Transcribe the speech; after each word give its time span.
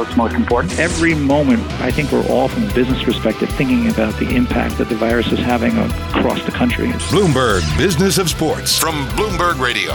what's 0.00 0.16
most 0.16 0.34
important. 0.34 0.78
Every 0.78 1.14
moment, 1.14 1.62
I 1.82 1.90
think 1.90 2.10
we're 2.10 2.26
all, 2.28 2.48
from 2.48 2.68
a 2.68 2.72
business 2.72 3.02
perspective, 3.02 3.50
thinking 3.50 3.90
about 3.90 4.18
the 4.18 4.34
impact 4.34 4.78
that 4.78 4.88
the 4.88 4.94
virus 4.94 5.30
is 5.30 5.38
having 5.38 5.76
across 5.78 6.42
the 6.44 6.50
country. 6.50 6.88
Bloomberg 7.10 7.60
Business 7.76 8.16
of 8.16 8.30
Sports 8.30 8.78
from 8.78 8.94
Bloomberg 9.10 9.60
Radio. 9.60 9.92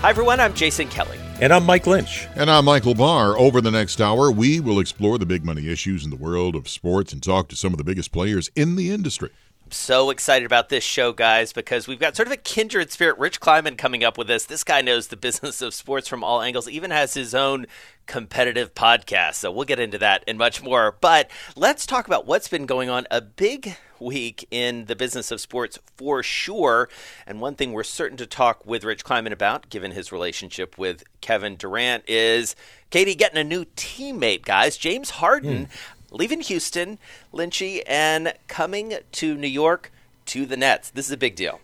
Hi, 0.00 0.10
everyone. 0.10 0.40
I'm 0.40 0.52
Jason 0.52 0.88
Kelly. 0.88 1.18
And 1.40 1.52
I'm 1.52 1.64
Mike 1.64 1.86
Lynch. 1.86 2.26
And 2.34 2.50
I'm 2.50 2.64
Michael 2.64 2.94
Barr. 2.94 3.38
Over 3.38 3.60
the 3.60 3.70
next 3.70 4.00
hour, 4.00 4.32
we 4.32 4.58
will 4.58 4.80
explore 4.80 5.16
the 5.18 5.26
big 5.26 5.44
money 5.44 5.68
issues 5.68 6.02
in 6.02 6.10
the 6.10 6.16
world 6.16 6.56
of 6.56 6.68
sports 6.68 7.12
and 7.12 7.22
talk 7.22 7.48
to 7.48 7.56
some 7.56 7.72
of 7.72 7.78
the 7.78 7.84
biggest 7.84 8.10
players 8.10 8.50
in 8.56 8.74
the 8.74 8.90
industry. 8.90 9.30
So 9.70 10.10
excited 10.10 10.46
about 10.46 10.68
this 10.68 10.84
show, 10.84 11.12
guys, 11.12 11.52
because 11.52 11.88
we've 11.88 11.98
got 11.98 12.14
sort 12.14 12.28
of 12.28 12.32
a 12.32 12.36
kindred 12.36 12.92
spirit. 12.92 13.18
Rich 13.18 13.40
Kleiman 13.40 13.76
coming 13.76 14.04
up 14.04 14.16
with 14.16 14.30
us. 14.30 14.44
This 14.44 14.62
guy 14.62 14.80
knows 14.80 15.08
the 15.08 15.16
business 15.16 15.60
of 15.60 15.74
sports 15.74 16.06
from 16.06 16.22
all 16.22 16.40
angles, 16.40 16.68
even 16.68 16.92
has 16.92 17.14
his 17.14 17.34
own 17.34 17.66
competitive 18.06 18.74
podcast. 18.74 19.34
So 19.34 19.50
we'll 19.50 19.64
get 19.64 19.80
into 19.80 19.98
that 19.98 20.22
and 20.28 20.38
much 20.38 20.62
more. 20.62 20.96
But 21.00 21.28
let's 21.56 21.84
talk 21.84 22.06
about 22.06 22.26
what's 22.26 22.46
been 22.46 22.66
going 22.66 22.88
on. 22.88 23.08
A 23.10 23.20
big 23.20 23.76
week 23.98 24.46
in 24.50 24.84
the 24.84 24.94
business 24.94 25.32
of 25.32 25.40
sports 25.40 25.80
for 25.96 26.22
sure. 26.22 26.88
And 27.26 27.40
one 27.40 27.56
thing 27.56 27.72
we're 27.72 27.82
certain 27.82 28.18
to 28.18 28.26
talk 28.26 28.64
with 28.64 28.84
Rich 28.84 29.02
Kleiman 29.02 29.32
about, 29.32 29.68
given 29.68 29.90
his 29.90 30.12
relationship 30.12 30.78
with 30.78 31.02
Kevin 31.20 31.56
Durant, 31.56 32.04
is 32.06 32.54
Katie 32.90 33.16
getting 33.16 33.38
a 33.38 33.44
new 33.44 33.64
teammate, 33.64 34.44
guys. 34.44 34.76
James 34.76 35.10
Harden. 35.10 35.66
Mm 35.66 35.70
leaving 36.10 36.40
Houston, 36.40 36.98
Lynchy, 37.32 37.82
and 37.86 38.34
coming 38.48 38.98
to 39.12 39.36
New 39.36 39.48
York 39.48 39.92
to 40.26 40.46
the 40.46 40.56
Nets. 40.56 40.90
This 40.90 41.06
is 41.06 41.12
a 41.12 41.16
big 41.16 41.36
deal. 41.36 41.60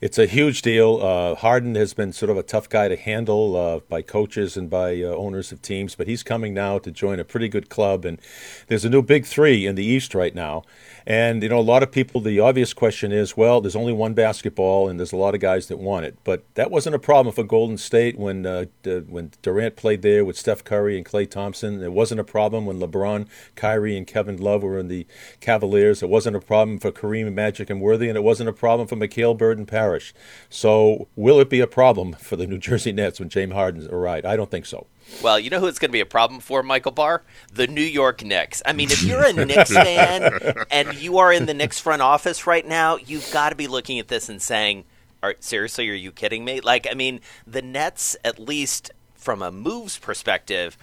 It's 0.00 0.18
a 0.18 0.26
huge 0.26 0.60
deal. 0.60 1.00
Uh, 1.00 1.34
Harden 1.36 1.76
has 1.76 1.94
been 1.94 2.12
sort 2.12 2.28
of 2.28 2.36
a 2.36 2.42
tough 2.42 2.68
guy 2.68 2.88
to 2.88 2.96
handle 2.96 3.56
uh, 3.56 3.78
by 3.88 4.02
coaches 4.02 4.56
and 4.56 4.68
by 4.68 5.00
uh, 5.00 5.06
owners 5.06 5.52
of 5.52 5.62
teams, 5.62 5.94
but 5.94 6.08
he's 6.08 6.22
coming 6.22 6.52
now 6.52 6.78
to 6.80 6.90
join 6.90 7.20
a 7.20 7.24
pretty 7.24 7.48
good 7.48 7.70
club. 7.70 8.04
And 8.04 8.20
there's 8.66 8.84
a 8.84 8.90
new 8.90 9.02
big 9.02 9.24
three 9.24 9.64
in 9.64 9.76
the 9.76 9.84
East 9.84 10.14
right 10.14 10.34
now. 10.34 10.64
And, 11.06 11.42
you 11.42 11.48
know, 11.48 11.58
a 11.58 11.60
lot 11.60 11.82
of 11.82 11.92
people, 11.92 12.20
the 12.20 12.40
obvious 12.40 12.72
question 12.72 13.12
is, 13.12 13.36
well, 13.36 13.60
there's 13.60 13.76
only 13.76 13.92
one 13.92 14.14
basketball 14.14 14.88
and 14.88 14.98
there's 14.98 15.12
a 15.12 15.16
lot 15.16 15.34
of 15.34 15.40
guys 15.40 15.68
that 15.68 15.78
want 15.78 16.06
it. 16.06 16.18
But 16.24 16.44
that 16.54 16.70
wasn't 16.70 16.96
a 16.96 16.98
problem 16.98 17.34
for 17.34 17.44
Golden 17.44 17.78
State 17.78 18.18
when, 18.18 18.44
uh, 18.44 18.64
when 18.84 19.30
Durant 19.42 19.76
played 19.76 20.02
there 20.02 20.24
with 20.24 20.36
Steph 20.36 20.64
Curry 20.64 20.96
and 20.96 21.06
Klay 21.06 21.30
Thompson. 21.30 21.82
It 21.82 21.92
wasn't 21.92 22.20
a 22.20 22.24
problem 22.24 22.66
when 22.66 22.80
LeBron, 22.80 23.26
Kyrie, 23.54 23.96
and 23.96 24.06
Kevin 24.06 24.38
Love 24.38 24.62
were 24.62 24.78
in 24.78 24.88
the 24.88 25.06
Cavaliers. 25.40 26.02
It 26.02 26.08
wasn't 26.08 26.36
a 26.36 26.40
problem 26.40 26.78
for 26.78 26.90
Kareem, 26.90 27.32
Magic, 27.32 27.70
and 27.70 27.80
Worthy. 27.80 28.08
And 28.08 28.16
it 28.16 28.24
wasn't 28.24 28.48
a 28.48 28.54
problem 28.54 28.88
for 28.88 28.96
McHale, 28.96 29.36
Bird, 29.36 29.58
and 29.58 29.68
Parish. 29.84 30.14
So 30.48 31.08
will 31.14 31.40
it 31.40 31.50
be 31.50 31.60
a 31.60 31.66
problem 31.66 32.14
for 32.14 32.36
the 32.36 32.46
New 32.46 32.56
Jersey 32.58 32.90
Nets 32.90 33.20
when 33.20 33.28
James 33.28 33.52
Harden's 33.52 33.86
arrived? 33.86 34.24
I 34.24 34.34
don't 34.34 34.50
think 34.50 34.64
so. 34.64 34.86
Well, 35.22 35.38
you 35.38 35.50
know 35.50 35.60
who 35.60 35.66
it's 35.66 35.78
going 35.78 35.90
to 35.90 35.92
be 35.92 36.00
a 36.00 36.06
problem 36.06 36.40
for, 36.40 36.62
Michael 36.62 36.92
Barr? 36.92 37.22
The 37.52 37.66
New 37.66 37.82
York 37.82 38.24
Knicks. 38.24 38.62
I 38.64 38.72
mean, 38.72 38.90
if 38.90 39.02
you're 39.02 39.22
a 39.22 39.32
Knicks 39.44 39.70
fan 39.70 40.64
and 40.70 40.94
you 40.94 41.18
are 41.18 41.30
in 41.30 41.44
the 41.44 41.52
Knicks 41.52 41.78
front 41.78 42.00
office 42.00 42.46
right 42.46 42.66
now, 42.66 42.96
you've 42.96 43.30
got 43.30 43.50
to 43.50 43.56
be 43.56 43.66
looking 43.66 43.98
at 43.98 44.08
this 44.08 44.30
and 44.30 44.40
saying, 44.40 44.84
are, 45.22 45.34
seriously, 45.40 45.90
are 45.90 45.94
you 45.94 46.10
kidding 46.10 46.44
me? 46.44 46.60
Like, 46.62 46.86
I 46.90 46.94
mean, 46.94 47.20
the 47.46 47.60
Nets, 47.60 48.16
at 48.24 48.38
least 48.38 48.90
from 49.24 49.40
a 49.40 49.50
moves 49.50 49.98
perspective, 49.98 50.76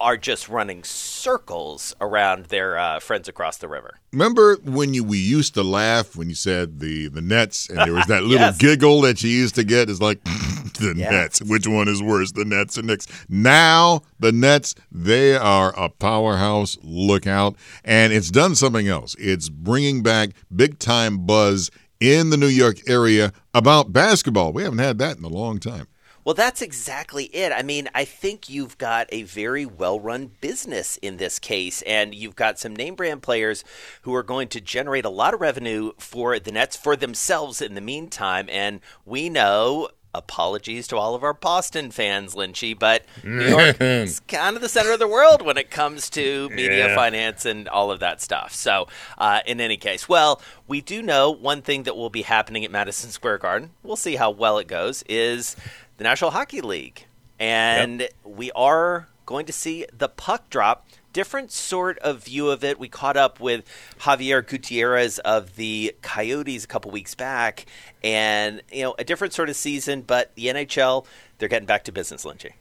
are 0.00 0.16
just 0.16 0.48
running 0.48 0.82
circles 0.82 1.94
around 2.00 2.46
their 2.46 2.76
uh, 2.76 2.98
friends 2.98 3.28
across 3.28 3.58
the 3.58 3.68
river. 3.68 3.98
Remember 4.12 4.56
when 4.64 4.92
you 4.92 5.04
we 5.04 5.18
used 5.18 5.54
to 5.54 5.62
laugh 5.62 6.16
when 6.16 6.28
you 6.28 6.34
said 6.34 6.80
the 6.80 7.06
the 7.08 7.22
Nets, 7.22 7.70
and 7.70 7.78
there 7.78 7.92
was 7.92 8.06
that 8.06 8.22
little 8.24 8.48
yes. 8.48 8.58
giggle 8.58 9.00
that 9.02 9.22
you 9.22 9.30
used 9.30 9.54
to 9.54 9.64
get 9.64 9.88
is 9.88 10.00
like 10.00 10.22
the. 10.24 10.94
Nets. 10.96 11.40
Which 11.40 11.66
one 11.68 11.86
is 11.86 12.02
worse, 12.02 12.32
the 12.32 12.44
Nets 12.44 12.76
or 12.76 12.82
Knicks? 12.82 13.06
Now 13.28 14.02
the 14.18 14.32
Nets, 14.32 14.74
they 14.90 15.36
are 15.36 15.72
a 15.78 15.88
powerhouse. 15.88 16.76
Look 16.82 17.26
out! 17.26 17.56
And 17.84 18.12
it's 18.12 18.30
done 18.30 18.56
something 18.56 18.88
else. 18.88 19.14
It's 19.18 19.48
bringing 19.48 20.02
back 20.02 20.30
big 20.54 20.80
time 20.80 21.24
buzz 21.24 21.70
in 22.00 22.30
the 22.30 22.36
New 22.36 22.48
York 22.48 22.78
area 22.88 23.32
about 23.54 23.92
basketball. 23.92 24.52
We 24.52 24.64
haven't 24.64 24.78
had 24.78 24.98
that 24.98 25.16
in 25.16 25.24
a 25.24 25.28
long 25.28 25.60
time. 25.60 25.86
Well, 26.26 26.34
that's 26.34 26.60
exactly 26.60 27.26
it. 27.26 27.52
I 27.52 27.62
mean, 27.62 27.88
I 27.94 28.04
think 28.04 28.50
you've 28.50 28.76
got 28.78 29.06
a 29.12 29.22
very 29.22 29.64
well 29.64 30.00
run 30.00 30.32
business 30.40 30.96
in 30.96 31.18
this 31.18 31.38
case, 31.38 31.82
and 31.82 32.16
you've 32.16 32.34
got 32.34 32.58
some 32.58 32.74
name 32.74 32.96
brand 32.96 33.22
players 33.22 33.62
who 34.02 34.12
are 34.12 34.24
going 34.24 34.48
to 34.48 34.60
generate 34.60 35.04
a 35.04 35.08
lot 35.08 35.34
of 35.34 35.40
revenue 35.40 35.92
for 35.98 36.40
the 36.40 36.50
Nets 36.50 36.74
for 36.74 36.96
themselves 36.96 37.62
in 37.62 37.76
the 37.76 37.80
meantime. 37.80 38.48
And 38.50 38.80
we 39.04 39.30
know 39.30 39.88
apologies 40.16 40.88
to 40.88 40.96
all 40.96 41.14
of 41.14 41.22
our 41.22 41.34
Boston 41.34 41.90
fans, 41.90 42.34
Lynchy, 42.34 42.76
but 42.76 43.04
New 43.22 43.48
York 43.48 43.76
is 43.80 44.20
kind 44.20 44.56
of 44.56 44.62
the 44.62 44.68
center 44.68 44.92
of 44.92 44.98
the 44.98 45.06
world 45.06 45.42
when 45.42 45.56
it 45.56 45.70
comes 45.70 46.10
to 46.10 46.48
media, 46.50 46.88
yeah. 46.88 46.94
finance, 46.94 47.44
and 47.44 47.68
all 47.68 47.92
of 47.92 48.00
that 48.00 48.20
stuff. 48.20 48.52
So, 48.52 48.88
uh, 49.18 49.40
in 49.46 49.60
any 49.60 49.76
case, 49.76 50.08
well, 50.08 50.40
we 50.66 50.80
do 50.80 51.02
know 51.02 51.30
one 51.30 51.62
thing 51.62 51.84
that 51.84 51.96
will 51.96 52.10
be 52.10 52.22
happening 52.22 52.64
at 52.64 52.70
Madison 52.70 53.10
Square 53.10 53.38
Garden. 53.38 53.70
We'll 53.82 53.96
see 53.96 54.16
how 54.16 54.30
well 54.30 54.58
it 54.58 54.66
goes. 54.66 55.04
Is 55.08 55.54
the 55.96 56.04
National 56.04 56.30
Hockey 56.30 56.60
League. 56.60 57.06
And 57.38 58.00
yep. 58.00 58.12
we 58.24 58.50
are 58.52 59.08
going 59.26 59.46
to 59.46 59.52
see 59.52 59.86
the 59.92 60.08
puck 60.08 60.48
drop. 60.48 60.86
Different 61.12 61.50
sort 61.50 61.98
of 62.00 62.24
view 62.24 62.50
of 62.50 62.62
it. 62.62 62.78
We 62.78 62.88
caught 62.88 63.16
up 63.16 63.40
with 63.40 63.64
Javier 64.00 64.46
Gutierrez 64.46 65.18
of 65.20 65.56
the 65.56 65.94
Coyotes 66.02 66.64
a 66.64 66.66
couple 66.66 66.90
weeks 66.90 67.14
back, 67.14 67.64
and 68.04 68.62
you 68.70 68.82
know 68.82 68.94
a 68.98 69.04
different 69.04 69.32
sort 69.32 69.48
of 69.48 69.56
season. 69.56 70.02
But 70.02 70.34
the 70.34 70.48
NHL, 70.48 71.06
they're 71.38 71.48
getting 71.48 71.66
back 71.66 71.84
to 71.84 71.92
business, 71.92 72.26
Lynchy. 72.26 72.52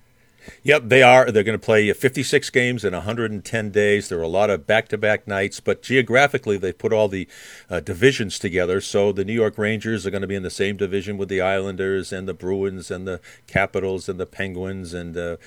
Yep, 0.64 0.84
they 0.86 1.04
are. 1.04 1.32
They're 1.32 1.44
going 1.44 1.60
to 1.60 1.66
play 1.66 1.92
56 1.92 2.50
games 2.50 2.84
in 2.84 2.94
110 2.94 3.72
days. 3.72 4.10
There 4.10 4.20
are 4.20 4.24
a 4.24 4.28
lot 4.28 4.50
of 4.50 4.68
back-to-back 4.68 5.28
nights, 5.28 5.60
but 5.60 5.82
geographically 5.82 6.58
they 6.58 6.72
put 6.72 6.94
all 6.94 7.08
the 7.08 7.28
uh, 7.70 7.80
divisions 7.80 8.40
together. 8.40 8.82
So 8.82 9.12
the 9.12 9.26
New 9.26 9.34
York 9.34 9.58
Rangers 9.58 10.06
are 10.06 10.12
going 10.12 10.22
to 10.22 10.28
be 10.28 10.36
in 10.36 10.44
the 10.44 10.50
same 10.50 10.78
division 10.78 11.18
with 11.18 11.30
the 11.30 11.42
Islanders 11.42 12.12
and 12.12 12.28
the 12.28 12.34
Bruins 12.34 12.92
and 12.92 13.08
the 13.08 13.20
Capitals 13.48 14.10
and 14.10 14.20
the 14.20 14.26
Penguins 14.26 14.94
and 14.94 15.18
uh, 15.18 15.38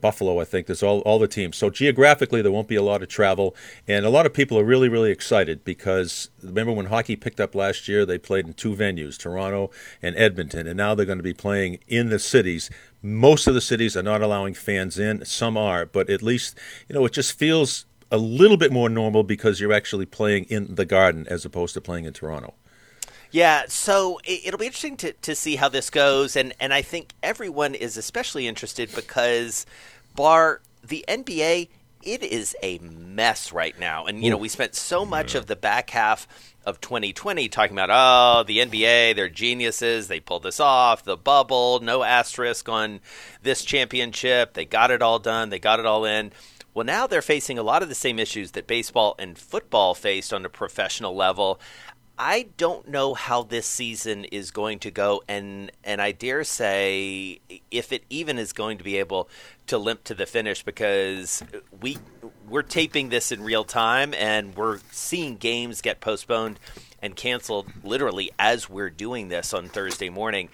Buffalo. 0.00 0.40
I 0.40 0.44
think 0.44 0.66
there's 0.66 0.82
all 0.82 1.00
all 1.00 1.18
the 1.18 1.28
teams. 1.28 1.56
So 1.56 1.70
geographically 1.70 2.42
there 2.42 2.52
won't 2.52 2.68
be 2.68 2.76
a 2.76 2.82
lot 2.82 3.02
of 3.02 3.08
travel, 3.08 3.54
and 3.86 4.04
a 4.04 4.10
lot 4.10 4.26
of 4.26 4.32
people 4.32 4.58
are 4.58 4.64
really 4.64 4.88
really 4.88 5.10
excited 5.10 5.64
because 5.64 6.30
remember 6.42 6.72
when 6.72 6.86
hockey 6.86 7.16
picked 7.16 7.40
up 7.40 7.54
last 7.54 7.88
year, 7.88 8.04
they 8.04 8.18
played 8.18 8.46
in 8.46 8.54
two 8.54 8.74
venues, 8.74 9.18
Toronto 9.18 9.70
and 10.00 10.16
Edmonton, 10.16 10.66
and 10.66 10.76
now 10.76 10.94
they're 10.94 11.06
going 11.06 11.18
to 11.18 11.22
be 11.22 11.34
playing 11.34 11.78
in 11.88 12.08
the 12.08 12.18
cities 12.18 12.70
most 13.02 13.46
of 13.46 13.54
the 13.54 13.60
cities 13.60 13.96
are 13.96 14.02
not 14.02 14.22
allowing 14.22 14.54
fans 14.54 14.98
in. 14.98 15.24
Some 15.24 15.56
are, 15.56 15.86
but 15.86 16.08
at 16.08 16.22
least 16.22 16.56
you 16.88 16.94
know 16.94 17.04
it 17.04 17.12
just 17.12 17.32
feels 17.38 17.86
a 18.10 18.18
little 18.18 18.56
bit 18.56 18.70
more 18.70 18.88
normal 18.88 19.22
because 19.22 19.60
you're 19.60 19.72
actually 19.72 20.06
playing 20.06 20.44
in 20.44 20.74
the 20.74 20.84
Garden 20.84 21.26
as 21.28 21.44
opposed 21.44 21.74
to 21.74 21.80
playing 21.80 22.04
in 22.04 22.12
Toronto. 22.12 22.54
Yeah, 23.30 23.62
so 23.68 24.20
it'll 24.24 24.58
be 24.58 24.66
interesting 24.66 24.98
to, 24.98 25.14
to 25.14 25.34
see 25.34 25.56
how 25.56 25.68
this 25.68 25.88
goes, 25.88 26.36
and 26.36 26.52
and 26.60 26.72
I 26.74 26.82
think 26.82 27.14
everyone 27.22 27.74
is 27.74 27.96
especially 27.96 28.46
interested 28.46 28.94
because 28.94 29.66
bar 30.14 30.60
the 30.84 31.04
NBA 31.08 31.68
it 32.02 32.22
is 32.22 32.56
a 32.62 32.78
mess 32.78 33.52
right 33.52 33.78
now, 33.78 34.04
and 34.06 34.22
you 34.22 34.30
know 34.30 34.36
we 34.36 34.48
spent 34.48 34.74
so 34.74 35.04
much 35.04 35.34
of 35.34 35.46
the 35.46 35.56
back 35.56 35.90
half 35.90 36.26
of 36.64 36.80
2020 36.80 37.48
talking 37.48 37.76
about 37.76 37.90
oh 37.90 38.44
the 38.44 38.58
NBA 38.58 39.16
they're 39.16 39.28
geniuses 39.28 40.08
they 40.08 40.20
pulled 40.20 40.42
this 40.42 40.60
off 40.60 41.02
the 41.02 41.16
bubble 41.16 41.80
no 41.80 42.02
asterisk 42.02 42.68
on 42.68 43.00
this 43.42 43.64
championship 43.64 44.54
they 44.54 44.64
got 44.64 44.90
it 44.90 45.02
all 45.02 45.18
done 45.18 45.50
they 45.50 45.58
got 45.58 45.80
it 45.80 45.86
all 45.86 46.04
in. 46.04 46.32
Well 46.74 46.86
now 46.86 47.06
they're 47.06 47.22
facing 47.22 47.58
a 47.58 47.62
lot 47.62 47.82
of 47.82 47.88
the 47.88 47.94
same 47.94 48.18
issues 48.18 48.52
that 48.52 48.66
baseball 48.66 49.14
and 49.18 49.38
football 49.38 49.94
faced 49.94 50.32
on 50.32 50.44
a 50.44 50.48
professional 50.48 51.14
level. 51.14 51.60
I 52.18 52.48
don't 52.56 52.88
know 52.88 53.14
how 53.14 53.42
this 53.42 53.66
season 53.66 54.24
is 54.26 54.50
going 54.50 54.78
to 54.80 54.90
go, 54.90 55.22
and 55.26 55.72
and 55.82 56.00
I 56.00 56.12
dare 56.12 56.44
say 56.44 57.40
if 57.70 57.92
it 57.92 58.04
even 58.10 58.38
is 58.38 58.52
going 58.52 58.78
to 58.78 58.84
be 58.84 58.98
able 58.98 59.28
to 59.66 59.78
limp 59.78 60.04
to 60.04 60.14
the 60.14 60.26
finish 60.26 60.62
because 60.62 61.42
we 61.80 61.98
we're 62.48 62.62
taping 62.62 63.08
this 63.08 63.32
in 63.32 63.42
real 63.42 63.64
time 63.64 64.14
and 64.14 64.54
we're 64.54 64.80
seeing 64.90 65.36
games 65.36 65.80
get 65.80 66.00
postponed 66.00 66.58
and 67.00 67.16
canceled 67.16 67.66
literally 67.82 68.30
as 68.38 68.68
we're 68.70 68.90
doing 68.90 69.28
this 69.28 69.52
on 69.52 69.68
Thursday 69.68 70.08
morning. 70.08 70.48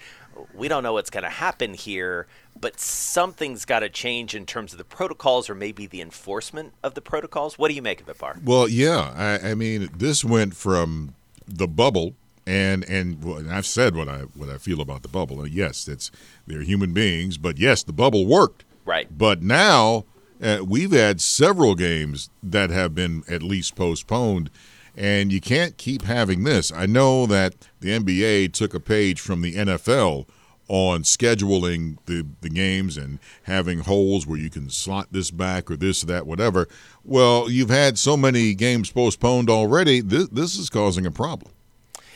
We 0.53 0.67
don't 0.67 0.83
know 0.83 0.93
what's 0.93 1.09
going 1.09 1.23
to 1.23 1.29
happen 1.29 1.73
here, 1.73 2.27
but 2.59 2.79
something's 2.79 3.65
got 3.65 3.79
to 3.79 3.89
change 3.89 4.35
in 4.35 4.45
terms 4.45 4.71
of 4.71 4.77
the 4.77 4.85
protocols 4.85 5.49
or 5.49 5.55
maybe 5.55 5.85
the 5.85 6.01
enforcement 6.01 6.73
of 6.83 6.93
the 6.93 7.01
protocols. 7.01 7.57
What 7.57 7.67
do 7.67 7.73
you 7.73 7.81
make 7.81 8.01
of 8.01 8.09
it, 8.09 8.17
Barr? 8.17 8.37
Well, 8.43 8.67
yeah, 8.67 9.13
I, 9.15 9.51
I 9.51 9.55
mean, 9.55 9.89
this 9.95 10.23
went 10.23 10.55
from 10.55 11.15
the 11.47 11.67
bubble. 11.67 12.15
And 12.47 12.83
and 12.89 13.23
well, 13.23 13.45
I've 13.51 13.67
said 13.67 13.95
what 13.95 14.07
I 14.07 14.21
what 14.21 14.49
I 14.49 14.57
feel 14.57 14.81
about 14.81 15.03
the 15.03 15.07
bubble. 15.07 15.45
Yes, 15.45 15.87
it's 15.87 16.09
they're 16.47 16.63
human 16.63 16.93
beings, 16.93 17.37
but 17.37 17.59
yes, 17.59 17.83
the 17.83 17.93
bubble 17.93 18.25
worked. 18.25 18.63
Right. 18.85 19.07
But 19.15 19.43
now 19.43 20.05
uh, 20.41 20.59
we've 20.65 20.91
had 20.91 21.21
several 21.21 21.75
games 21.75 22.29
that 22.41 22.69
have 22.69 22.95
been 22.95 23.23
at 23.29 23.43
least 23.43 23.75
postponed, 23.75 24.49
and 24.95 25.31
you 25.31 25.41
can't 25.41 25.77
keep 25.77 26.03
having 26.03 26.43
this. 26.43 26.71
I 26.71 26.85
know 26.85 27.25
that 27.25 27.55
the 27.79 27.89
NBA 27.89 28.53
took 28.53 28.73
a 28.73 28.79
page 28.79 29.19
from 29.19 29.41
the 29.41 29.55
NFL 29.55 30.27
on 30.67 31.01
scheduling 31.01 31.97
the, 32.05 32.25
the 32.41 32.49
games 32.49 32.95
and 32.95 33.19
having 33.43 33.79
holes 33.79 34.27
where 34.27 34.37
you 34.37 34.51
can 34.51 34.69
slot 34.69 35.07
this 35.11 35.31
back 35.31 35.69
or 35.69 35.75
this 35.75 36.03
or 36.03 36.07
that, 36.07 36.27
whatever. 36.27 36.67
Well, 37.03 37.49
you've 37.49 37.71
had 37.71 37.97
so 37.97 38.15
many 38.15 38.53
games 38.53 38.91
postponed 38.91 39.49
already, 39.49 39.99
this, 39.99 40.29
this 40.29 40.57
is 40.57 40.69
causing 40.69 41.05
a 41.05 41.11
problem. 41.11 41.51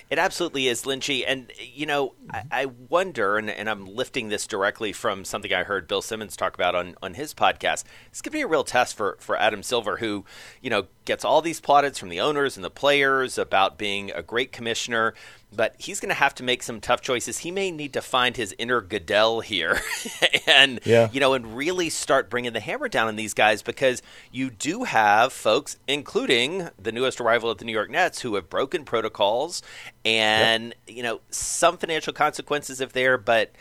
It 0.09 0.19
absolutely 0.19 0.67
is, 0.67 0.83
Lynchy. 0.83 1.23
And, 1.25 1.51
you 1.59 1.85
know, 1.85 2.13
I, 2.29 2.37
mm-hmm. 2.39 2.47
I 2.51 2.65
wonder, 2.89 3.37
and, 3.37 3.49
and, 3.49 3.69
I'm 3.69 3.85
lifting 3.85 4.29
this 4.29 4.45
directly 4.45 4.93
from 4.93 5.25
something 5.25 5.53
I 5.53 5.63
heard 5.63 5.87
Bill 5.87 6.01
Simmons 6.01 6.35
talk 6.35 6.53
about 6.55 6.75
on, 6.75 6.95
on 7.01 7.15
his 7.15 7.33
podcast. 7.33 7.83
It's 8.07 8.21
going 8.21 8.31
to 8.31 8.37
be 8.37 8.41
a 8.41 8.47
real 8.47 8.63
test 8.63 8.95
for, 8.95 9.17
for 9.19 9.37
Adam 9.37 9.63
Silver, 9.63 9.97
who, 9.97 10.25
you 10.61 10.69
know, 10.69 10.87
gets 11.05 11.25
all 11.25 11.41
these 11.41 11.59
plaudits 11.59 11.99
from 11.99 12.09
the 12.09 12.19
owners 12.19 12.55
and 12.55 12.63
the 12.63 12.69
players 12.69 13.37
about 13.37 13.77
being 13.77 14.11
a 14.11 14.21
great 14.21 14.51
commissioner 14.51 15.13
but 15.55 15.75
he's 15.77 15.99
going 15.99 16.09
to 16.09 16.15
have 16.15 16.35
to 16.35 16.43
make 16.43 16.63
some 16.63 16.79
tough 16.79 17.01
choices. 17.01 17.39
He 17.39 17.51
may 17.51 17.71
need 17.71 17.93
to 17.93 18.01
find 18.01 18.35
his 18.35 18.55
inner 18.57 18.81
Goodell 18.81 19.41
here, 19.41 19.79
and 20.47 20.79
yeah. 20.83 21.09
you 21.11 21.19
know, 21.19 21.33
and 21.33 21.55
really 21.55 21.89
start 21.89 22.29
bringing 22.29 22.53
the 22.53 22.59
hammer 22.59 22.89
down 22.89 23.07
on 23.07 23.15
these 23.15 23.33
guys 23.33 23.61
because 23.61 24.01
you 24.31 24.49
do 24.49 24.83
have 24.83 25.33
folks, 25.33 25.77
including 25.87 26.69
the 26.81 26.91
newest 26.91 27.21
arrival 27.21 27.51
at 27.51 27.57
the 27.57 27.65
New 27.65 27.71
York 27.71 27.89
Nets, 27.89 28.21
who 28.21 28.35
have 28.35 28.49
broken 28.49 28.83
protocols, 28.85 29.61
and 30.03 30.75
yep. 30.87 30.97
you 30.97 31.03
know, 31.03 31.21
some 31.29 31.77
financial 31.77 32.13
consequences 32.13 32.81
if 32.81 32.93
there, 32.93 33.17
but 33.17 33.51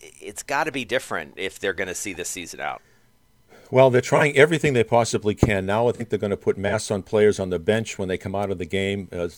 it's 0.00 0.42
got 0.42 0.64
to 0.64 0.72
be 0.72 0.84
different 0.84 1.34
if 1.36 1.58
they're 1.58 1.72
going 1.72 1.88
to 1.88 1.94
see 1.94 2.12
this 2.12 2.28
season 2.28 2.60
out. 2.60 2.80
Well, 3.72 3.88
they're 3.90 4.00
trying 4.00 4.36
everything 4.36 4.72
they 4.72 4.82
possibly 4.82 5.34
can. 5.34 5.64
Now 5.64 5.88
I 5.88 5.92
think 5.92 6.08
they're 6.08 6.18
going 6.18 6.30
to 6.30 6.36
put 6.36 6.58
masks 6.58 6.90
on 6.90 7.02
players 7.02 7.38
on 7.38 7.50
the 7.50 7.58
bench 7.60 7.98
when 7.98 8.08
they 8.08 8.18
come 8.18 8.34
out 8.34 8.50
of 8.50 8.58
the 8.58 8.66
game. 8.66 9.08
Uh, 9.12 9.28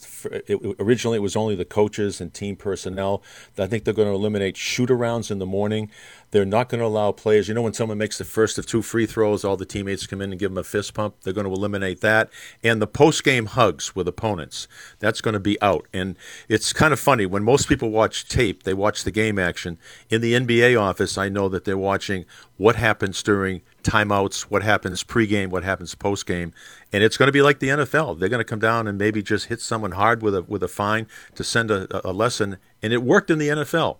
it, 0.47 0.59
originally, 0.81 1.17
it 1.19 1.21
was 1.21 1.37
only 1.37 1.55
the 1.55 1.67
coaches 1.67 2.19
and 2.19 2.33
team 2.33 2.57
personnel. 2.57 3.23
I 3.59 3.67
think 3.67 3.85
they're 3.85 3.93
going 3.93 4.09
to 4.09 4.15
eliminate 4.15 4.57
shoot 4.57 4.89
arounds 4.89 5.31
in 5.31 5.39
the 5.39 5.47
morning. 5.47 5.91
They're 6.33 6.47
not 6.47 6.71
going 6.71 6.81
to 6.81 6.87
allow 6.87 7.13
players. 7.13 7.47
You 7.47 7.55
know, 7.55 7.61
when 7.61 7.75
someone 7.75 7.99
makes 7.99 8.17
the 8.17 8.25
first 8.25 8.57
of 8.57 8.65
two 8.65 8.81
free 8.81 9.05
throws, 9.05 9.45
all 9.45 9.59
the 9.59 9.67
teammates 9.67 10.07
come 10.07 10.23
in 10.23 10.31
and 10.31 10.41
give 10.41 10.51
them 10.51 10.59
a 10.59 10.65
fist 10.65 10.95
pump. 10.95 11.17
They're 11.23 11.35
going 11.35 11.47
to 11.47 11.53
eliminate 11.53 12.01
that. 12.01 12.31
And 12.65 12.81
the 12.81 12.87
post 12.87 13.23
game 13.23 13.47
hugs 13.47 13.95
with 13.95 14.09
opponents, 14.09 14.67
that's 14.99 15.21
going 15.21 15.35
to 15.35 15.41
be 15.41 15.61
out. 15.61 15.87
And 15.93 16.17
it's 16.49 16.73
kind 16.73 16.95
of 16.95 16.99
funny. 16.99 17.27
When 17.27 17.45
most 17.45 17.69
people 17.69 17.91
watch 17.91 18.27
tape, 18.29 18.63
they 18.63 18.73
watch 18.73 19.05
the 19.05 19.11
game 19.11 19.39
action. 19.39 19.79
In 20.09 20.23
the 20.23 20.33
NBA 20.33 20.81
office, 20.81 21.19
I 21.19 21.29
know 21.29 21.51
that 21.51 21.67
they're 21.67 21.77
watching 21.77 22.25
what 22.57 22.77
happens 22.77 23.23
during 23.23 23.61
timeouts, 23.83 24.43
what 24.43 24.63
happens 24.63 25.05
pregame, 25.05 25.49
what 25.49 25.65
happens 25.65 25.95
postgame, 25.95 26.53
and 26.93 27.03
it's 27.03 27.19
going 27.19 27.27
to 27.27 27.33
be 27.33 27.43
like 27.43 27.59
the 27.59 27.69
NFL. 27.69 28.19
They're 28.19 28.31
going 28.31 28.41
to 28.41 28.45
come 28.45 28.61
down 28.61 28.87
and 28.87 28.97
maybe 28.97 29.23
just 29.23 29.47
hit 29.47 29.61
someone 29.61 29.93
hard 29.93 30.23
with 30.23 30.35
a 30.35 30.43
with 30.43 30.63
a 30.63 30.69
fine 30.69 31.09
to 31.35 31.45
send 31.45 31.71
a, 31.71 32.09
a 32.09 32.13
lesson, 32.13 32.57
and 32.83 32.93
it 32.93 33.03
worked 33.03 33.31
in 33.31 33.39
the 33.39 33.49
NFL 33.49 33.99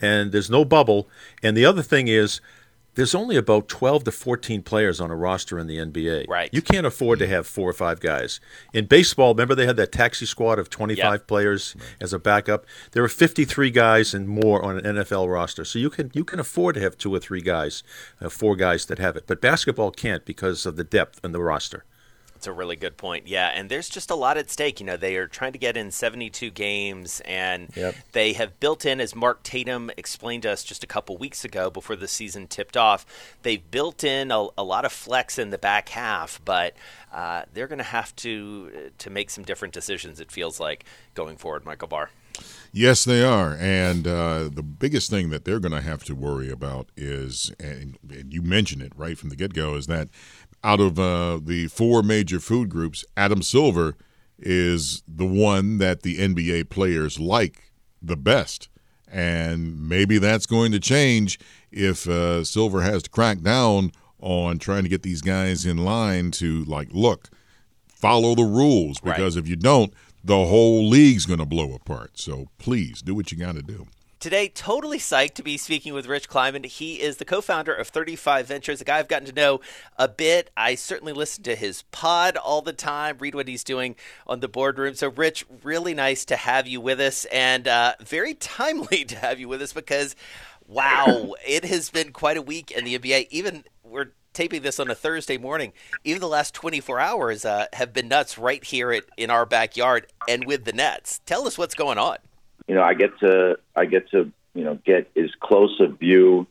and 0.00 0.32
there's 0.32 0.50
no 0.50 0.64
bubble. 0.64 1.08
And 1.42 1.56
the 1.56 1.64
other 1.64 1.82
thing 1.82 2.08
is, 2.08 2.40
there's 2.94 3.14
only 3.14 3.36
about 3.36 3.68
12 3.68 4.04
to 4.04 4.12
14 4.12 4.62
players 4.62 5.00
on 5.00 5.10
a 5.10 5.16
roster 5.16 5.58
in 5.58 5.66
the 5.66 5.78
NBA. 5.78 6.28
Right. 6.28 6.50
You 6.52 6.60
can't 6.60 6.86
afford 6.86 7.20
to 7.20 7.26
have 7.26 7.46
four 7.46 7.68
or 7.68 7.72
five 7.72 8.00
guys. 8.00 8.40
In 8.74 8.86
baseball, 8.86 9.32
remember 9.32 9.54
they 9.54 9.66
had 9.66 9.76
that 9.76 9.92
taxi 9.92 10.26
squad 10.26 10.58
of 10.58 10.70
25 10.70 10.98
yep. 10.98 11.26
players 11.26 11.76
as 12.00 12.12
a 12.12 12.18
backup. 12.18 12.66
There 12.92 13.04
are 13.04 13.08
53 13.08 13.70
guys 13.70 14.12
and 14.12 14.28
more 14.28 14.62
on 14.62 14.78
an 14.78 14.96
NFL 14.96 15.32
roster. 15.32 15.64
So 15.64 15.78
you 15.78 15.90
can 15.90 16.10
you 16.14 16.24
can 16.24 16.40
afford 16.40 16.74
to 16.74 16.80
have 16.80 16.98
two 16.98 17.14
or 17.14 17.20
three 17.20 17.40
guys, 17.40 17.82
uh, 18.20 18.28
four 18.28 18.56
guys 18.56 18.86
that 18.86 18.98
have 18.98 19.16
it. 19.16 19.24
But 19.26 19.40
basketball 19.40 19.92
can't 19.92 20.24
because 20.24 20.66
of 20.66 20.76
the 20.76 20.84
depth 20.84 21.24
in 21.24 21.32
the 21.32 21.40
roster. 21.40 21.84
It's 22.40 22.46
a 22.46 22.52
really 22.54 22.76
good 22.76 22.96
point. 22.96 23.28
Yeah, 23.28 23.48
and 23.48 23.68
there's 23.68 23.90
just 23.90 24.10
a 24.10 24.14
lot 24.14 24.38
at 24.38 24.48
stake. 24.48 24.80
You 24.80 24.86
know, 24.86 24.96
they 24.96 25.16
are 25.16 25.26
trying 25.26 25.52
to 25.52 25.58
get 25.58 25.76
in 25.76 25.90
72 25.90 26.48
games, 26.52 27.20
and 27.26 27.68
yep. 27.76 27.94
they 28.12 28.32
have 28.32 28.58
built 28.60 28.86
in, 28.86 28.98
as 28.98 29.14
Mark 29.14 29.42
Tatum 29.42 29.90
explained 29.98 30.44
to 30.44 30.50
us 30.50 30.64
just 30.64 30.82
a 30.82 30.86
couple 30.86 31.18
weeks 31.18 31.44
ago 31.44 31.68
before 31.68 31.96
the 31.96 32.08
season 32.08 32.46
tipped 32.46 32.78
off, 32.78 33.04
they've 33.42 33.70
built 33.70 34.04
in 34.04 34.30
a, 34.30 34.46
a 34.56 34.64
lot 34.64 34.86
of 34.86 34.92
flex 34.92 35.38
in 35.38 35.50
the 35.50 35.58
back 35.58 35.90
half, 35.90 36.40
but 36.46 36.74
uh, 37.12 37.42
they're 37.52 37.66
going 37.66 37.76
to 37.76 37.84
have 37.84 38.16
to 38.16 38.90
to 38.96 39.10
make 39.10 39.28
some 39.28 39.44
different 39.44 39.74
decisions. 39.74 40.18
It 40.18 40.32
feels 40.32 40.58
like 40.58 40.86
going 41.14 41.36
forward, 41.36 41.66
Michael 41.66 41.88
Barr. 41.88 42.08
Yes, 42.72 43.04
they 43.04 43.24
are. 43.24 43.56
And 43.58 44.06
uh, 44.06 44.48
the 44.52 44.62
biggest 44.62 45.10
thing 45.10 45.30
that 45.30 45.44
they're 45.44 45.58
going 45.58 45.72
to 45.72 45.80
have 45.80 46.04
to 46.04 46.14
worry 46.14 46.50
about 46.50 46.88
is, 46.96 47.52
and, 47.58 47.98
and 48.08 48.32
you 48.32 48.42
mentioned 48.42 48.82
it 48.82 48.92
right 48.96 49.18
from 49.18 49.28
the 49.28 49.36
get 49.36 49.54
go, 49.54 49.74
is 49.74 49.88
that 49.88 50.08
out 50.62 50.80
of 50.80 50.98
uh, 50.98 51.40
the 51.42 51.68
four 51.68 52.02
major 52.02 52.40
food 52.40 52.68
groups, 52.68 53.04
Adam 53.16 53.42
Silver 53.42 53.96
is 54.38 55.02
the 55.06 55.26
one 55.26 55.78
that 55.78 56.02
the 56.02 56.18
NBA 56.18 56.70
players 56.70 57.18
like 57.18 57.72
the 58.00 58.16
best. 58.16 58.68
And 59.10 59.88
maybe 59.88 60.18
that's 60.18 60.46
going 60.46 60.72
to 60.72 60.80
change 60.80 61.38
if 61.72 62.08
uh, 62.08 62.44
Silver 62.44 62.82
has 62.82 63.02
to 63.04 63.10
crack 63.10 63.40
down 63.40 63.92
on 64.20 64.58
trying 64.58 64.82
to 64.84 64.88
get 64.88 65.02
these 65.02 65.22
guys 65.22 65.66
in 65.66 65.78
line 65.78 66.30
to, 66.32 66.64
like, 66.64 66.88
look, 66.92 67.28
follow 67.88 68.34
the 68.34 68.44
rules. 68.44 69.00
Because 69.00 69.36
right. 69.36 69.44
if 69.44 69.48
you 69.48 69.56
don't, 69.56 69.92
the 70.22 70.46
whole 70.46 70.88
league's 70.88 71.26
going 71.26 71.40
to 71.40 71.46
blow 71.46 71.74
apart. 71.74 72.18
So 72.18 72.48
please 72.58 73.02
do 73.02 73.14
what 73.14 73.32
you 73.32 73.38
got 73.38 73.56
to 73.56 73.62
do. 73.62 73.86
Today, 74.20 74.48
totally 74.48 74.98
psyched 74.98 75.32
to 75.36 75.42
be 75.42 75.56
speaking 75.56 75.94
with 75.94 76.04
Rich 76.04 76.28
Kleiman. 76.28 76.64
He 76.64 77.00
is 77.00 77.16
the 77.16 77.24
co 77.24 77.40
founder 77.40 77.72
of 77.72 77.88
35 77.88 78.48
Ventures, 78.48 78.82
a 78.82 78.84
guy 78.84 78.98
I've 78.98 79.08
gotten 79.08 79.26
to 79.28 79.32
know 79.32 79.62
a 79.96 80.08
bit. 80.08 80.50
I 80.58 80.74
certainly 80.74 81.14
listen 81.14 81.42
to 81.44 81.56
his 81.56 81.84
pod 81.84 82.36
all 82.36 82.60
the 82.60 82.74
time, 82.74 83.16
read 83.18 83.34
what 83.34 83.48
he's 83.48 83.64
doing 83.64 83.96
on 84.26 84.40
the 84.40 84.46
boardroom. 84.46 84.92
So, 84.92 85.08
Rich, 85.08 85.46
really 85.62 85.94
nice 85.94 86.26
to 86.26 86.36
have 86.36 86.66
you 86.66 86.82
with 86.82 87.00
us 87.00 87.24
and 87.32 87.66
uh, 87.66 87.94
very 88.02 88.34
timely 88.58 89.06
to 89.06 89.16
have 89.16 89.40
you 89.40 89.48
with 89.48 89.62
us 89.62 89.72
because, 89.72 90.14
wow, 90.66 91.32
it 91.46 91.64
has 91.64 91.88
been 91.88 92.12
quite 92.12 92.36
a 92.36 92.42
week 92.42 92.70
in 92.70 92.84
the 92.84 92.98
NBA. 92.98 93.28
Even 93.30 93.64
we're 93.82 94.12
taping 94.34 94.60
this 94.60 94.78
on 94.78 94.90
a 94.90 94.94
Thursday 94.94 95.38
morning. 95.38 95.72
Even 96.04 96.20
the 96.20 96.28
last 96.28 96.52
24 96.52 97.00
hours 97.00 97.46
uh, 97.46 97.68
have 97.72 97.94
been 97.94 98.08
nuts 98.08 98.36
right 98.36 98.62
here 98.62 98.92
at, 98.92 99.04
in 99.16 99.30
our 99.30 99.46
backyard 99.46 100.08
and 100.28 100.46
with 100.46 100.66
the 100.66 100.74
Nets. 100.74 101.20
Tell 101.24 101.46
us 101.46 101.56
what's 101.56 101.74
going 101.74 101.96
on 101.96 102.18
you 102.66 102.74
know, 102.74 102.82
I 102.82 102.94
get 102.94 103.18
to 103.20 103.58
I 103.74 103.84
get 103.84 104.10
to 104.10 104.30
you 104.54 104.64
know 104.64 104.78
get 104.84 105.10
as 105.16 105.30
close 105.40 105.80
a 105.80 105.88
view 105.88 106.46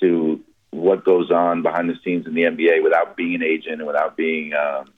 to 0.00 0.40
what 0.70 1.04
goes 1.04 1.30
on 1.30 1.62
behind 1.62 1.88
the 1.88 1.94
scenes 2.04 2.26
in 2.26 2.34
the 2.34 2.42
NBA 2.42 2.82
without 2.82 3.16
being 3.16 3.36
an 3.36 3.42
agent 3.42 3.80
and 3.80 3.86
without 3.86 4.16
being 4.16 4.52
um, 4.54 4.92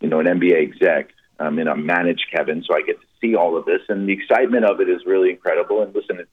you 0.00 0.08
know 0.08 0.20
an 0.20 0.26
NBA 0.26 0.62
exec. 0.62 1.10
I'm 1.40 1.58
in 1.60 1.68
a 1.68 1.76
managed 1.76 2.26
Kevin, 2.32 2.64
so 2.66 2.74
I 2.74 2.82
get 2.82 3.00
to 3.00 3.06
see 3.20 3.36
all 3.36 3.56
of 3.56 3.64
this, 3.64 3.82
and 3.88 4.08
the 4.08 4.12
excitement 4.12 4.64
of 4.64 4.80
it 4.80 4.88
is 4.88 5.06
really 5.06 5.30
incredible. 5.30 5.82
And 5.82 5.94
listen, 5.94 6.18
it's 6.18 6.30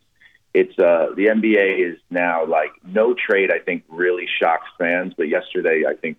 it's 0.53 0.79
uh, 0.79 1.13
the 1.15 1.25
NBA 1.25 1.91
is 1.91 1.99
now 2.09 2.45
like 2.45 2.71
no 2.83 3.13
trade. 3.13 3.51
I 3.51 3.59
think 3.59 3.83
really 3.87 4.25
shocks 4.41 4.67
fans, 4.79 5.13
but 5.15 5.27
yesterday 5.27 5.83
I 5.87 5.95
think 5.95 6.17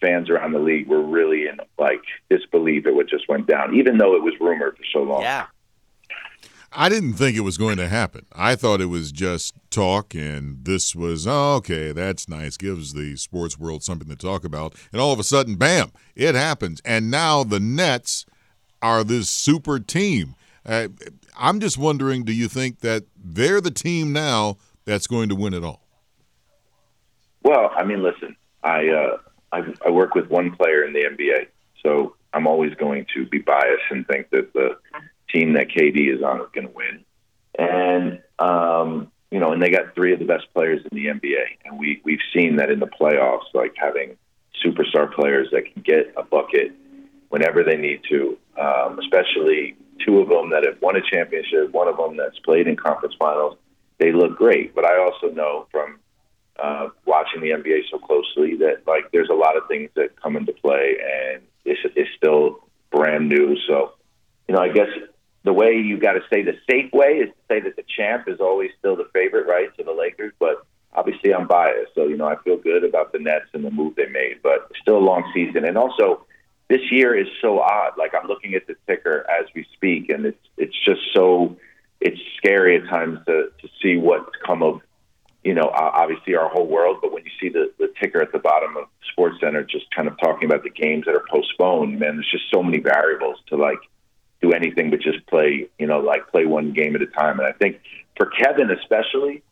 fans 0.00 0.30
around 0.30 0.52
the 0.52 0.58
league 0.58 0.88
were 0.88 1.02
really 1.02 1.46
in 1.46 1.58
like 1.78 2.02
disbelief 2.28 2.86
at 2.86 2.94
what 2.94 3.08
just 3.08 3.28
went 3.28 3.46
down, 3.46 3.74
even 3.74 3.98
though 3.98 4.16
it 4.16 4.22
was 4.22 4.34
rumored 4.40 4.76
for 4.76 4.84
so 4.92 5.02
long. 5.02 5.22
Yeah. 5.22 5.46
I 6.76 6.88
didn't 6.88 7.14
think 7.14 7.36
it 7.36 7.40
was 7.40 7.56
going 7.56 7.76
to 7.76 7.88
happen. 7.88 8.26
I 8.32 8.56
thought 8.56 8.80
it 8.80 8.86
was 8.86 9.12
just 9.12 9.54
talk, 9.70 10.14
and 10.14 10.64
this 10.64 10.94
was, 10.94 11.26
oh, 11.26 11.54
okay, 11.56 11.92
that's 11.92 12.28
nice. 12.28 12.56
Gives 12.56 12.94
the 12.94 13.16
sports 13.16 13.58
world 13.58 13.82
something 13.82 14.08
to 14.08 14.16
talk 14.16 14.44
about. 14.44 14.74
And 14.92 15.00
all 15.00 15.12
of 15.12 15.20
a 15.20 15.24
sudden, 15.24 15.54
bam, 15.54 15.92
it 16.16 16.34
happens. 16.34 16.80
And 16.84 17.10
now 17.10 17.44
the 17.44 17.60
Nets 17.60 18.26
are 18.82 19.04
this 19.04 19.30
super 19.30 19.78
team. 19.78 20.34
Uh, 20.66 20.88
I'm 21.38 21.60
just 21.60 21.78
wondering 21.78 22.24
do 22.24 22.32
you 22.32 22.48
think 22.48 22.80
that 22.80 23.04
they're 23.16 23.60
the 23.60 23.70
team 23.70 24.12
now 24.12 24.56
that's 24.84 25.06
going 25.06 25.28
to 25.28 25.36
win 25.36 25.54
it 25.54 25.64
all? 25.64 25.82
Well, 27.42 27.70
I 27.76 27.84
mean, 27.84 28.02
listen, 28.02 28.36
I, 28.62 28.88
uh, 28.88 29.16
I, 29.52 29.62
I 29.86 29.90
work 29.90 30.14
with 30.14 30.28
one 30.28 30.56
player 30.56 30.84
in 30.84 30.92
the 30.92 31.04
NBA, 31.04 31.46
so 31.82 32.16
I'm 32.32 32.46
always 32.46 32.74
going 32.74 33.06
to 33.14 33.26
be 33.26 33.38
biased 33.38 33.84
and 33.90 34.06
think 34.06 34.30
that 34.30 34.52
the 34.54 34.76
team 35.34 35.54
that 35.54 35.68
KD 35.68 36.14
is 36.14 36.22
on 36.22 36.40
is 36.40 36.46
going 36.54 36.68
to 36.68 36.72
win. 36.72 37.04
And 37.58 38.22
um, 38.38 39.10
you 39.30 39.40
know, 39.40 39.52
and 39.52 39.60
they 39.60 39.70
got 39.70 39.94
three 39.94 40.12
of 40.12 40.20
the 40.20 40.24
best 40.24 40.46
players 40.54 40.80
in 40.90 40.96
the 40.96 41.06
NBA, 41.06 41.44
and 41.64 41.78
we 41.78 42.00
we've 42.04 42.20
seen 42.34 42.56
that 42.56 42.70
in 42.70 42.80
the 42.80 42.86
playoffs, 42.86 43.52
like 43.52 43.74
having 43.76 44.16
superstar 44.64 45.12
players 45.12 45.48
that 45.52 45.72
can 45.72 45.82
get 45.82 46.14
a 46.16 46.22
bucket 46.22 46.72
whenever 47.28 47.64
they 47.64 47.76
need 47.76 48.00
to. 48.08 48.38
Um, 48.58 48.98
especially 49.00 49.76
two 50.06 50.20
of 50.20 50.28
them 50.28 50.50
that 50.50 50.64
have 50.64 50.80
won 50.80 50.96
a 50.96 51.00
championship, 51.00 51.72
one 51.72 51.88
of 51.88 51.96
them 51.96 52.16
that's 52.16 52.38
played 52.40 52.68
in 52.68 52.76
conference 52.76 53.14
finals. 53.18 53.58
They 53.98 54.12
look 54.12 54.36
great, 54.36 54.74
but 54.74 54.84
I 54.84 54.98
also 54.98 55.28
know 55.34 55.66
from 55.70 55.98
uh, 56.62 56.88
watching 57.04 57.40
the 57.40 57.50
NBA 57.50 57.82
so 57.90 57.98
closely 57.98 58.56
that 58.58 58.82
like 58.86 59.10
there's 59.12 59.30
a 59.30 59.34
lot 59.34 59.56
of 59.56 59.66
things 59.66 59.90
that 59.96 60.20
come 60.20 60.36
into 60.36 60.52
play, 60.52 60.96
and 61.00 61.42
it's, 61.64 61.80
it's 61.96 62.10
still 62.16 62.60
brand 62.92 63.28
new. 63.28 63.56
So, 63.66 63.94
you 64.48 64.54
know, 64.54 64.60
I 64.60 64.68
guess 64.68 64.88
the 65.44 65.52
way 65.52 65.76
you 65.76 65.98
got 65.98 66.12
to 66.12 66.22
say 66.32 66.42
the 66.42 66.56
safe 66.68 66.90
way 66.92 67.18
is 67.18 67.28
to 67.28 67.34
say 67.48 67.60
that 67.60 67.76
the 67.76 67.84
champ 67.96 68.28
is 68.28 68.40
always 68.40 68.70
still 68.78 68.96
the 68.96 69.08
favorite, 69.12 69.46
right, 69.46 69.74
to 69.76 69.84
the 69.84 69.92
Lakers. 69.92 70.32
But 70.38 70.66
obviously, 70.94 71.34
I'm 71.34 71.46
biased, 71.46 71.94
so 71.94 72.06
you 72.06 72.16
know 72.16 72.26
I 72.26 72.36
feel 72.42 72.56
good 72.56 72.82
about 72.82 73.12
the 73.12 73.18
Nets 73.18 73.46
and 73.52 73.64
the 73.64 73.70
move 73.70 73.94
they 73.96 74.06
made. 74.06 74.40
But 74.42 74.70
still 74.80 74.96
a 74.96 75.04
long 75.04 75.30
season, 75.34 75.64
and 75.64 75.76
also 75.76 76.26
this 76.68 76.90
year 76.90 77.14
is 77.14 77.28
so 77.42 77.60
odd. 77.60 77.92
Like 77.98 78.12
I'm 78.14 78.26
looking 78.26 78.54
at 78.54 78.66
the 78.66 78.74
ticker 78.86 79.26
as 79.30 79.46
we 79.54 79.66
speak, 79.74 80.08
and 80.08 80.24
it's 80.24 80.46
it's 80.56 80.76
just 80.84 81.02
so 81.14 81.56
it's 82.00 82.20
scary 82.38 82.76
at 82.76 82.88
times 82.88 83.20
to 83.26 83.50
to 83.60 83.68
see 83.82 83.96
what's 83.96 84.30
come 84.46 84.62
of 84.62 84.80
you 85.44 85.52
know, 85.52 85.70
obviously 85.74 86.34
our 86.34 86.48
whole 86.48 86.66
world. 86.66 86.98
But 87.02 87.12
when 87.12 87.22
you 87.24 87.30
see 87.38 87.50
the, 87.50 87.70
the 87.78 87.92
ticker 88.00 88.20
at 88.22 88.32
the 88.32 88.38
bottom 88.38 88.78
of 88.78 88.84
Sports 89.12 89.36
Center, 89.40 89.62
just 89.62 89.84
kind 89.94 90.08
of 90.08 90.18
talking 90.18 90.46
about 90.46 90.64
the 90.64 90.70
games 90.70 91.04
that 91.04 91.14
are 91.14 91.24
postponed, 91.30 91.98
man, 92.00 92.16
there's 92.16 92.30
just 92.30 92.50
so 92.50 92.62
many 92.62 92.78
variables 92.78 93.36
to 93.48 93.56
like 93.56 93.78
do 94.44 94.52
anything 94.52 94.90
but 94.90 95.00
just 95.00 95.26
play, 95.26 95.68
you 95.78 95.86
know, 95.86 96.00
like 96.00 96.28
play 96.30 96.44
one 96.44 96.72
game 96.72 96.94
at 96.94 97.02
a 97.02 97.06
time. 97.06 97.38
And 97.38 97.48
I 97.48 97.52
think 97.52 97.80
for 98.16 98.26
Kevin, 98.26 98.70
especially 98.70 99.42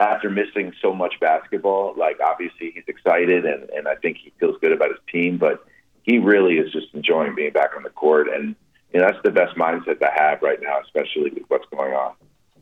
after 0.00 0.28
missing 0.28 0.72
so 0.82 0.92
much 0.92 1.14
basketball, 1.20 1.94
like 1.96 2.18
obviously 2.20 2.72
he's 2.74 2.84
excited 2.86 3.44
and, 3.46 3.70
and 3.70 3.88
I 3.88 3.94
think 3.96 4.18
he 4.22 4.32
feels 4.38 4.56
good 4.60 4.72
about 4.72 4.90
his 4.90 4.98
team, 5.10 5.38
but 5.38 5.64
he 6.02 6.18
really 6.18 6.54
is 6.58 6.72
just 6.72 6.88
enjoying 6.92 7.34
being 7.34 7.52
back 7.52 7.70
on 7.76 7.82
the 7.82 7.90
court. 7.90 8.28
And, 8.28 8.54
you 8.92 9.00
know, 9.00 9.06
that's 9.06 9.22
the 9.24 9.30
best 9.30 9.56
mindset 9.56 9.98
to 10.00 10.10
have 10.14 10.42
right 10.42 10.58
now, 10.60 10.80
especially 10.84 11.30
with 11.30 11.44
what's 11.48 11.66
going 11.70 11.94
on. 11.94 12.14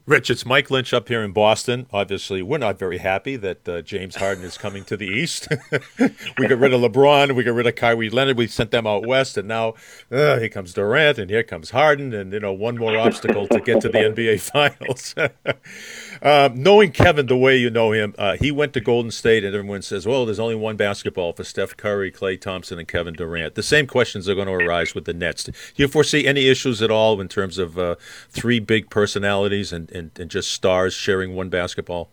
Rich, 0.05 0.31
it's 0.31 0.45
Mike 0.45 0.69
Lynch 0.69 0.93
up 0.93 1.07
here 1.07 1.23
in 1.23 1.31
Boston. 1.31 1.87
Obviously, 1.93 2.43
we're 2.43 2.59
not 2.59 2.77
very 2.77 2.99
happy 2.99 3.37
that 3.37 3.69
uh, 3.69 3.83
James 3.83 4.17
Harden 4.17 4.43
is 4.43 4.59
coming 4.59 4.83
to 4.87 4.97
the 4.97 5.07
East. 5.07 5.47
we 6.39 6.49
got 6.49 6.59
rid 6.59 6.73
of 6.75 6.81
LeBron, 6.81 7.37
we 7.37 7.45
got 7.45 7.55
rid 7.55 7.69
of 7.69 7.77
Kawhi 7.77 8.13
Leonard, 8.13 8.37
we 8.37 8.49
sent 8.49 8.73
them 8.73 8.85
out 8.85 9.07
west, 9.07 9.39
and 9.39 9.47
now 9.47 9.75
uh, 10.11 10.41
here 10.41 10.49
comes 10.49 10.75
Durant, 10.75 11.19
and 11.19 11.31
here 11.31 11.45
comes 11.45 11.71
Harden, 11.71 12.13
and 12.13 12.33
you 12.33 12.41
know 12.41 12.53
one 12.53 12.79
more 12.79 12.99
obstacle 12.99 13.47
to 13.47 13.61
get 13.61 13.81
to 13.83 13.89
the 13.89 13.99
NBA 13.99 14.41
Finals. 14.81 15.15
Um, 16.25 16.63
knowing 16.63 16.93
Kevin 16.93 17.27
the 17.27 17.37
way 17.37 17.57
you 17.57 17.69
know 17.69 17.91
him, 17.91 18.15
uh, 18.17 18.37
he 18.37 18.53
went 18.53 18.75
to 18.75 18.81
Golden 18.81 19.11
State, 19.11 19.43
and 19.43 19.57
everyone 19.57 19.83
says, 19.83 20.07
"Well, 20.07 20.25
there's 20.25 20.39
only 20.39 20.55
one 20.55 20.77
basketball 20.77 21.33
for 21.33 21.43
Steph 21.43 21.77
Curry, 21.77 22.13
Klay 22.13 22.41
Thompson, 22.41 22.79
and 22.79 22.87
Kevin 22.87 23.15
Durant." 23.15 23.57
The 23.57 23.63
same 23.65 23.89
questions 23.89 24.29
are 24.29 24.37
going 24.37 24.47
to 24.47 24.53
arise 24.53 24.95
with 24.95 25.05
the 25.05 25.15
Nets. 25.15 25.43
Do 25.43 25.53
you 25.75 25.89
foresee 25.89 26.25
any 26.25 26.49
issues 26.49 26.81
at 26.81 26.93
all 26.93 27.21
in 27.21 27.27
terms 27.27 27.59
of 27.59 27.77
uh, 27.77 27.97
three 28.31 28.61
big 28.61 28.89
personalities 28.89 29.73
and, 29.73 29.91
and, 29.93 30.11
and 30.19 30.31
just 30.31 30.51
stars 30.53 30.95
sharing 30.95 31.35
one 31.35 31.49
basketball? 31.49 32.11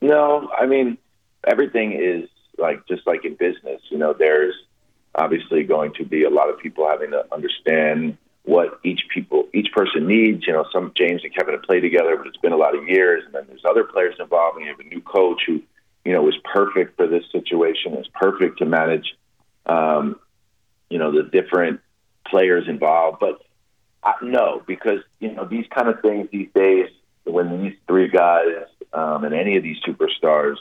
No, 0.00 0.50
I 0.56 0.66
mean 0.66 0.98
everything 1.46 1.92
is 1.92 2.28
like 2.58 2.86
just 2.86 3.06
like 3.06 3.24
in 3.24 3.34
business. 3.34 3.80
You 3.90 3.98
know, 3.98 4.12
there's 4.12 4.54
obviously 5.14 5.64
going 5.64 5.92
to 5.94 6.04
be 6.04 6.24
a 6.24 6.30
lot 6.30 6.50
of 6.50 6.58
people 6.58 6.88
having 6.88 7.10
to 7.10 7.24
understand 7.32 8.16
what 8.44 8.80
each 8.84 9.02
people 9.12 9.48
each 9.52 9.70
person 9.72 10.06
needs. 10.06 10.46
You 10.46 10.52
know, 10.52 10.64
some 10.72 10.92
James 10.94 11.22
and 11.24 11.34
Kevin 11.34 11.54
have 11.54 11.62
played 11.62 11.80
together, 11.80 12.16
but 12.16 12.26
it's 12.26 12.36
been 12.38 12.52
a 12.52 12.56
lot 12.56 12.76
of 12.76 12.88
years, 12.88 13.24
and 13.24 13.34
then 13.34 13.44
there's 13.48 13.64
other 13.68 13.84
players 13.84 14.16
involved, 14.18 14.56
and 14.56 14.66
you 14.66 14.70
have 14.70 14.80
a 14.80 14.84
new 14.84 15.00
coach 15.00 15.42
who, 15.46 15.62
you 16.04 16.12
know, 16.12 16.26
is 16.28 16.36
perfect 16.52 16.96
for 16.96 17.06
this 17.06 17.24
situation, 17.32 17.94
is 17.94 18.08
perfect 18.08 18.58
to 18.58 18.66
manage, 18.66 19.14
um, 19.66 20.18
you 20.88 20.98
know, 20.98 21.12
the 21.12 21.28
different 21.30 21.80
players 22.26 22.66
involved. 22.68 23.18
But 23.20 23.42
I, 24.02 24.14
no, 24.22 24.62
because 24.66 25.00
you 25.18 25.32
know 25.32 25.44
these 25.44 25.66
kind 25.74 25.88
of 25.88 26.00
things 26.00 26.28
these 26.30 26.48
days, 26.54 26.88
when 27.24 27.62
these 27.62 27.76
three 27.86 28.08
guys 28.08 28.66
um, 28.92 29.24
and 29.24 29.34
any 29.34 29.56
of 29.56 29.62
these 29.62 29.78
superstars, 29.86 30.56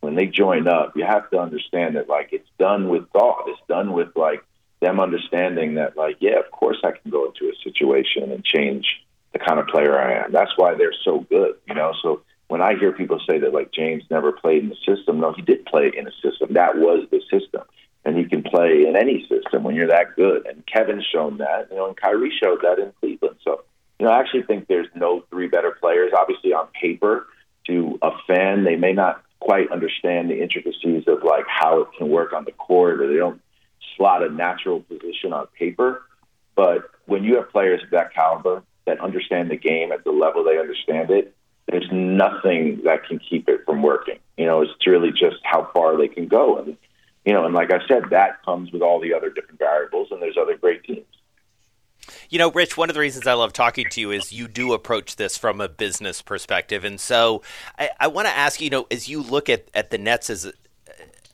when 0.00 0.14
they 0.14 0.26
join 0.26 0.68
up, 0.68 0.96
you 0.96 1.04
have 1.04 1.28
to 1.30 1.38
understand 1.38 1.96
that 1.96 2.08
like 2.08 2.30
it's 2.32 2.48
done 2.58 2.88
with 2.88 3.08
thought. 3.10 3.44
It's 3.46 3.60
done 3.68 3.92
with 3.92 4.08
like 4.16 4.42
them 4.80 5.00
understanding 5.00 5.74
that, 5.74 5.96
like, 5.96 6.16
yeah, 6.20 6.38
of 6.38 6.50
course 6.50 6.78
I 6.84 6.92
can 6.92 7.10
go 7.10 7.26
into 7.26 7.46
a 7.46 7.56
situation 7.62 8.30
and 8.30 8.44
change 8.44 8.86
the 9.32 9.38
kind 9.38 9.58
of 9.58 9.66
player 9.66 9.98
I 9.98 10.24
am. 10.24 10.32
That's 10.32 10.52
why 10.56 10.74
they're 10.74 10.94
so 11.04 11.20
good, 11.28 11.54
you 11.66 11.74
know. 11.74 11.92
So 12.02 12.22
when 12.48 12.62
I 12.62 12.76
hear 12.76 12.92
people 12.92 13.20
say 13.28 13.38
that, 13.38 13.52
like, 13.52 13.72
James 13.72 14.04
never 14.10 14.32
played 14.32 14.62
in 14.62 14.68
the 14.68 14.76
system, 14.86 15.20
no, 15.20 15.32
he 15.32 15.42
did 15.42 15.66
play 15.66 15.90
in 15.96 16.06
a 16.06 16.12
system. 16.22 16.54
That 16.54 16.76
was 16.76 17.06
the 17.10 17.20
system. 17.30 17.62
And 18.08 18.16
he 18.16 18.24
can 18.24 18.42
play 18.42 18.86
in 18.88 18.96
any 18.96 19.28
system 19.28 19.64
when 19.64 19.74
you're 19.74 19.88
that 19.88 20.16
good. 20.16 20.46
And 20.46 20.64
Kevin's 20.64 21.04
shown 21.04 21.36
that, 21.38 21.68
you 21.70 21.76
know, 21.76 21.88
and 21.88 21.94
Kyrie 21.94 22.32
showed 22.42 22.62
that 22.62 22.78
in 22.78 22.90
Cleveland. 23.00 23.36
So, 23.44 23.64
you 24.00 24.06
know, 24.06 24.12
I 24.12 24.18
actually 24.18 24.44
think 24.44 24.66
there's 24.66 24.88
no 24.94 25.24
three 25.28 25.46
better 25.46 25.72
players. 25.78 26.12
Obviously, 26.16 26.54
on 26.54 26.68
paper, 26.68 27.26
to 27.66 27.98
a 28.00 28.12
fan, 28.26 28.64
they 28.64 28.76
may 28.76 28.94
not 28.94 29.22
quite 29.40 29.70
understand 29.70 30.30
the 30.30 30.40
intricacies 30.40 31.04
of 31.06 31.22
like 31.22 31.44
how 31.48 31.82
it 31.82 31.88
can 31.98 32.08
work 32.08 32.32
on 32.32 32.46
the 32.46 32.52
court, 32.52 33.02
or 33.02 33.08
they 33.08 33.18
don't 33.18 33.42
slot 33.94 34.22
a 34.22 34.30
natural 34.30 34.80
position 34.80 35.34
on 35.34 35.46
paper. 35.58 36.02
But 36.56 36.90
when 37.04 37.24
you 37.24 37.36
have 37.36 37.50
players 37.50 37.82
of 37.82 37.90
that 37.90 38.14
caliber 38.14 38.62
that 38.86 39.00
understand 39.00 39.50
the 39.50 39.58
game 39.58 39.92
at 39.92 40.02
the 40.04 40.12
level 40.12 40.44
they 40.44 40.58
understand 40.58 41.10
it, 41.10 41.34
there's 41.70 41.88
nothing 41.92 42.80
that 42.84 43.04
can 43.06 43.18
keep 43.18 43.50
it 43.50 43.66
from 43.66 43.82
working. 43.82 44.18
You 44.38 44.46
know, 44.46 44.62
it's 44.62 44.86
really 44.86 45.10
just 45.10 45.36
how 45.42 45.68
far 45.74 45.98
they 45.98 46.08
can 46.08 46.26
go. 46.26 46.56
And, 46.56 46.78
you 47.28 47.34
know, 47.34 47.44
and 47.44 47.54
like 47.54 47.70
I 47.70 47.86
said, 47.86 48.04
that 48.08 48.42
comes 48.42 48.72
with 48.72 48.80
all 48.80 48.98
the 48.98 49.12
other 49.12 49.28
different 49.28 49.58
variables, 49.58 50.08
and 50.10 50.22
there's 50.22 50.38
other 50.38 50.56
great 50.56 50.82
teams. 50.82 51.04
You 52.30 52.38
know, 52.38 52.50
Rich, 52.50 52.78
one 52.78 52.88
of 52.88 52.94
the 52.94 53.00
reasons 53.00 53.26
I 53.26 53.34
love 53.34 53.52
talking 53.52 53.84
to 53.90 54.00
you 54.00 54.12
is 54.12 54.32
you 54.32 54.48
do 54.48 54.72
approach 54.72 55.16
this 55.16 55.36
from 55.36 55.60
a 55.60 55.68
business 55.68 56.22
perspective. 56.22 56.84
And 56.84 56.98
so 56.98 57.42
I, 57.78 57.90
I 58.00 58.06
want 58.06 58.28
to 58.28 58.34
ask 58.34 58.62
you, 58.62 58.64
you 58.64 58.70
know, 58.70 58.86
as 58.90 59.10
you 59.10 59.22
look 59.22 59.50
at, 59.50 59.68
at 59.74 59.90
the 59.90 59.98
Nets 59.98 60.30
as 60.30 60.50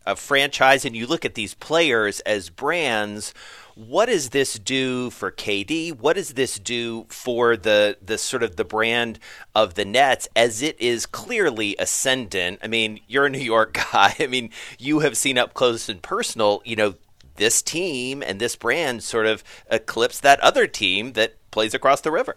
a 0.04 0.16
franchise 0.16 0.84
and 0.84 0.96
you 0.96 1.06
look 1.06 1.24
at 1.24 1.36
these 1.36 1.54
players 1.54 2.18
as 2.20 2.50
brands, 2.50 3.32
what 3.74 4.06
does 4.06 4.30
this 4.30 4.58
do 4.58 5.10
for 5.10 5.30
KD? 5.30 5.98
What 5.98 6.14
does 6.14 6.34
this 6.34 6.58
do 6.58 7.06
for 7.08 7.56
the 7.56 7.96
the 8.00 8.18
sort 8.18 8.42
of 8.42 8.56
the 8.56 8.64
brand 8.64 9.18
of 9.54 9.74
the 9.74 9.84
Nets 9.84 10.28
as 10.36 10.62
it 10.62 10.80
is 10.80 11.06
clearly 11.06 11.74
ascendant? 11.78 12.60
I 12.62 12.68
mean, 12.68 13.00
you're 13.08 13.26
a 13.26 13.30
New 13.30 13.38
York 13.38 13.72
guy. 13.92 14.14
I 14.18 14.26
mean, 14.26 14.50
you 14.78 15.00
have 15.00 15.16
seen 15.16 15.38
up 15.38 15.54
close 15.54 15.88
and 15.88 16.00
personal, 16.02 16.62
you 16.64 16.76
know, 16.76 16.94
this 17.36 17.62
team 17.62 18.22
and 18.22 18.40
this 18.40 18.54
brand 18.54 19.02
sort 19.02 19.26
of 19.26 19.42
eclipse 19.70 20.20
that 20.20 20.38
other 20.40 20.66
team 20.66 21.14
that 21.14 21.34
plays 21.50 21.74
across 21.74 22.00
the 22.00 22.12
river. 22.12 22.36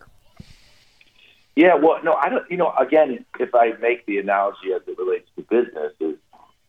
Yeah, 1.55 1.73
well, 1.75 1.99
no, 2.03 2.13
I 2.13 2.29
don't. 2.29 2.49
You 2.51 2.57
know, 2.57 2.71
again, 2.79 3.25
if 3.39 3.53
I 3.55 3.73
make 3.81 4.05
the 4.05 4.19
analogy 4.19 4.73
as 4.75 4.81
it 4.87 4.97
relates 4.97 5.27
to 5.35 5.41
business, 5.43 5.93
is 5.99 6.15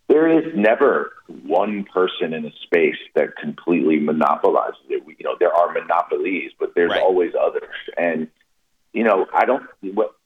there 0.09 0.39
is 0.39 0.55
never 0.57 1.13
one 1.45 1.85
person 1.85 2.33
in 2.33 2.47
a 2.47 2.53
space 2.63 2.97
that 3.15 3.37
completely 3.37 4.01
monopolizes 4.01 4.81
it. 4.89 5.05
We, 5.05 5.17
You 5.19 5.27
know, 5.27 5.37
there 5.39 5.53
are 5.53 5.73
monopolies, 5.73 6.53
but 6.59 6.75
there's 6.75 6.91
right. 6.91 7.03
always 7.03 7.33
others. 7.39 7.69
And 7.97 8.29
you 8.93 9.05
know, 9.05 9.27
I 9.33 9.45
don't 9.45 9.65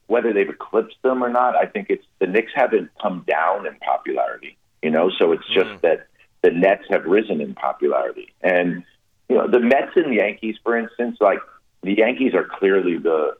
whether 0.06 0.32
they've 0.32 0.48
eclipsed 0.48 1.02
them 1.02 1.22
or 1.22 1.28
not. 1.28 1.56
I 1.56 1.66
think 1.66 1.88
it's 1.90 2.04
the 2.20 2.26
Knicks 2.26 2.52
haven't 2.54 2.90
come 3.00 3.24
down 3.26 3.66
in 3.66 3.74
popularity. 3.76 4.56
You 4.82 4.90
know, 4.90 5.10
so 5.18 5.32
it's 5.32 5.46
just 5.48 5.70
mm. 5.70 5.80
that 5.82 6.06
the 6.42 6.50
Nets 6.50 6.84
have 6.90 7.04
risen 7.04 7.40
in 7.40 7.54
popularity. 7.54 8.32
And 8.40 8.84
you 9.28 9.36
know, 9.36 9.48
the 9.48 9.60
Mets 9.60 9.92
and 9.96 10.12
the 10.12 10.16
Yankees, 10.16 10.56
for 10.62 10.76
instance, 10.76 11.18
like 11.20 11.38
the 11.82 11.94
Yankees 11.94 12.34
are 12.34 12.44
clearly 12.44 12.98
the 12.98 13.36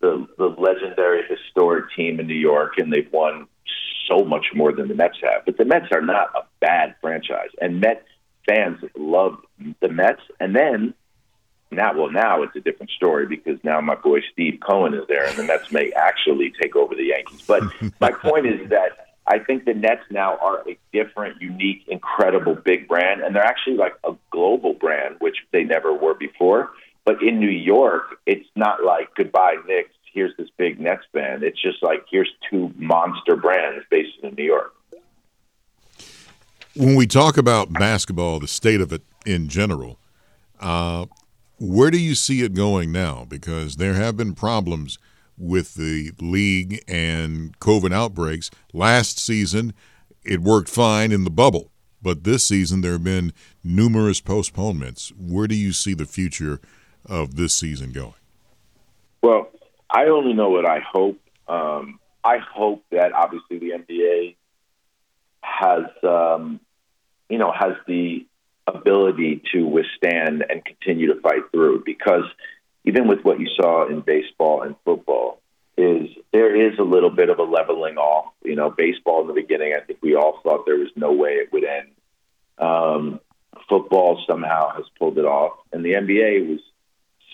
the, 0.00 0.26
the 0.36 0.46
legendary 0.46 1.22
historic 1.28 1.86
team 1.94 2.18
in 2.18 2.26
New 2.26 2.34
York, 2.34 2.78
and 2.78 2.92
they've 2.92 3.10
won 3.12 3.46
so 4.08 4.24
much 4.24 4.46
more 4.54 4.72
than 4.72 4.88
the 4.88 4.94
Mets 4.94 5.18
have. 5.22 5.44
But 5.44 5.56
the 5.56 5.64
Mets 5.64 5.86
are 5.92 6.00
not 6.00 6.30
a 6.34 6.42
bad 6.60 6.94
franchise, 7.00 7.50
and 7.60 7.80
Met 7.80 8.04
fans 8.48 8.78
love 8.96 9.38
the 9.80 9.88
Mets. 9.88 10.22
And 10.40 10.54
then 10.54 10.94
now, 11.70 11.96
well, 11.96 12.10
now 12.10 12.42
it's 12.42 12.54
a 12.56 12.60
different 12.60 12.90
story 12.90 13.26
because 13.26 13.58
now 13.64 13.80
my 13.80 13.94
boy 13.94 14.20
Steve 14.32 14.60
Cohen 14.60 14.94
is 14.94 15.06
there, 15.08 15.24
and 15.24 15.36
the 15.36 15.44
Mets 15.44 15.72
may 15.72 15.90
actually 15.92 16.52
take 16.60 16.76
over 16.76 16.94
the 16.94 17.04
Yankees. 17.04 17.42
But 17.46 17.62
my 18.00 18.12
point 18.12 18.46
is 18.46 18.68
that 18.70 19.08
I 19.26 19.38
think 19.38 19.64
the 19.64 19.74
Nets 19.74 20.02
now 20.10 20.36
are 20.38 20.68
a 20.68 20.76
different, 20.92 21.40
unique, 21.40 21.84
incredible 21.88 22.54
big 22.54 22.88
brand, 22.88 23.22
and 23.22 23.34
they're 23.34 23.44
actually 23.44 23.76
like 23.76 23.94
a 24.04 24.14
global 24.30 24.74
brand, 24.74 25.16
which 25.20 25.36
they 25.52 25.64
never 25.64 25.92
were 25.92 26.14
before. 26.14 26.70
But 27.04 27.22
in 27.22 27.40
New 27.40 27.50
York, 27.50 28.18
it's 28.26 28.48
not 28.54 28.84
like 28.84 29.14
goodbye 29.14 29.56
Knicks 29.66 29.94
here's 30.12 30.36
this 30.36 30.48
big 30.56 30.80
Nets 30.80 31.04
band. 31.12 31.42
It's 31.42 31.60
just 31.60 31.82
like 31.82 32.04
here's 32.10 32.30
two 32.50 32.72
monster 32.76 33.36
brands 33.36 33.84
based 33.90 34.18
in 34.22 34.34
New 34.34 34.44
York. 34.44 34.74
When 36.74 36.94
we 36.94 37.06
talk 37.06 37.36
about 37.36 37.72
basketball, 37.72 38.40
the 38.40 38.48
state 38.48 38.80
of 38.80 38.92
it 38.92 39.02
in 39.26 39.48
general, 39.48 39.98
uh, 40.60 41.06
where 41.58 41.90
do 41.90 41.98
you 41.98 42.14
see 42.14 42.42
it 42.42 42.54
going 42.54 42.92
now? 42.92 43.26
Because 43.28 43.76
there 43.76 43.94
have 43.94 44.16
been 44.16 44.34
problems 44.34 44.98
with 45.36 45.74
the 45.74 46.12
league 46.20 46.82
and 46.88 47.58
COVID 47.60 47.92
outbreaks. 47.92 48.50
Last 48.72 49.18
season, 49.18 49.74
it 50.24 50.40
worked 50.40 50.68
fine 50.68 51.12
in 51.12 51.24
the 51.24 51.30
bubble, 51.30 51.70
but 52.00 52.24
this 52.24 52.44
season 52.44 52.80
there 52.80 52.92
have 52.92 53.04
been 53.04 53.32
numerous 53.62 54.20
postponements. 54.20 55.12
Where 55.18 55.46
do 55.46 55.54
you 55.54 55.72
see 55.72 55.94
the 55.94 56.06
future 56.06 56.60
of 57.06 57.36
this 57.36 57.54
season 57.54 57.92
going? 57.92 58.14
Well, 59.22 59.50
I 59.92 60.06
only 60.06 60.32
know 60.32 60.48
what 60.48 60.66
I 60.66 60.80
hope. 60.80 61.20
Um, 61.46 62.00
I 62.24 62.38
hope 62.38 62.84
that 62.90 63.12
obviously 63.12 63.58
the 63.58 63.72
NBA 63.72 64.36
has 65.42 65.84
um, 66.02 66.60
you 67.28 67.38
know 67.38 67.52
has 67.52 67.74
the 67.86 68.26
ability 68.66 69.42
to 69.52 69.64
withstand 69.64 70.44
and 70.48 70.64
continue 70.64 71.12
to 71.12 71.20
fight 71.20 71.50
through 71.52 71.82
because 71.84 72.24
even 72.84 73.06
with 73.06 73.20
what 73.22 73.38
you 73.38 73.48
saw 73.54 73.86
in 73.88 74.00
baseball 74.00 74.62
and 74.62 74.76
football 74.84 75.40
is 75.76 76.08
there 76.32 76.54
is 76.54 76.78
a 76.78 76.82
little 76.82 77.10
bit 77.10 77.28
of 77.28 77.38
a 77.38 77.42
leveling 77.42 77.96
off. 77.96 78.32
You 78.44 78.56
know, 78.56 78.70
baseball 78.70 79.22
in 79.22 79.26
the 79.26 79.34
beginning, 79.34 79.74
I 79.76 79.84
think 79.84 79.98
we 80.02 80.14
all 80.14 80.40
thought 80.42 80.64
there 80.64 80.78
was 80.78 80.90
no 80.96 81.12
way 81.12 81.32
it 81.32 81.52
would 81.52 81.64
end. 81.64 81.88
Um, 82.58 83.20
football 83.68 84.22
somehow 84.26 84.74
has 84.74 84.84
pulled 84.98 85.18
it 85.18 85.24
off, 85.24 85.58
and 85.72 85.84
the 85.84 85.92
NBA 85.92 86.48
was 86.48 86.60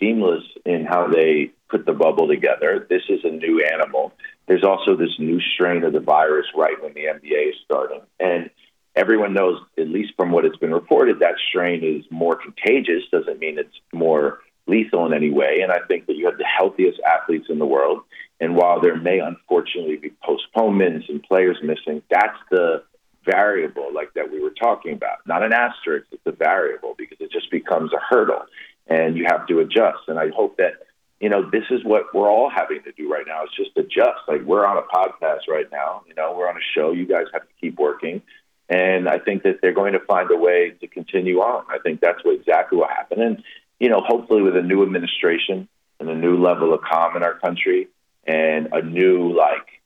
seamless 0.00 0.45
in 0.64 0.85
how 0.85 1.09
they 1.09 1.50
put 1.69 1.87
the 1.87 1.93
bubble 1.93 2.28
together. 2.28 2.87
This 2.88 3.02
is 3.09 3.21
a 3.25 3.31
new 3.31 3.64
animal. 3.64 4.12
There's 4.47 4.64
also 4.64 4.97
this 4.97 5.19
new 5.19 5.40
strain 5.40 5.85
of 5.85 5.93
the 5.93 6.00
virus 6.00 6.47
right 6.57 6.81
when 6.83 6.95
the 6.95 7.05
NBA 7.05 7.50
is 7.50 7.57
starting, 7.64 8.00
and 8.19 8.50
everyone 8.99 9.33
knows, 9.33 9.61
at 9.78 9.88
least 9.88 10.12
from 10.17 10.33
what 10.33 10.45
has 10.45 10.57
been 10.57 10.73
reported, 10.73 11.21
that 11.21 11.37
strain 11.49 11.85
is 11.85 12.05
more 12.11 12.37
contagious. 12.37 13.05
Doesn't 13.12 13.38
mean 13.38 13.59
it's 13.59 13.81
more 13.93 14.40
lethal 14.67 15.07
in 15.07 15.14
any 15.14 15.31
way. 15.31 15.61
And 15.62 15.73
I 15.73 15.78
think 15.87 16.07
that 16.07 16.17
you 16.17 16.26
have 16.26 16.37
the 16.37 16.45
healthiest 16.45 17.00
athletes 17.00 17.47
in 17.49 17.59
the 17.59 17.67
world. 17.67 18.00
And 18.40 18.57
while 18.57 18.81
there 18.81 18.97
may 18.97 19.21
unfortunately 19.21 19.97
be 19.97 20.12
postponements 20.23 21.07
and 21.09 21.23
players 21.23 21.57
missing, 21.62 22.02
that's 22.11 22.38
the 22.50 22.83
variable 23.25 23.93
like 23.95 24.14
that 24.14 24.31
we 24.31 24.40
were 24.40 24.50
talking 24.50 24.93
about. 24.93 25.19
Not 25.26 25.43
an 25.43 25.52
asterisk, 25.52 26.07
it's 26.12 26.23
a 26.26 26.33
variable 26.33 26.95
because 26.97 27.19
it 27.21 27.31
just 27.31 27.50
becomes 27.50 27.93
a 27.93 28.00
hurdle 28.09 28.43
and 28.88 29.16
you 29.16 29.26
have 29.28 29.47
to 29.49 29.61
adjust. 29.61 30.09
And 30.09 30.18
I 30.18 30.30
hope 30.35 30.57
that, 30.57 30.75
you 31.21 31.28
know, 31.28 31.49
this 31.49 31.64
is 31.71 31.85
what 31.85 32.14
we're 32.14 32.30
all 32.30 32.50
having 32.50 32.83
to 32.85 32.92
do 32.92 33.11
right 33.11 33.26
now 33.26 33.45
is 33.45 33.50
just 33.57 33.76
adjust. 33.76 34.21
Like 34.26 34.42
we're 34.42 34.66
on 34.66 34.78
a 34.78 34.83
podcast 34.83 35.49
right 35.49 35.71
now, 35.71 36.02
you 36.07 36.14
know, 36.14 36.35
we're 36.37 36.49
on 36.49 36.57
a 36.57 36.66
show. 36.75 36.92
You 36.92 37.07
guys 37.07 37.26
have 37.33 37.42
to 37.42 37.54
keep 37.61 37.78
working. 37.78 38.23
And 38.68 39.09
I 39.09 39.18
think 39.18 39.45
that 39.45 39.61
they're 39.62 39.73
going 39.73 39.95
to 39.95 40.00
find 40.00 40.30
a 40.30 40.37
way 40.37 40.73
to 40.80 40.87
continue 40.87 41.38
on. 41.38 41.64
I 41.71 41.78
think 41.78 42.00
that's 42.00 42.23
what 42.25 42.35
exactly 42.35 42.78
what 42.78 42.90
happened. 42.90 43.23
And, 43.23 43.42
you 43.80 43.88
know, 43.88 44.02
hopefully 44.07 44.42
with 44.42 44.57
a 44.57 44.62
new 44.62 44.83
administration 44.83 45.68
and 46.00 46.09
a 46.09 46.14
new 46.14 46.37
level 46.37 46.75
of 46.75 46.80
calm 46.83 47.16
in 47.16 47.23
our 47.23 47.38
country 47.38 47.88
and 48.26 48.68
a 48.73 48.83
new 48.83 49.33
like 49.35 49.80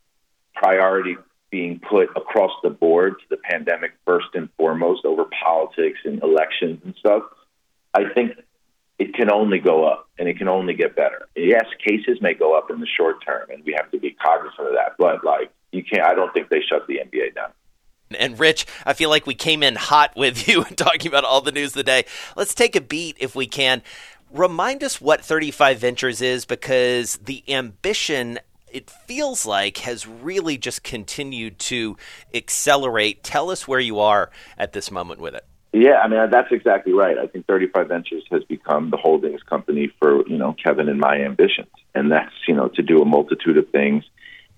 priority 0.55 1.17
being 1.51 1.79
put 1.79 2.09
across 2.17 2.51
the 2.63 2.71
board 2.71 3.15
to 3.21 3.25
the 3.31 3.37
pandemic 3.37 3.93
first 4.05 4.29
and 4.35 4.49
foremost 4.57 5.05
over 5.05 5.27
politics 5.45 5.99
and 6.05 6.23
elections 6.23 6.81
and 6.85 6.95
stuff, 6.99 7.23
I 7.95 8.05
think 8.13 8.33
it 8.99 9.15
can 9.15 9.31
only 9.31 9.59
go 9.59 9.85
up 9.87 10.09
and 10.19 10.29
it 10.29 10.39
can 10.39 10.49
only 10.49 10.75
get 10.75 10.95
better. 10.95 11.29
Yes, 11.37 11.65
cases 11.85 12.19
may 12.21 12.35
go 12.35 12.57
up 12.57 12.71
in 12.71 12.81
the 12.81 12.87
short 12.87 13.25
term 13.25 13.51
and 13.51 13.65
we 13.65 13.75
have 13.77 13.91
to 13.91 13.99
be 13.99 14.13
cognizant 14.13 14.69
of 14.69 14.75
that, 14.75 14.95
but 14.99 15.25
like 15.25 15.51
you 15.73 15.83
can't 15.83 16.05
I 16.05 16.15
don't 16.15 16.33
think 16.33 16.49
they 16.49 16.61
shut 16.61 16.87
the 16.87 16.99
NBA 16.99 17.35
down. 17.35 17.51
And 18.19 18.39
Rich, 18.39 18.67
I 18.85 18.93
feel 18.93 19.09
like 19.09 19.27
we 19.27 19.35
came 19.35 19.63
in 19.63 19.75
hot 19.75 20.15
with 20.17 20.47
you 20.47 20.65
talking 20.77 21.09
about 21.09 21.25
all 21.25 21.41
the 21.41 21.53
news 21.53 21.71
of 21.71 21.75
the 21.75 21.85
day. 21.85 22.05
Let's 22.37 22.55
take 22.55 22.77
a 22.77 22.81
beat 22.81 23.17
if 23.21 23.35
we 23.35 23.47
can. 23.47 23.83
Remind 24.31 24.83
us 24.83 25.01
what 25.01 25.25
35 25.25 25.79
Ventures 25.79 26.23
is 26.23 26.45
because 26.45 27.17
the 27.17 27.45
ambition 27.53 28.39
it 28.71 28.89
feels 28.89 29.45
like 29.45 29.79
has 29.79 30.07
really 30.07 30.57
just 30.57 30.83
continued 30.83 31.59
to 31.59 31.97
accelerate. 32.33 33.23
Tell 33.23 33.51
us 33.51 33.69
where 33.69 33.81
you 33.81 34.01
are 34.01 34.31
at 34.57 34.73
this 34.73 34.91
moment 34.91 35.21
with 35.21 35.35
it. 35.35 35.47
Yeah, 35.73 36.01
I 36.05 36.09
mean 36.09 36.31
that's 36.31 36.53
exactly 36.53 36.93
right. 36.93 37.17
I 37.17 37.27
think 37.27 37.47
35 37.47 37.89
Ventures 37.89 38.25
has 38.31 38.45
become 38.45 38.91
the 38.91 38.99
holdings 38.99 39.43
company 39.43 39.91
for 39.99 40.27
you 40.29 40.37
know 40.37 40.55
Kevin 40.63 40.89
and 40.89 41.01
my 41.01 41.17
ambitions, 41.17 41.71
and 41.95 42.13
that's 42.13 42.33
you 42.47 42.55
know 42.55 42.69
to 42.69 42.83
do 42.83 43.01
a 43.01 43.05
multitude 43.07 43.57
of 43.57 43.69
things 43.71 44.05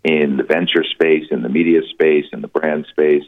in 0.03 0.37
the 0.37 0.43
venture 0.43 0.85
space, 0.85 1.25
in 1.31 1.43
the 1.43 1.49
media 1.49 1.81
space, 1.91 2.27
in 2.33 2.43
the 2.43 2.49
brand 2.49 2.87
space, 2.91 3.23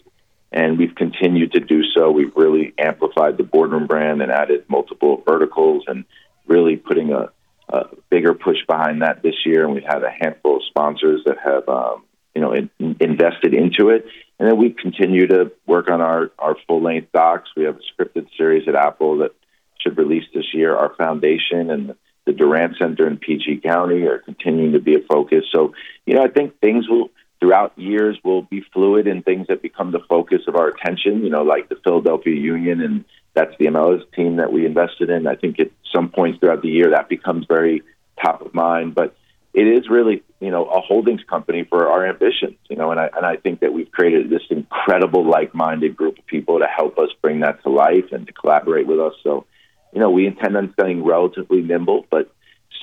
and 0.53 0.79
we've 0.79 0.95
continued 0.95 1.53
to 1.53 1.61
do 1.61 1.83
so. 1.95 2.11
We've 2.11 2.35
really 2.37 2.75
amplified 2.79 3.37
the 3.37 3.43
boardroom 3.43 3.87
brand 3.87 4.23
and 4.23 4.31
added 4.31 4.65
multiple 4.69 5.23
verticals 5.27 5.85
and 5.87 6.05
really 6.47 6.77
putting 6.77 7.13
a, 7.13 7.31
a 7.69 7.87
bigger 8.11 8.35
push 8.35 8.59
behind 8.67 9.03
that 9.03 9.23
this 9.23 9.35
year. 9.45 9.65
And 9.65 9.75
we've 9.75 9.85
had 9.85 10.03
a 10.03 10.11
handful 10.11 10.57
of 10.57 10.63
sponsors 10.69 11.23
that 11.27 11.39
have, 11.45 11.69
um, 11.69 12.05
you 12.35 12.41
know, 12.41 12.53
in, 12.53 12.71
invested 13.01 13.55
into 13.55 13.91
it. 13.91 14.07
And 14.39 14.49
then 14.51 14.59
we 14.59 14.71
continue 14.71 15.27
to 15.29 15.53
work 15.67 15.89
on 15.89 16.01
our, 16.01 16.31
our 16.39 16.57
full 16.67 16.83
length 16.83 17.13
docs. 17.13 17.49
We 17.57 17.65
have 17.65 17.77
a 17.77 18.03
scripted 18.03 18.27
series 18.37 18.69
at 18.69 18.75
Apple 18.75 19.19
that 19.19 19.33
should 19.79 19.97
release 19.97 20.25
this 20.35 20.53
year. 20.53 20.77
Our 20.77 20.95
foundation 20.95 21.71
and 21.71 21.95
the 22.27 22.33
Durant 22.33 22.77
Center 22.77 23.07
in 23.07 23.17
PG 23.19 23.61
County 23.65 24.03
are 24.03 24.19
continuing 24.19 24.73
to 24.73 24.81
be 24.81 24.95
a 24.95 25.01
focus. 25.01 25.45
So, 25.53 25.75
you 26.05 26.15
know, 26.15 26.25
I 26.25 26.29
think 26.29 26.59
things 26.61 26.89
will 26.89 27.11
throughout 27.41 27.79
years 27.79 28.19
will 28.25 28.43
be 28.43 28.65
fluid 28.73 29.07
and 29.07 29.25
things 29.25 29.47
that 29.49 29.63
become 29.63 29.93
the 29.93 30.01
focus 30.09 30.43
of 30.49 30.57
our 30.57 30.69
attention, 30.69 31.23
you 31.23 31.31
know, 31.31 31.43
like 31.43 31.69
the 31.69 31.77
Philadelphia 31.85 32.35
Union 32.35 32.81
and 32.81 33.05
that's 33.35 33.55
the 33.59 33.67
MLS 33.67 34.03
team 34.15 34.37
that 34.37 34.51
we 34.51 34.65
invested 34.65 35.11
in. 35.11 35.27
I 35.27 35.37
think 35.37 35.61
at 35.61 35.71
some 35.95 36.09
points 36.09 36.41
throughout 36.41 36.63
the 36.63 36.71
year 36.71 36.91
that 36.91 37.09
becomes 37.09 37.45
very 37.47 37.83
top 38.23 38.41
of 38.41 38.55
mind, 38.55 38.95
but 38.95 39.15
it 39.53 39.67
is 39.67 39.91
really, 39.91 40.23
you 40.41 40.51
know, 40.51 40.67
a 40.67 40.81
holdings 40.81 41.23
company 41.29 41.65
for 41.65 41.89
our 41.89 42.07
ambitions, 42.07 42.57
you 42.69 42.77
know, 42.77 42.91
and 42.91 43.01
I 43.01 43.09
and 43.17 43.25
I 43.25 43.37
think 43.37 43.61
that 43.61 43.73
we've 43.73 43.91
created 43.91 44.29
this 44.29 44.43
incredible 44.51 45.25
like-minded 45.29 45.97
group 45.97 46.19
of 46.19 46.27
people 46.27 46.59
to 46.59 46.67
help 46.67 46.99
us 46.99 47.09
bring 47.23 47.41
that 47.41 47.63
to 47.63 47.71
life 47.71 48.13
and 48.13 48.27
to 48.27 48.33
collaborate 48.33 48.87
with 48.87 49.01
us. 49.01 49.15
So, 49.23 49.47
you 49.93 50.01
know, 50.01 50.11
we 50.11 50.27
intend 50.27 50.57
on 50.57 50.73
staying 50.79 51.05
relatively 51.05 51.63
nimble, 51.63 52.07
but 52.11 52.31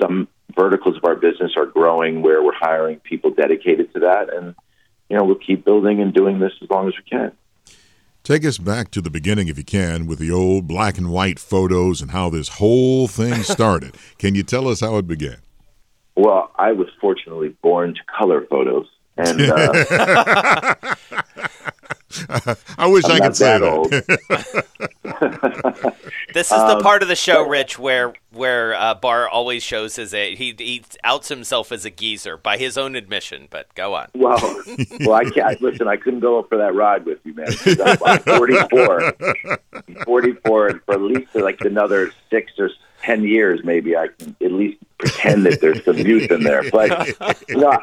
some 0.01 0.27
verticals 0.55 0.97
of 0.97 1.05
our 1.05 1.15
business 1.15 1.53
are 1.57 1.65
growing 1.65 2.21
where 2.21 2.43
we're 2.43 2.53
hiring 2.55 2.99
people 2.99 3.31
dedicated 3.31 3.93
to 3.93 3.99
that. 4.01 4.33
And, 4.33 4.55
you 5.09 5.17
know, 5.17 5.23
we'll 5.23 5.35
keep 5.35 5.65
building 5.65 6.01
and 6.01 6.13
doing 6.13 6.39
this 6.39 6.53
as 6.61 6.69
long 6.69 6.87
as 6.87 6.93
we 6.97 7.03
can. 7.09 7.31
Take 8.23 8.45
us 8.45 8.57
back 8.57 8.89
to 8.91 9.01
the 9.01 9.09
beginning, 9.09 9.49
if 9.49 9.57
you 9.57 9.65
can, 9.65 10.07
with 10.07 10.17
the 10.17 10.31
old 10.31 10.65
black 10.65 10.97
and 10.97 11.11
white 11.11 11.39
photos 11.39 12.01
and 12.01 12.11
how 12.11 12.29
this 12.29 12.47
whole 12.47 13.07
thing 13.07 13.43
started. 13.43 13.97
can 14.17 14.33
you 14.33 14.43
tell 14.43 14.67
us 14.67 14.79
how 14.79 14.97
it 14.97 15.07
began? 15.07 15.37
Well, 16.15 16.51
I 16.55 16.73
was 16.73 16.87
fortunately 17.01 17.49
born 17.61 17.95
to 17.95 18.01
color 18.17 18.45
photos. 18.45 18.87
And 19.15 19.41
uh, 19.41 19.85
I 22.77 22.87
wish 22.87 23.05
I'm 23.05 23.11
I 23.11 23.19
could 23.19 23.35
say 23.35 23.59
that. 23.59 24.03
this 26.33 26.51
is 26.51 26.57
the 26.57 26.77
um, 26.77 26.81
part 26.81 27.03
of 27.03 27.07
the 27.07 27.15
show, 27.15 27.47
Rich, 27.47 27.77
where 27.77 28.13
where 28.31 28.73
uh, 28.73 28.95
Barr 28.95 29.29
always 29.29 29.61
shows 29.61 29.95
his 29.95 30.13
age. 30.13 30.37
He 30.39 30.55
he 30.57 30.83
outs 31.03 31.29
himself 31.29 31.71
as 31.71 31.85
a 31.85 31.91
geezer 31.91 32.37
by 32.37 32.57
his 32.57 32.77
own 32.77 32.95
admission. 32.95 33.47
But 33.49 33.73
go 33.75 33.93
on. 33.93 34.09
Well, 34.15 34.39
well, 35.01 35.13
I 35.13 35.25
can't 35.29 35.61
listen. 35.61 35.87
I 35.87 35.97
couldn't 35.97 36.21
go 36.21 36.39
up 36.39 36.49
for 36.49 36.57
that 36.57 36.73
ride 36.73 37.05
with 37.05 37.19
you, 37.23 37.35
man. 37.35 37.47
I'm 38.05 38.19
44, 38.19 39.13
44, 40.05 40.67
and 40.67 40.81
for 40.83 40.93
at 40.93 41.01
least 41.01 41.35
like 41.35 41.61
another 41.61 42.11
six 42.31 42.51
or 42.57 42.69
ten 43.03 43.23
years, 43.23 43.61
maybe 43.63 43.95
I 43.95 44.07
can 44.07 44.35
at 44.41 44.51
least 44.51 44.77
pretend 44.97 45.45
that 45.45 45.61
there's 45.61 45.83
some 45.83 45.97
youth 45.97 46.31
in 46.31 46.43
there. 46.43 46.63
But 46.71 47.45
no, 47.49 47.77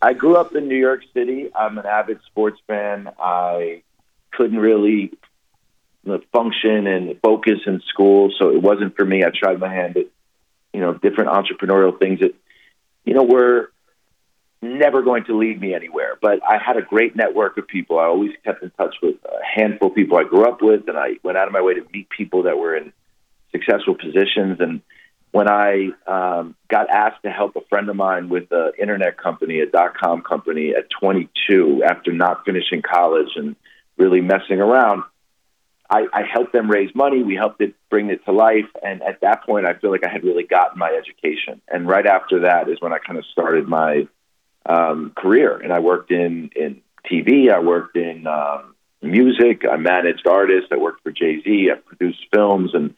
I 0.00 0.12
grew 0.12 0.36
up 0.36 0.54
in 0.54 0.68
New 0.68 0.78
York 0.78 1.02
City. 1.12 1.50
I'm 1.54 1.78
an 1.78 1.86
avid 1.86 2.20
sports 2.26 2.60
fan. 2.66 3.10
I 3.18 3.82
couldn't 4.32 4.58
really 4.58 5.12
function 6.32 6.86
and 6.86 7.18
focus 7.20 7.60
in 7.66 7.80
school, 7.88 8.32
so 8.38 8.50
it 8.50 8.62
wasn't 8.62 8.96
for 8.96 9.04
me. 9.04 9.24
I 9.24 9.30
tried 9.30 9.58
my 9.60 9.72
hand 9.72 9.96
at 9.96 10.06
you 10.72 10.80
know 10.80 10.94
different 10.94 11.30
entrepreneurial 11.30 11.98
things 11.98 12.20
that 12.20 12.34
you 13.04 13.14
know 13.14 13.24
were 13.24 13.72
never 14.62 15.02
going 15.02 15.24
to 15.24 15.36
lead 15.36 15.60
me 15.60 15.74
anywhere. 15.74 16.18
But 16.20 16.40
I 16.48 16.58
had 16.58 16.76
a 16.76 16.82
great 16.82 17.16
network 17.16 17.56
of 17.56 17.66
people. 17.66 17.98
I 17.98 18.04
always 18.04 18.32
kept 18.44 18.62
in 18.62 18.70
touch 18.70 18.96
with 19.02 19.16
a 19.24 19.38
handful 19.42 19.88
of 19.88 19.94
people 19.94 20.18
I 20.18 20.24
grew 20.24 20.44
up 20.44 20.60
with, 20.60 20.88
and 20.88 20.96
I 20.98 21.12
went 21.22 21.38
out 21.38 21.46
of 21.46 21.52
my 21.52 21.62
way 21.62 21.74
to 21.74 21.84
meet 21.92 22.08
people 22.10 22.44
that 22.44 22.58
were 22.58 22.76
in 22.76 22.92
successful 23.52 23.94
positions. 23.94 24.58
And 24.60 24.80
when 25.32 25.48
I 25.48 25.90
um, 26.06 26.56
got 26.68 26.90
asked 26.90 27.22
to 27.22 27.30
help 27.30 27.56
a 27.56 27.60
friend 27.68 27.88
of 27.88 27.96
mine 27.96 28.28
with 28.28 28.50
an 28.50 28.72
internet 28.78 29.16
company, 29.16 29.60
a 29.60 29.66
dot 29.66 29.94
com 29.96 30.22
company, 30.22 30.74
at 30.76 30.88
22, 31.00 31.82
after 31.84 32.12
not 32.12 32.44
finishing 32.44 32.82
college 32.82 33.30
and 33.36 33.56
really 33.96 34.20
messing 34.20 34.60
around, 34.60 35.04
I, 35.88 36.06
I 36.12 36.22
helped 36.22 36.52
them 36.52 36.70
raise 36.70 36.94
money. 36.94 37.22
We 37.22 37.34
helped 37.34 37.60
it 37.60 37.74
bring 37.90 38.10
it 38.10 38.24
to 38.24 38.32
life. 38.32 38.70
And 38.82 39.02
at 39.02 39.20
that 39.22 39.44
point, 39.44 39.66
I 39.66 39.74
feel 39.74 39.90
like 39.90 40.06
I 40.06 40.10
had 40.10 40.24
really 40.24 40.44
gotten 40.44 40.78
my 40.78 40.90
education. 40.90 41.60
And 41.68 41.88
right 41.88 42.06
after 42.06 42.40
that 42.40 42.68
is 42.68 42.80
when 42.80 42.92
I 42.92 42.98
kind 42.98 43.18
of 43.18 43.24
started 43.26 43.68
my 43.68 44.06
um, 44.66 45.12
career. 45.16 45.56
And 45.56 45.72
I 45.72 45.80
worked 45.80 46.12
in 46.12 46.50
in 46.54 46.82
TV. 47.10 47.52
I 47.52 47.60
worked 47.60 47.96
in 47.96 48.26
um, 48.26 48.74
music. 49.02 49.62
I 49.70 49.76
managed 49.76 50.26
artists. 50.26 50.68
I 50.70 50.76
worked 50.76 51.02
for 51.02 51.10
Jay 51.10 51.42
Z. 51.42 51.70
I 51.72 51.76
produced 51.76 52.20
films 52.32 52.70
and 52.74 52.94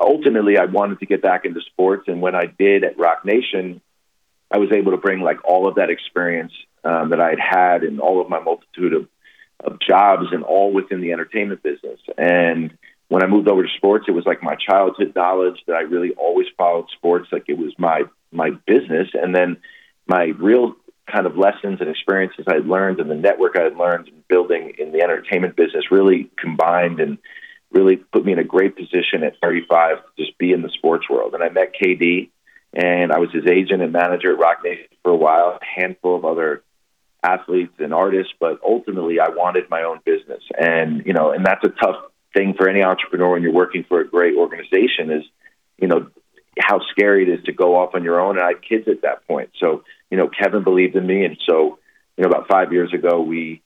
ultimately 0.00 0.56
I 0.58 0.64
wanted 0.64 1.00
to 1.00 1.06
get 1.06 1.22
back 1.22 1.44
into 1.44 1.60
sports. 1.60 2.04
And 2.08 2.20
when 2.20 2.34
I 2.34 2.46
did 2.46 2.84
at 2.84 2.98
Roc 2.98 3.24
Nation, 3.24 3.80
I 4.50 4.58
was 4.58 4.72
able 4.72 4.92
to 4.92 4.98
bring 4.98 5.20
like 5.20 5.44
all 5.44 5.68
of 5.68 5.76
that 5.76 5.90
experience 5.90 6.52
um, 6.84 7.10
that 7.10 7.20
I 7.20 7.30
had 7.30 7.38
had 7.40 7.84
in 7.84 8.00
all 8.00 8.20
of 8.20 8.28
my 8.28 8.40
multitude 8.40 8.94
of, 8.94 9.08
of 9.62 9.78
jobs 9.80 10.28
and 10.32 10.42
all 10.42 10.72
within 10.72 11.00
the 11.00 11.12
entertainment 11.12 11.62
business. 11.62 12.00
And 12.16 12.76
when 13.08 13.22
I 13.22 13.26
moved 13.26 13.48
over 13.48 13.62
to 13.62 13.68
sports, 13.76 14.06
it 14.08 14.12
was 14.12 14.24
like 14.24 14.42
my 14.42 14.56
childhood 14.56 15.12
knowledge 15.14 15.60
that 15.66 15.74
I 15.74 15.80
really 15.80 16.12
always 16.12 16.46
followed 16.56 16.86
sports 16.96 17.28
like 17.30 17.44
it 17.48 17.58
was 17.58 17.72
my 17.78 18.04
my 18.32 18.50
business. 18.66 19.08
And 19.14 19.34
then 19.34 19.58
my 20.06 20.32
real 20.38 20.76
kind 21.10 21.26
of 21.26 21.36
lessons 21.36 21.80
and 21.80 21.88
experiences 21.88 22.44
I 22.48 22.54
had 22.54 22.66
learned 22.66 23.00
and 23.00 23.10
the 23.10 23.16
network 23.16 23.56
I 23.58 23.64
had 23.64 23.76
learned 23.76 24.08
in 24.08 24.22
building 24.28 24.74
in 24.78 24.92
the 24.92 25.02
entertainment 25.02 25.56
business 25.56 25.90
really 25.90 26.30
combined 26.38 27.00
and 27.00 27.18
really 27.72 27.96
put 27.96 28.24
me 28.24 28.32
in 28.32 28.38
a 28.38 28.44
great 28.44 28.76
position 28.76 29.22
at 29.22 29.34
35 29.42 29.98
to 29.98 30.24
just 30.24 30.36
be 30.38 30.52
in 30.52 30.62
the 30.62 30.70
sports 30.70 31.08
world. 31.08 31.34
And 31.34 31.42
I 31.42 31.48
met 31.48 31.72
KD, 31.80 32.30
and 32.72 33.12
I 33.12 33.18
was 33.18 33.30
his 33.32 33.46
agent 33.46 33.82
and 33.82 33.92
manager 33.92 34.32
at 34.32 34.38
Roc 34.38 34.64
Nation 34.64 34.86
for 35.02 35.12
a 35.12 35.16
while, 35.16 35.58
a 35.60 35.80
handful 35.80 36.16
of 36.16 36.24
other 36.24 36.62
athletes 37.22 37.74
and 37.78 37.92
artists, 37.92 38.32
but 38.40 38.60
ultimately 38.66 39.20
I 39.20 39.28
wanted 39.28 39.68
my 39.70 39.82
own 39.82 40.00
business. 40.04 40.42
And, 40.58 41.04
you 41.06 41.12
know, 41.12 41.30
and 41.32 41.44
that's 41.44 41.64
a 41.64 41.68
tough 41.68 41.96
thing 42.34 42.54
for 42.54 42.68
any 42.68 42.82
entrepreneur 42.82 43.32
when 43.32 43.42
you're 43.42 43.52
working 43.52 43.84
for 43.88 44.00
a 44.00 44.08
great 44.08 44.36
organization 44.36 45.10
is, 45.10 45.24
you 45.78 45.88
know, 45.88 46.08
how 46.58 46.80
scary 46.90 47.22
it 47.22 47.28
is 47.28 47.44
to 47.44 47.52
go 47.52 47.76
off 47.76 47.94
on 47.94 48.04
your 48.04 48.20
own. 48.20 48.36
And 48.36 48.44
I 48.44 48.48
had 48.48 48.62
kids 48.62 48.88
at 48.88 49.02
that 49.02 49.26
point. 49.26 49.50
So, 49.58 49.84
you 50.10 50.16
know, 50.16 50.28
Kevin 50.28 50.64
believed 50.64 50.96
in 50.96 51.06
me. 51.06 51.24
And 51.24 51.36
so, 51.48 51.78
you 52.16 52.24
know, 52.24 52.28
about 52.28 52.48
five 52.48 52.72
years 52.72 52.92
ago, 52.92 53.20
we 53.20 53.62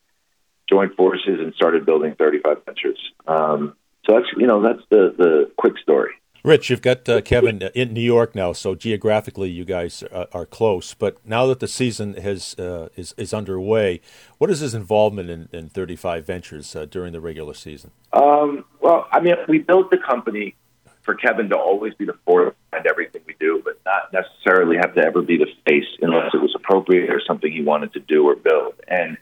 joined 0.69 0.95
forces 0.95 1.41
and 1.41 1.55
started 1.55 1.87
building 1.87 2.15
35 2.19 2.65
Ventures. 2.65 3.13
Um, 3.27 3.75
so 4.07 4.15
that's, 4.15 4.27
you 4.37 4.47
know, 4.47 4.63
that's 4.63 4.83
the, 4.91 5.15
the 5.17 5.51
quick 5.57 5.79
story. 5.79 6.13
Rich, 6.45 6.69
you've 6.69 6.83
got 6.83 7.09
uh, 7.09 7.23
Kevin 7.23 7.63
in 7.75 7.95
New 7.95 8.03
York 8.03 8.35
now, 8.35 8.53
so 8.53 8.75
geographically 8.75 9.49
you 9.49 9.65
guys 9.65 10.03
are, 10.13 10.29
are 10.33 10.45
close. 10.45 10.93
But 10.93 11.17
now 11.27 11.47
that 11.47 11.61
the 11.61 11.67
season 11.67 12.13
has 12.15 12.55
uh, 12.59 12.91
is 12.97 13.15
is 13.17 13.33
underway, 13.33 14.03
what 14.37 14.51
is 14.51 14.61
his 14.61 14.75
involvement 14.75 15.31
in, 15.31 15.49
in 15.53 15.71
35 15.71 16.27
Ventures 16.27 16.77
uh, 16.77 16.85
during 16.85 17.15
the 17.15 17.21
regular 17.23 17.55
season? 17.55 17.93
Um, 18.13 18.67
well, 18.83 19.09
I 19.11 19.21
mean, 19.21 19.37
we 19.49 19.59
built 19.59 19.91
the 19.91 19.97
company 19.97 20.55
for 21.01 21.15
Kevin 21.15 21.49
to 21.49 21.57
always 21.57 21.95
be 21.95 22.05
the 22.05 22.19
forefront 22.27 22.57
behind 22.71 22.87
everything 22.89 23.23
we 23.27 23.37
do, 23.41 23.63
but 23.65 23.81
not 23.87 24.13
necessarily 24.13 24.77
have 24.77 24.95
to 24.97 25.01
ever 25.01 25.23
be 25.23 25.39
the 25.39 25.49
face 25.67 25.89
unless 26.03 26.35
it 26.35 26.43
was 26.43 26.55
appropriate 26.55 27.09
or 27.09 27.23
something 27.27 27.51
he 27.51 27.63
wanted 27.63 27.95
to 27.95 28.01
do 28.01 28.29
or 28.29 28.37
build. 28.37 28.75
And 28.87 29.17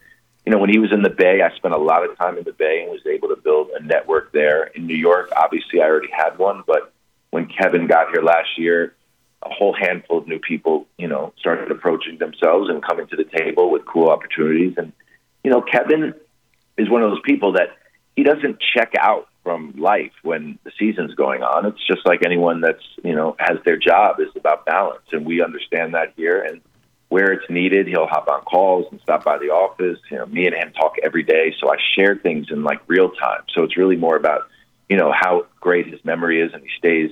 you 0.44 0.52
know, 0.52 0.58
when 0.58 0.70
he 0.70 0.78
was 0.78 0.92
in 0.92 1.02
the 1.02 1.10
Bay, 1.10 1.40
I 1.42 1.54
spent 1.56 1.74
a 1.74 1.78
lot 1.78 2.08
of 2.08 2.16
time 2.18 2.36
in 2.36 2.44
the 2.44 2.52
Bay 2.52 2.82
and 2.82 2.90
was 2.90 3.06
able 3.06 3.28
to 3.28 3.36
build 3.36 3.70
a 3.78 3.82
network 3.82 4.32
there. 4.32 4.64
In 4.64 4.86
New 4.86 4.96
York, 4.96 5.30
obviously, 5.36 5.80
I 5.80 5.84
already 5.84 6.10
had 6.10 6.36
one, 6.36 6.64
but 6.66 6.92
when 7.30 7.46
Kevin 7.46 7.86
got 7.86 8.10
here 8.10 8.22
last 8.22 8.58
year, 8.58 8.94
a 9.42 9.48
whole 9.48 9.74
handful 9.74 10.18
of 10.18 10.28
new 10.28 10.38
people, 10.38 10.86
you 10.98 11.08
know, 11.08 11.32
started 11.38 11.70
approaching 11.70 12.18
themselves 12.18 12.70
and 12.70 12.82
coming 12.82 13.06
to 13.08 13.16
the 13.16 13.24
table 13.24 13.70
with 13.70 13.84
cool 13.84 14.08
opportunities. 14.08 14.74
And, 14.76 14.92
you 15.42 15.50
know, 15.50 15.62
Kevin 15.62 16.14
is 16.76 16.88
one 16.88 17.02
of 17.02 17.10
those 17.10 17.22
people 17.24 17.52
that 17.52 17.76
he 18.16 18.22
doesn't 18.22 18.58
check 18.74 18.92
out 18.98 19.28
from 19.42 19.74
life 19.76 20.12
when 20.22 20.58
the 20.64 20.70
season's 20.78 21.14
going 21.14 21.42
on. 21.42 21.66
It's 21.66 21.84
just 21.86 22.06
like 22.06 22.24
anyone 22.24 22.60
that's, 22.60 22.84
you 23.02 23.14
know, 23.14 23.36
has 23.38 23.58
their 23.64 23.76
job 23.76 24.20
is 24.20 24.28
about 24.36 24.64
balance. 24.64 25.02
And 25.10 25.26
we 25.26 25.42
understand 25.42 25.94
that 25.94 26.12
here. 26.16 26.40
And 26.40 26.60
where 27.12 27.30
it's 27.30 27.50
needed, 27.50 27.86
he'll 27.86 28.06
hop 28.06 28.26
on 28.26 28.40
calls 28.40 28.86
and 28.90 28.98
stop 29.02 29.22
by 29.22 29.36
the 29.36 29.50
office. 29.50 29.98
You 30.10 30.16
know, 30.16 30.24
me 30.24 30.46
and 30.46 30.56
him 30.56 30.72
talk 30.72 30.94
every 31.02 31.22
day. 31.22 31.54
So 31.60 31.70
I 31.70 31.76
share 31.94 32.16
things 32.16 32.46
in 32.50 32.64
like 32.64 32.80
real 32.86 33.10
time. 33.10 33.42
So 33.54 33.64
it's 33.64 33.76
really 33.76 33.96
more 33.96 34.16
about, 34.16 34.48
you 34.88 34.96
know, 34.96 35.12
how 35.14 35.44
great 35.60 35.86
his 35.88 36.02
memory 36.06 36.40
is 36.40 36.54
and 36.54 36.62
he 36.62 36.70
stays 36.78 37.10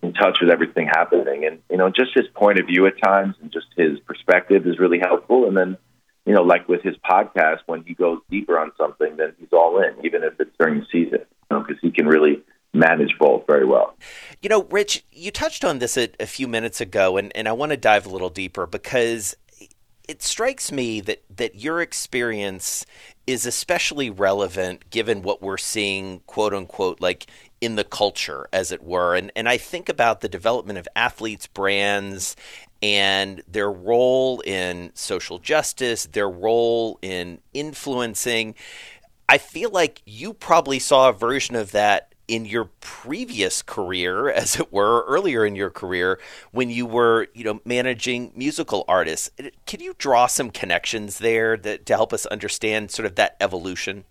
in 0.00 0.12
touch 0.12 0.38
with 0.40 0.48
everything 0.48 0.86
happening. 0.86 1.44
And, 1.44 1.58
you 1.68 1.76
know, 1.76 1.90
just 1.90 2.12
his 2.14 2.28
point 2.36 2.60
of 2.60 2.66
view 2.66 2.86
at 2.86 3.02
times 3.02 3.34
and 3.42 3.50
just 3.50 3.66
his 3.76 3.98
perspective 4.06 4.64
is 4.64 4.78
really 4.78 5.00
helpful. 5.00 5.48
And 5.48 5.56
then, 5.56 5.76
you 6.24 6.34
know, 6.34 6.42
like 6.42 6.68
with 6.68 6.82
his 6.82 6.94
podcast, 6.98 7.62
when 7.66 7.82
he 7.82 7.94
goes 7.94 8.20
deeper 8.30 8.56
on 8.60 8.70
something, 8.78 9.16
then 9.16 9.32
he's 9.40 9.52
all 9.52 9.82
in, 9.82 10.06
even 10.06 10.22
if 10.22 10.38
it's 10.38 10.56
during 10.56 10.78
the 10.78 10.86
season, 10.92 11.18
you 11.18 11.56
know, 11.56 11.64
because 11.64 11.80
he 11.82 11.90
can 11.90 12.06
really 12.06 12.44
manage 12.72 13.16
both 13.18 13.44
very 13.46 13.64
well. 13.66 13.94
You 14.40 14.48
know, 14.48 14.64
Rich, 14.64 15.04
you 15.12 15.30
touched 15.30 15.64
on 15.64 15.78
this 15.78 15.96
a, 15.96 16.08
a 16.18 16.26
few 16.26 16.48
minutes 16.48 16.80
ago, 16.80 17.16
and, 17.16 17.34
and 17.36 17.48
I 17.48 17.52
want 17.52 17.70
to 17.70 17.76
dive 17.76 18.06
a 18.06 18.10
little 18.10 18.30
deeper 18.30 18.66
because 18.66 19.36
it 20.08 20.22
strikes 20.22 20.72
me 20.72 21.00
that, 21.00 21.22
that 21.36 21.54
your 21.56 21.80
experience 21.80 22.84
is 23.26 23.46
especially 23.46 24.10
relevant 24.10 24.90
given 24.90 25.22
what 25.22 25.40
we're 25.40 25.58
seeing, 25.58 26.20
quote 26.26 26.52
unquote, 26.52 27.00
like 27.00 27.26
in 27.60 27.76
the 27.76 27.84
culture, 27.84 28.48
as 28.52 28.72
it 28.72 28.82
were. 28.82 29.14
And, 29.14 29.30
and 29.36 29.48
I 29.48 29.58
think 29.58 29.88
about 29.88 30.20
the 30.20 30.28
development 30.28 30.78
of 30.78 30.88
athletes' 30.96 31.46
brands 31.46 32.34
and 32.82 33.42
their 33.46 33.70
role 33.70 34.40
in 34.40 34.90
social 34.94 35.38
justice, 35.38 36.06
their 36.06 36.28
role 36.28 36.98
in 37.00 37.38
influencing. 37.54 38.56
I 39.28 39.38
feel 39.38 39.70
like 39.70 40.02
you 40.04 40.32
probably 40.32 40.80
saw 40.80 41.08
a 41.08 41.12
version 41.12 41.54
of 41.54 41.70
that 41.72 42.11
in 42.32 42.46
your 42.46 42.64
previous 42.80 43.60
career, 43.60 44.30
as 44.42 44.58
it 44.58 44.72
were, 44.72 45.04
earlier 45.06 45.44
in 45.44 45.54
your 45.54 45.68
career, 45.68 46.18
when 46.50 46.70
you 46.70 46.86
were, 46.86 47.28
you 47.34 47.44
know, 47.44 47.60
managing 47.66 48.32
musical 48.34 48.86
artists. 48.88 49.30
Can 49.66 49.80
you 49.80 49.94
draw 49.98 50.26
some 50.26 50.50
connections 50.50 51.18
there 51.18 51.58
that, 51.58 51.84
to 51.86 51.94
help 51.94 52.12
us 52.12 52.24
understand 52.26 52.90
sort 52.90 53.04
of 53.04 53.16
that 53.16 53.36
evolution? 53.38 54.04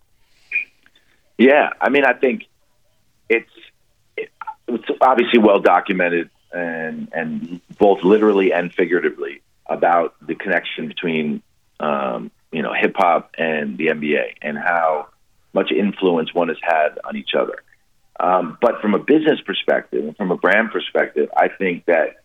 Yeah, 1.39 1.71
I 1.81 1.89
mean, 1.89 2.05
I 2.05 2.13
think 2.13 2.43
it's 3.27 3.49
it's 4.67 4.86
obviously 5.01 5.39
well 5.39 5.60
documented 5.60 6.29
and 6.53 7.10
and 7.13 7.60
both 7.79 8.03
literally 8.03 8.53
and 8.53 8.71
figuratively 8.71 9.41
about 9.65 10.15
the 10.25 10.36
connection 10.36 10.88
between 10.88 11.41
um, 11.79 12.29
you 12.51 12.62
know 12.62 12.73
hip 12.73 12.93
hop 12.95 13.31
and 13.39 13.79
the 13.79 13.88
NBA 13.88 14.36
and 14.43 14.57
how 14.57 15.07
much 15.53 15.71
influence 15.71 16.31
one 16.34 16.49
has 16.49 16.57
had 16.62 16.99
on 17.03 17.17
each 17.17 17.34
other. 17.34 17.63
Um, 18.21 18.57
but 18.62 18.81
from 18.81 18.93
a 18.93 18.99
business 18.99 19.41
perspective 19.41 20.05
and 20.05 20.15
from 20.15 20.29
a 20.31 20.38
brand 20.38 20.71
perspective, 20.71 21.29
I 21.36 21.47
think 21.47 21.86
that 21.86 22.17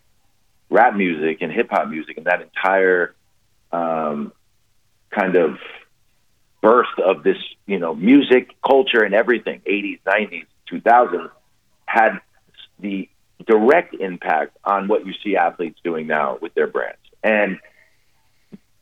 rap 0.69 0.95
music 0.95 1.39
and 1.41 1.51
hip 1.51 1.69
hop 1.71 1.89
music 1.89 2.17
and 2.17 2.27
that 2.27 2.41
entire 2.41 3.15
um, 3.71 4.31
kind 5.09 5.35
of 5.35 5.57
burst 6.61 6.99
of 7.03 7.23
this, 7.23 7.37
you 7.65 7.79
know, 7.79 7.95
music 7.95 8.49
culture 8.65 9.01
and 9.01 9.15
everything, 9.15 9.61
80s, 9.65 9.99
90s, 10.05 10.45
2000s, 10.71 11.31
had 11.85 12.19
the 12.79 13.09
direct 13.47 13.95
impact 13.95 14.55
on 14.63 14.87
what 14.87 15.05
you 15.05 15.13
see 15.23 15.35
athletes 15.35 15.79
doing 15.83 16.05
now 16.05 16.37
with 16.39 16.53
their 16.53 16.67
brands. 16.67 16.99
And 17.23 17.57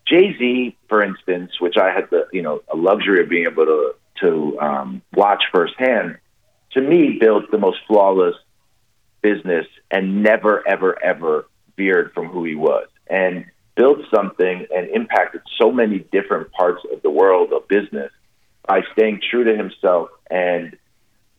Jay 0.05 0.35
Z, 0.37 0.75
for 0.89 1.01
instance, 1.01 1.59
which 1.61 1.77
I 1.77 1.91
had 1.91 2.09
the 2.09 2.27
you 2.33 2.41
know 2.41 2.61
a 2.67 2.75
luxury 2.75 3.21
of 3.23 3.29
being 3.29 3.47
able 3.47 3.65
to 3.65 3.95
to 4.21 4.59
um, 4.59 5.01
watch 5.13 5.43
firsthand, 5.53 6.17
to 6.75 6.81
me, 6.81 7.17
built 7.19 7.49
the 7.51 7.57
most 7.57 7.79
flawless 7.87 8.35
business 9.21 9.65
and 9.89 10.21
never, 10.21 10.65
ever, 10.67 11.01
ever 11.03 11.47
veered 11.75 12.13
from 12.13 12.27
who 12.27 12.43
he 12.43 12.53
was 12.53 12.87
and 13.07 13.45
built 13.75 13.99
something 14.13 14.67
and 14.73 14.89
impacted 14.89 15.41
so 15.57 15.71
many 15.71 15.99
different 15.99 16.51
parts 16.51 16.81
of 16.93 17.01
the 17.01 17.09
world 17.09 17.51
of 17.51 17.67
business 17.67 18.11
by 18.67 18.81
staying 18.93 19.21
true 19.29 19.43
to 19.43 19.55
himself 19.55 20.09
and 20.29 20.77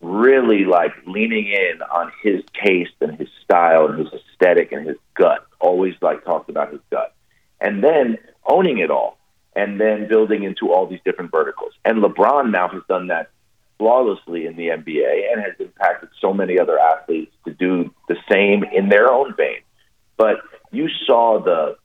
really 0.00 0.64
like 0.64 0.92
leaning 1.06 1.46
in 1.46 1.80
on 1.82 2.12
his 2.22 2.42
taste 2.62 2.92
and 3.00 3.18
his 3.18 3.28
style 3.44 3.86
and 3.86 3.98
his 3.98 4.08
aesthetic 4.12 4.72
and 4.72 4.86
his 4.86 4.98
gut. 5.14 5.46
Always 5.60 5.94
like 6.00 6.24
talked 6.24 6.50
about 6.50 6.72
his 6.72 6.80
gut. 6.90 7.14
And 7.60 7.82
then 7.82 8.18
owning 8.46 8.78
it 8.78 8.90
all 8.90 9.18
and 9.54 9.80
then 9.80 10.08
building 10.08 10.44
into 10.44 10.72
all 10.72 10.86
these 10.86 11.00
different 11.04 11.30
verticals. 11.30 11.72
And 11.84 12.02
LeBron 12.02 12.50
now 12.50 12.68
has 12.68 12.82
done 12.88 13.08
that 13.08 13.30
flawlessly 13.78 14.46
in 14.46 14.56
the 14.56 14.68
NBA 14.68 15.32
and 15.32 15.42
has 15.42 15.54
impacted 15.58 16.08
so 16.20 16.32
many 16.32 16.58
other 16.58 16.78
athletes 16.78 17.32
to 17.44 17.52
do 17.52 17.92
the 18.08 18.16
same 18.30 18.64
in 18.64 18.88
their 18.88 19.12
own 19.12 19.34
vein. 19.36 19.60
But 20.16 20.36
you 20.72 20.88
saw 21.06 21.42
the 21.42 21.76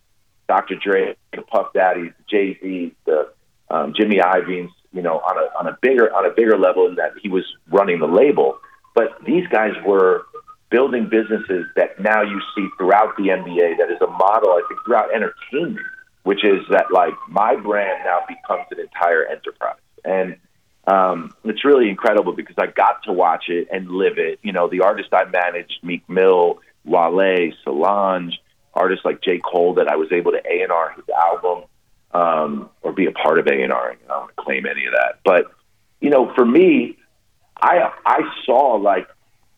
Dr. 0.47 0.75
Dre, 0.75 1.15
the 1.33 1.41
Puff 1.41 1.67
Daddy, 1.73 2.09
the 2.09 2.23
Jay 2.29 2.57
Z, 2.61 2.95
the 3.05 3.31
um, 3.69 3.93
Jimmy 3.95 4.17
Iovine's, 4.17 4.71
you 4.93 5.01
know, 5.01 5.19
on 5.19 5.37
a 5.37 5.57
on 5.57 5.67
a 5.67 5.77
bigger 5.81 6.13
on 6.13 6.25
a 6.25 6.33
bigger 6.33 6.57
level 6.57 6.87
in 6.87 6.95
that 6.95 7.13
he 7.21 7.29
was 7.29 7.43
running 7.69 7.99
the 7.99 8.07
label. 8.07 8.57
But 8.93 9.17
these 9.25 9.47
guys 9.47 9.71
were 9.85 10.25
building 10.69 11.09
businesses 11.09 11.65
that 11.75 11.99
now 11.99 12.21
you 12.21 12.41
see 12.55 12.67
throughout 12.77 13.15
the 13.17 13.29
NBA. 13.29 13.77
That 13.77 13.91
is 13.91 14.01
a 14.01 14.07
model, 14.07 14.51
I 14.51 14.61
think, 14.67 14.79
throughout 14.85 15.13
entertainment, 15.13 15.85
which 16.23 16.43
is 16.43 16.59
that 16.71 16.85
like 16.91 17.13
my 17.29 17.55
brand 17.55 18.03
now 18.03 18.19
becomes 18.27 18.65
an 18.71 18.79
entire 18.79 19.25
enterprise 19.25 19.79
and 20.03 20.35
um, 20.87 21.33
it's 21.43 21.63
really 21.63 21.89
incredible 21.89 22.33
because 22.33 22.55
I 22.57 22.67
got 22.67 23.03
to 23.03 23.13
watch 23.13 23.45
it 23.49 23.67
and 23.71 23.89
live 23.89 24.17
it. 24.17 24.39
You 24.41 24.51
know, 24.51 24.67
the 24.67 24.81
artists 24.81 25.11
I 25.13 25.25
managed, 25.25 25.79
Meek 25.83 26.07
Mill, 26.09 26.59
Wale, 26.85 27.51
Solange, 27.63 28.39
artists 28.73 29.05
like 29.05 29.21
J. 29.21 29.39
Cole 29.39 29.75
that 29.75 29.87
I 29.87 29.95
was 29.95 30.11
able 30.11 30.31
to 30.31 30.41
A 30.45 30.61
and 30.63 30.71
R 30.71 30.91
his 30.91 31.05
album 31.09 31.65
um, 32.13 32.69
or 32.81 32.91
be 32.93 33.05
a 33.05 33.11
part 33.11 33.39
of 33.39 33.47
A 33.47 33.61
and 33.61 33.71
R. 33.71 33.91
I 33.91 34.07
don't 34.07 34.35
claim 34.35 34.65
any 34.65 34.85
of 34.85 34.93
that, 34.93 35.19
but 35.23 35.45
you 35.99 36.09
know, 36.09 36.33
for 36.33 36.45
me, 36.45 36.97
I 37.61 37.91
I 38.05 38.21
saw 38.45 38.75
like 38.75 39.07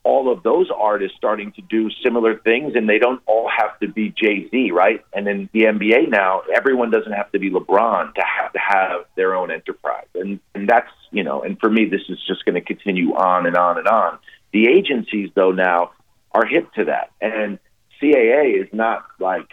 all 0.04 0.32
of 0.32 0.44
those 0.44 0.70
artists 0.76 1.18
starting 1.18 1.52
to 1.54 1.62
do 1.62 1.89
similar 2.04 2.38
things, 2.38 2.74
and 2.76 2.89
they 2.89 3.00
don't 3.00 3.22
all 3.26 3.50
have 3.50 3.80
to 3.80 3.88
be 3.88 4.10
Jay 4.10 4.50
Z, 4.50 4.72
right? 4.72 5.04
And 5.13 5.28
in 5.28 5.50
the 5.54 5.62
NBA 5.62 6.10
now, 6.10 6.42
everyone 6.54 6.92
doesn't 6.92 7.12
have 7.12 7.32
to 7.32 7.39
be 7.39 7.50
LeBron 7.50 8.13
to 8.16 8.22
have 8.22 8.54
to 8.54 8.60
have 8.60 9.06
their 9.16 9.36
own 9.36 9.52
enterprise, 9.52 10.08
and 10.16 10.39
and 10.54 10.68
that's 10.68 10.92
you 11.12 11.24
know, 11.24 11.42
and 11.42 11.60
for 11.60 11.70
me, 11.70 11.86
this 11.86 12.02
is 12.10 12.18
just 12.28 12.44
going 12.46 12.56
to 12.56 12.62
continue 12.62 13.13
on 13.13 13.46
and 13.46 13.56
on 13.56 13.78
and 13.78 13.88
on. 13.88 14.20
The 14.52 14.68
agencies, 14.68 15.30
though, 15.36 15.52
now 15.52 15.92
are 16.32 16.46
hip 16.46 16.74
to 16.74 16.86
that, 16.86 17.12
and 17.22 17.60
CAA 18.02 18.62
is 18.62 18.68
not 18.74 19.06
like 19.20 19.48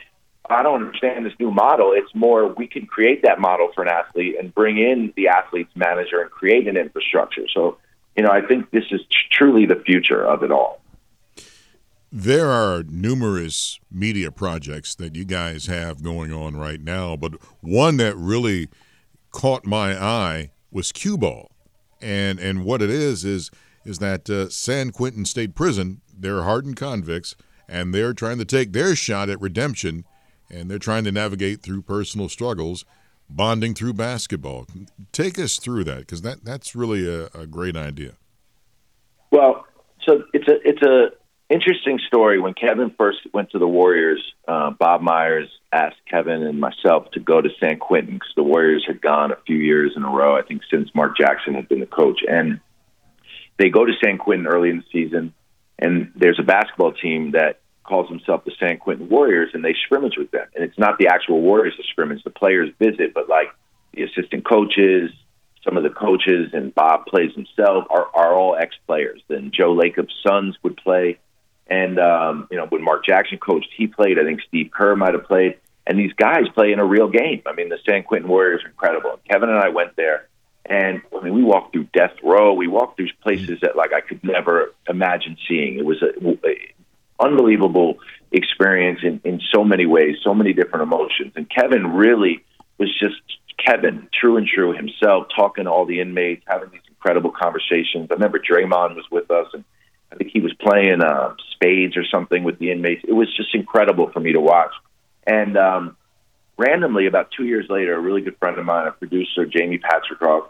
I 0.51 0.65
don't 0.65 0.83
understand 0.83 1.25
this 1.25 1.33
new 1.39 1.53
model. 1.53 1.93
It's 1.95 2.13
more 2.13 2.49
we 2.49 2.67
can 2.67 2.87
create 2.87 3.23
that 3.23 3.39
model 3.39 3.71
for 3.75 3.83
an 3.83 3.89
athlete 3.89 4.35
and 4.39 4.53
bring 4.53 4.79
in 4.79 5.13
the 5.17 5.29
athlete's 5.29 5.75
manager 5.77 6.21
and 6.21 6.31
create 6.31 6.67
an 6.67 6.77
infrastructure. 6.77 7.47
So, 7.55 7.79
you 8.17 8.23
know, 8.23 8.31
I 8.31 8.41
think 8.41 8.71
this 8.71 8.85
is 8.91 9.01
truly 9.31 9.67
the 9.67 9.83
future 9.87 10.25
of 10.25 10.43
it 10.43 10.51
all. 10.51 10.81
There 12.13 12.49
are 12.49 12.83
numerous 12.83 13.79
media 13.91 14.33
projects 14.33 14.97
that 14.97 15.15
you 15.15 15.25
guys 15.25 15.67
have 15.67 16.03
going 16.03 16.33
on 16.33 16.57
right 16.57 16.81
now, 16.81 17.17
but 17.17 17.35
one 17.61 17.99
that 17.99 18.17
really 18.17 18.69
caught 19.31 19.65
my 19.65 19.95
eye 19.97 20.51
was 20.73 20.91
Q 20.91 21.17
Ball, 21.17 21.51
and 22.03 22.41
and 22.41 22.65
what 22.65 22.83
it 22.83 22.91
is 22.91 23.25
is 23.25 23.51
is 23.85 24.01
that 24.01 24.29
uh, 24.29 24.49
San 24.49 24.91
Quentin 24.91 25.25
State 25.25 25.55
Prison 25.55 26.01
they're 26.21 26.43
hardened 26.43 26.77
convicts 26.77 27.35
and 27.71 27.95
they're 27.95 28.13
trying 28.13 28.39
to 28.39 28.45
take 28.45 28.73
their 28.73 28.97
shot 28.97 29.31
at 29.31 29.41
redemption, 29.41 30.05
and 30.51 30.69
they're 30.69 30.79
trying 30.79 31.05
to 31.05 31.13
navigate 31.13 31.63
through 31.63 31.83
personal 31.83 32.29
struggles, 32.29 32.85
bonding 33.31 33.75
through 33.75 33.95
basketball. 33.95 34.67
Take 35.13 35.39
us 35.39 35.59
through 35.59 35.85
that 35.85 36.01
because 36.01 36.23
that 36.23 36.45
that's 36.45 36.75
really 36.75 37.09
a, 37.09 37.27
a 37.35 37.47
great 37.47 37.77
idea. 37.77 38.13
Well, 39.31 39.67
so 40.07 40.25
it's 40.33 40.49
a 40.49 40.57
it's 40.69 40.83
a 40.83 41.11
interesting 41.49 41.99
story. 42.07 42.41
When 42.41 42.55
Kevin 42.55 42.93
first 42.97 43.19
went 43.33 43.51
to 43.51 43.59
the 43.59 43.67
Warriors, 43.67 44.23
uh, 44.49 44.71
Bob 44.71 45.03
Myers 45.03 45.49
asked 45.73 46.01
Kevin 46.09 46.43
and 46.43 46.61
myself 46.61 47.11
to 47.13 47.21
go 47.21 47.41
to 47.41 47.49
San 47.61 47.79
Quentin 47.79 48.15
because 48.15 48.33
the 48.37 48.43
Warriors 48.43 48.85
had 48.87 49.01
gone 49.01 49.33
a 49.33 49.37
few 49.47 49.57
years 49.57 49.93
in 49.97 50.03
a 50.03 50.11
row. 50.11 50.37
I 50.37 50.43
think 50.43 50.63
since 50.71 50.89
Mark 50.95 51.17
Jackson 51.17 51.55
had 51.55 51.69
been 51.69 51.81
the 51.81 51.87
coach, 51.87 52.21
and 52.29 52.61
they 53.59 53.69
go 53.69 53.85
to 53.85 53.93
San 54.03 54.19
Quentin 54.19 54.47
early 54.47 54.71
in 54.71 54.79
the 54.79 54.85
season, 54.93 55.35
and 55.79 56.13
there's 56.17 56.39
a 56.39 56.45
basketball 56.45 56.93
team 56.93 57.33
that 57.33 57.60
calls 57.91 58.09
himself 58.09 58.45
the 58.45 58.53
San 58.59 58.79
Quentin 58.79 59.09
Warriors, 59.09 59.51
and 59.53 59.65
they 59.65 59.75
scrimmage 59.85 60.17
with 60.17 60.31
them. 60.31 60.47
And 60.55 60.65
it's 60.65 60.79
not 60.79 60.97
the 60.99 61.09
actual 61.09 61.43
Warriors 61.43 61.75
that 61.77 61.87
scrimmage; 61.91 62.23
the 62.25 62.31
players 62.31 62.71
visit, 62.79 63.13
but 63.13 63.29
like 63.29 63.49
the 63.93 64.05
assistant 64.05 64.49
coaches, 64.49 65.11
some 65.65 65.77
of 65.77 65.83
the 65.83 65.91
coaches, 65.91 66.51
and 66.55 66.75
Bob 66.75 67.07
plays 67.07 67.35
himself 67.35 67.85
are, 67.91 68.07
are 68.15 68.35
all 68.35 68.57
ex 68.57 68.77
players. 68.87 69.21
Then 69.29 69.51
Joe 69.53 69.75
Lacob's 69.75 70.15
sons 70.25 70.57
would 70.63 70.77
play 70.79 71.19
and 71.71 72.01
um, 72.01 72.49
you 72.51 72.57
know, 72.57 72.67
when 72.67 72.83
Mark 72.85 73.07
Jackson 73.07 73.39
coached, 73.39 73.69
he 73.77 73.87
played. 73.87 74.19
I 74.19 74.25
think 74.25 74.41
Steve 74.47 74.71
Kerr 74.73 74.97
might 74.97 75.15
have 75.15 75.25
played. 75.25 75.59
And 75.87 75.99
these 75.99 76.13
guys 76.13 76.49
play 76.55 76.73
in 76.73 76.79
a 76.79 76.85
real 76.85 77.09
game. 77.09 77.43
I 77.47 77.55
mean, 77.55 77.69
the 77.69 77.79
San 77.89 78.03
Quentin 78.03 78.29
Warriors 78.29 78.63
are 78.65 78.69
incredible. 78.69 79.19
Kevin 79.31 79.49
and 79.49 79.59
I 79.59 79.71
went 79.71 79.97
there, 79.97 80.29
and 80.67 81.01
I 81.17 81.25
mean, 81.25 81.33
we 81.33 81.43
walked 81.43 81.73
through 81.73 81.89
death 81.95 82.13
row. 82.23 82.53
We 82.53 82.67
walked 82.67 82.97
through 82.97 83.09
places 83.23 83.61
that 83.63 83.77
like 83.77 83.93
I 83.93 84.01
could 84.01 84.23
never 84.23 84.75
imagine 84.89 85.37
seeing. 85.49 85.79
It 85.79 85.85
was 85.85 86.03
a, 86.03 86.11
a 86.47 86.75
unbelievable 87.21 87.99
experience 88.33 89.01
in, 89.03 89.21
in 89.25 89.41
so 89.53 89.65
many 89.65 89.87
ways, 89.87 90.17
so 90.23 90.35
many 90.35 90.53
different 90.53 90.83
emotions. 90.83 91.33
And 91.37 91.49
Kevin 91.49 91.93
really 91.93 92.45
was 92.79 92.91
just 92.99 93.21
Kevin, 93.65 94.09
true 94.19 94.37
and 94.37 94.47
true 94.47 94.73
himself, 94.73 95.27
talking 95.35 95.65
to 95.65 95.71
all 95.71 95.85
the 95.85 96.01
inmates, 96.01 96.43
having 96.47 96.71
these 96.71 96.81
incredible 96.89 97.31
conversations. 97.31 98.09
I 98.11 98.15
remember 98.15 98.39
Draymond 98.39 98.97
was 98.97 99.05
with 99.11 99.31
us, 99.31 99.49
and 99.53 99.65
I 100.13 100.17
think 100.17 100.31
he 100.33 100.41
was 100.41 100.53
playing 100.55 101.03
uh, 101.03 101.35
spades 101.53 101.97
or 101.97 102.05
something 102.05 102.43
with 102.43 102.59
the 102.59 102.71
inmates. 102.71 103.03
It 103.07 103.13
was 103.13 103.29
just 103.37 103.55
incredible 103.55 104.11
for 104.11 104.21
me 104.21 104.33
to 104.33 104.41
watch. 104.41 104.73
And 105.27 105.57
um, 105.57 105.97
randomly, 106.57 107.07
about 107.07 107.31
two 107.37 107.45
years 107.45 107.67
later, 107.69 107.95
a 107.95 108.01
really 108.01 108.23
good 108.23 108.37
friend 108.39 108.59
of 108.59 108.65
mine, 108.65 108.87
a 108.87 108.93
producer, 108.93 109.45
Jamie 109.45 109.79
Patricof, 109.79 110.47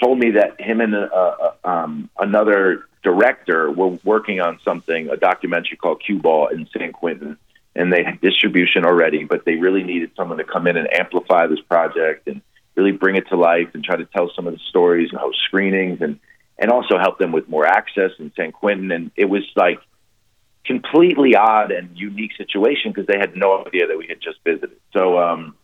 told 0.00 0.18
me 0.18 0.32
that 0.32 0.60
him 0.60 0.80
and 0.80 0.94
uh, 0.94 1.08
uh, 1.12 1.52
um, 1.64 2.08
another 2.18 2.86
director 3.02 3.70
were 3.70 3.98
working 4.04 4.40
on 4.40 4.58
something, 4.64 5.08
a 5.08 5.16
documentary 5.16 5.76
called 5.76 6.02
Q 6.04 6.18
Ball 6.18 6.48
in 6.48 6.68
San 6.76 6.92
Quentin. 6.92 7.38
And 7.74 7.92
they 7.92 8.02
had 8.02 8.20
distribution 8.20 8.84
already, 8.84 9.24
but 9.24 9.44
they 9.44 9.54
really 9.54 9.84
needed 9.84 10.10
someone 10.16 10.38
to 10.38 10.44
come 10.44 10.66
in 10.66 10.76
and 10.76 10.92
amplify 10.92 11.46
this 11.46 11.60
project 11.60 12.26
and 12.26 12.42
really 12.74 12.92
bring 12.92 13.16
it 13.16 13.28
to 13.28 13.36
life 13.36 13.68
and 13.74 13.84
try 13.84 13.96
to 13.96 14.04
tell 14.06 14.30
some 14.34 14.46
of 14.46 14.52
the 14.52 14.60
stories 14.68 15.10
and 15.10 15.20
host 15.20 15.38
screenings 15.44 16.00
and 16.00 16.18
and 16.58 16.70
also 16.70 16.98
help 16.98 17.18
them 17.18 17.32
with 17.32 17.48
more 17.48 17.64
access 17.64 18.10
in 18.18 18.30
San 18.36 18.52
Quentin. 18.52 18.90
And 18.90 19.10
it 19.16 19.26
was 19.26 19.44
like 19.56 19.80
completely 20.64 21.34
odd 21.34 21.70
and 21.70 21.96
unique 21.96 22.32
situation 22.36 22.92
because 22.92 23.06
they 23.06 23.18
had 23.18 23.34
no 23.34 23.64
idea 23.66 23.86
that 23.86 23.96
we 23.96 24.06
had 24.08 24.20
just 24.20 24.38
visited. 24.44 24.76
So 24.92 25.18
um, 25.18 25.56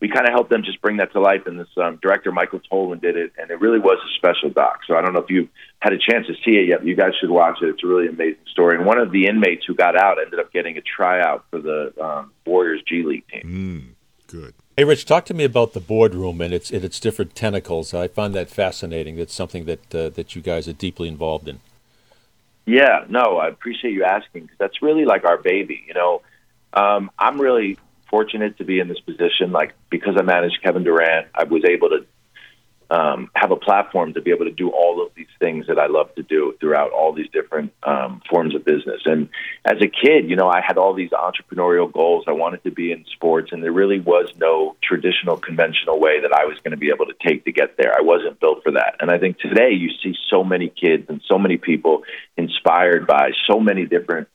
we 0.00 0.08
kind 0.08 0.26
of 0.26 0.32
helped 0.32 0.50
them 0.50 0.62
just 0.64 0.80
bring 0.80 0.96
that 0.96 1.12
to 1.12 1.20
life. 1.20 1.46
And 1.46 1.60
this 1.60 1.68
um, 1.76 1.98
director, 2.02 2.32
Michael 2.32 2.60
Tolajian, 2.60 3.00
did 3.00 3.16
it, 3.16 3.32
and 3.38 3.50
it 3.50 3.60
really 3.60 3.78
was 3.78 3.98
a 4.04 4.14
special 4.16 4.50
doc. 4.50 4.80
So 4.86 4.96
I 4.96 5.02
don't 5.02 5.12
know 5.12 5.20
if 5.20 5.30
you've 5.30 5.48
had 5.80 5.92
a 5.92 5.98
chance 5.98 6.26
to 6.26 6.34
see 6.44 6.56
it 6.56 6.68
yet. 6.68 6.78
but 6.78 6.86
You 6.86 6.96
guys 6.96 7.12
should 7.20 7.30
watch 7.30 7.58
it. 7.62 7.68
It's 7.68 7.84
a 7.84 7.86
really 7.86 8.08
amazing 8.08 8.44
story. 8.50 8.76
And 8.76 8.86
one 8.86 8.98
of 8.98 9.12
the 9.12 9.26
inmates 9.26 9.64
who 9.66 9.74
got 9.74 9.96
out 9.96 10.18
ended 10.20 10.40
up 10.40 10.52
getting 10.52 10.78
a 10.78 10.80
tryout 10.80 11.44
for 11.50 11.60
the 11.60 11.92
um, 12.02 12.32
Warriors 12.46 12.82
G 12.86 13.02
League 13.02 13.24
team. 13.28 13.94
Mm, 14.26 14.32
good. 14.32 14.54
Hey, 14.76 14.84
Rich, 14.84 15.04
talk 15.04 15.26
to 15.26 15.34
me 15.34 15.44
about 15.44 15.74
the 15.74 15.80
boardroom 15.80 16.40
and 16.40 16.54
its 16.54 16.70
its 16.70 16.98
different 16.98 17.34
tentacles. 17.34 17.92
I 17.92 18.08
find 18.08 18.34
that 18.34 18.48
fascinating. 18.48 19.16
That's 19.16 19.34
something 19.34 19.66
that 19.66 19.94
uh, 19.94 20.08
that 20.08 20.34
you 20.34 20.40
guys 20.40 20.66
are 20.66 20.72
deeply 20.72 21.06
involved 21.08 21.48
in. 21.48 21.60
Yeah, 22.64 23.04
no, 23.08 23.36
I 23.36 23.48
appreciate 23.48 23.92
you 23.92 24.04
asking 24.04 24.42
because 24.42 24.56
that's 24.58 24.80
really 24.80 25.04
like 25.04 25.24
our 25.24 25.36
baby. 25.36 25.84
You 25.86 25.92
know, 25.92 26.22
um, 26.72 27.10
I'm 27.18 27.40
really 27.40 27.78
fortunate 28.10 28.58
to 28.58 28.64
be 28.64 28.80
in 28.80 28.88
this 28.88 29.00
position. 29.00 29.52
Like 29.52 29.74
because 29.88 30.16
I 30.18 30.22
managed 30.22 30.58
Kevin 30.62 30.84
Durant, 30.84 31.28
I 31.34 31.44
was 31.44 31.64
able 31.64 31.88
to 31.90 32.04
um, 32.90 33.30
have 33.34 33.52
a 33.52 33.56
platform 33.56 34.14
to 34.14 34.20
be 34.20 34.32
able 34.32 34.46
to 34.46 34.50
do 34.50 34.70
all 34.70 35.04
of 35.04 35.14
these 35.14 35.28
things 35.38 35.68
that 35.68 35.78
I 35.78 35.86
love 35.86 36.12
to 36.16 36.22
do 36.22 36.56
throughout 36.58 36.90
all 36.90 37.12
these 37.12 37.30
different 37.30 37.72
um, 37.84 38.20
forms 38.28 38.54
of 38.54 38.64
business. 38.64 39.02
And 39.04 39.28
as 39.64 39.80
a 39.80 39.86
kid, 39.86 40.28
you 40.28 40.34
know, 40.34 40.48
I 40.48 40.60
had 40.60 40.76
all 40.76 40.92
these 40.92 41.10
entrepreneurial 41.10 41.90
goals. 41.92 42.24
I 42.26 42.32
wanted 42.32 42.64
to 42.64 42.70
be 42.70 42.90
in 42.90 43.04
sports, 43.14 43.52
and 43.52 43.62
there 43.62 43.72
really 43.72 44.00
was 44.00 44.32
no 44.38 44.76
traditional, 44.82 45.36
conventional 45.36 46.00
way 46.00 46.20
that 46.20 46.32
I 46.32 46.46
was 46.46 46.58
going 46.58 46.72
to 46.72 46.76
be 46.76 46.90
able 46.92 47.06
to 47.06 47.14
take 47.24 47.44
to 47.44 47.52
get 47.52 47.76
there. 47.76 47.94
I 47.96 48.02
wasn't 48.02 48.40
built 48.40 48.64
for 48.64 48.72
that. 48.72 48.96
And 49.00 49.10
I 49.10 49.18
think 49.18 49.38
today 49.38 49.70
you 49.70 49.90
see 50.02 50.16
so 50.28 50.42
many 50.42 50.68
kids 50.68 51.06
and 51.08 51.20
so 51.28 51.38
many 51.38 51.58
people 51.58 52.02
inspired 52.36 53.06
by 53.06 53.30
so 53.46 53.60
many 53.60 53.86
different, 53.86 54.26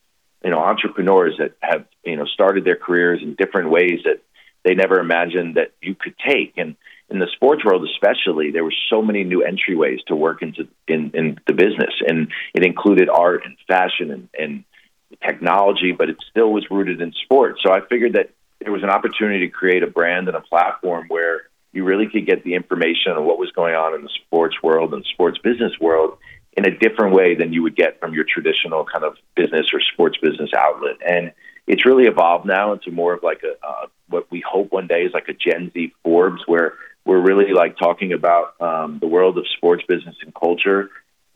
you 0.45 0.51
know, 0.51 0.59
entrepreneurs 0.59 1.35
that 1.39 1.57
have, 1.59 1.85
you 2.03 2.15
know, 2.15 2.25
started 2.25 2.63
their 2.63 2.77
careers 2.77 3.19
in 3.21 3.35
different 3.35 3.71
ways 3.71 3.99
that 4.05 4.21
they 4.63 4.75
never 4.75 4.99
imagined 4.99 5.55
that 5.55 5.73
you 5.81 5.95
could 5.95 6.15
take. 6.17 6.53
And 6.57 6.75
in 7.09 7.19
the 7.19 7.27
sports 7.35 7.63
world 7.63 7.87
especially 7.87 8.51
there 8.51 8.63
were 8.63 8.73
so 8.89 9.01
many 9.01 9.23
new 9.23 9.43
entryways 9.43 10.03
to 10.07 10.15
work 10.15 10.41
into 10.41 10.67
in, 10.87 11.11
in 11.13 11.39
the 11.47 11.53
business 11.53 11.93
and 12.07 12.31
it 12.53 12.65
included 12.65 13.09
art 13.09 13.43
and 13.45 13.55
fashion 13.67 14.11
and, 14.11 14.29
and 14.37 14.63
technology 15.23 15.91
but 15.91 16.09
it 16.09 16.17
still 16.29 16.51
was 16.51 16.65
rooted 16.71 17.01
in 17.01 17.13
sports 17.23 17.61
so 17.63 17.71
i 17.71 17.79
figured 17.89 18.13
that 18.13 18.31
there 18.59 18.71
was 18.71 18.83
an 18.83 18.89
opportunity 18.89 19.47
to 19.47 19.51
create 19.51 19.83
a 19.83 19.87
brand 19.87 20.27
and 20.27 20.35
a 20.35 20.41
platform 20.41 21.05
where 21.07 21.43
you 21.73 21.83
really 21.83 22.07
could 22.07 22.25
get 22.25 22.43
the 22.43 22.55
information 22.55 23.11
on 23.11 23.25
what 23.25 23.37
was 23.37 23.51
going 23.51 23.75
on 23.75 23.93
in 23.93 24.01
the 24.01 24.09
sports 24.25 24.55
world 24.63 24.93
and 24.93 25.05
sports 25.05 25.37
business 25.43 25.73
world 25.79 26.17
in 26.55 26.65
a 26.65 26.77
different 26.77 27.13
way 27.13 27.35
than 27.35 27.53
you 27.53 27.61
would 27.63 27.75
get 27.75 27.99
from 27.99 28.13
your 28.13 28.23
traditional 28.23 28.85
kind 28.85 29.03
of 29.03 29.17
business 29.35 29.67
or 29.73 29.81
sports 29.93 30.17
business 30.21 30.51
outlet. 30.57 30.95
And 31.05 31.33
it's 31.67 31.85
really 31.85 32.05
evolved 32.05 32.45
now 32.45 32.73
into 32.73 32.91
more 32.91 33.13
of 33.13 33.23
like 33.23 33.41
a 33.43 33.53
uh, 33.65 33.87
what 34.07 34.29
we 34.31 34.43
hope 34.47 34.71
one 34.71 34.87
day 34.87 35.03
is 35.03 35.13
like 35.13 35.27
a 35.27 35.33
Gen 35.33 35.71
Z 35.73 35.93
Forbes, 36.03 36.43
where 36.45 36.73
we're 37.05 37.19
really 37.19 37.53
like 37.53 37.77
talking 37.77 38.13
about 38.13 38.59
um, 38.61 38.99
the 38.99 39.07
world 39.07 39.37
of 39.37 39.45
sports 39.57 39.83
business 39.87 40.15
and 40.21 40.33
culture 40.33 40.89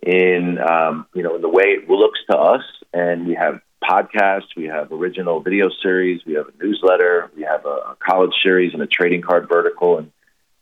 in 0.04 0.58
um, 0.60 1.06
you 1.14 1.24
know 1.24 1.36
in 1.36 1.42
the 1.42 1.50
way 1.50 1.64
it 1.66 1.90
looks 1.90 2.20
to 2.30 2.38
us. 2.38 2.64
And 2.94 3.28
we 3.28 3.36
have 3.36 3.60
podcasts 3.84 4.56
we 4.56 4.66
have 4.66 4.92
original 4.92 5.40
video 5.40 5.70
series 5.82 6.22
we 6.26 6.34
have 6.34 6.48
a 6.48 6.64
newsletter 6.64 7.32
we 7.36 7.44
have 7.44 7.66
a, 7.66 7.70
a 7.70 7.98
college 8.06 8.34
series 8.44 8.74
and 8.74 8.82
a 8.82 8.88
trading 8.88 9.22
card 9.22 9.48
vertical. 9.50 9.98
And 9.98 10.12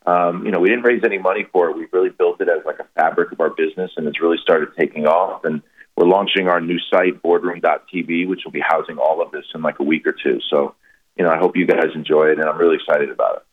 um, 0.07 0.45
you 0.45 0.51
know 0.51 0.59
we 0.59 0.69
didn't 0.69 0.85
raise 0.85 1.03
any 1.03 1.19
money 1.19 1.45
for 1.51 1.69
it 1.69 1.77
we 1.77 1.85
really 1.91 2.09
built 2.09 2.41
it 2.41 2.49
as 2.49 2.65
like 2.65 2.79
a 2.79 2.87
fabric 2.95 3.31
of 3.31 3.39
our 3.39 3.51
business 3.51 3.91
and 3.97 4.07
it's 4.07 4.21
really 4.21 4.37
started 4.41 4.69
taking 4.77 5.05
off 5.05 5.43
and 5.43 5.61
we're 5.95 6.07
launching 6.07 6.47
our 6.47 6.61
new 6.61 6.79
site 6.89 7.21
boardroom.tv 7.21 8.27
which 8.27 8.41
will 8.45 8.51
be 8.51 8.63
housing 8.65 8.97
all 8.97 9.21
of 9.21 9.31
this 9.31 9.45
in 9.53 9.61
like 9.61 9.79
a 9.79 9.83
week 9.83 10.07
or 10.07 10.13
two 10.13 10.39
so 10.49 10.73
you 11.17 11.23
know 11.23 11.29
i 11.29 11.37
hope 11.37 11.55
you 11.55 11.67
guys 11.67 11.89
enjoy 11.93 12.25
it 12.27 12.39
and 12.39 12.49
i'm 12.49 12.57
really 12.57 12.75
excited 12.75 13.11
about 13.11 13.37
it 13.37 13.43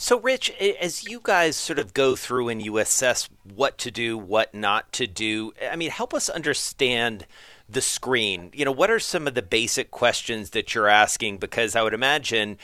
so, 0.00 0.20
Rich, 0.20 0.50
as 0.80 1.08
you 1.08 1.18
guys 1.20 1.56
sort 1.56 1.80
of 1.80 1.92
go 1.92 2.14
through 2.14 2.50
and 2.50 2.62
you 2.62 2.78
assess 2.78 3.28
what 3.42 3.78
to 3.78 3.90
do, 3.90 4.16
what 4.16 4.54
not 4.54 4.92
to 4.92 5.08
do, 5.08 5.52
I 5.68 5.74
mean, 5.74 5.90
help 5.90 6.14
us 6.14 6.28
understand 6.28 7.26
the 7.68 7.80
screen. 7.80 8.50
You 8.54 8.64
know, 8.64 8.70
what 8.70 8.92
are 8.92 9.00
some 9.00 9.26
of 9.26 9.34
the 9.34 9.42
basic 9.42 9.90
questions 9.90 10.50
that 10.50 10.72
you're 10.72 10.86
asking? 10.86 11.38
Because 11.38 11.74
I 11.74 11.82
would 11.82 11.94
imagine, 11.94 12.58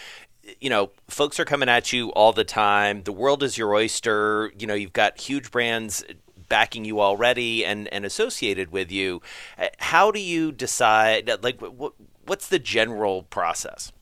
you 0.61 0.71
know, 0.71 0.91
folks 1.09 1.39
are 1.41 1.45
coming 1.45 1.69
at 1.69 1.93
you 1.93 2.11
all 2.11 2.33
the 2.33 2.45
time. 2.45 3.03
The 3.03 3.13
world 3.13 3.43
is 3.43 3.57
your 3.59 3.75
oyster. 3.75 4.53
You 4.59 4.67
know, 4.67 4.75
you've 4.75 4.93
got 4.93 5.19
huge 5.21 5.51
brands 5.51 6.05
backing 6.49 6.85
you 6.85 7.01
already 7.01 7.65
and, 7.65 7.89
and 7.89 8.05
associated 8.05 8.71
with 8.71 8.93
you. 8.93 9.23
How 9.79 10.11
do 10.11 10.21
you 10.21 10.53
decide, 10.53 11.31
like, 11.43 11.61
what, 11.61 11.95
what's 12.27 12.49
the 12.49 12.59
general 12.59 13.23
process? 13.25 13.93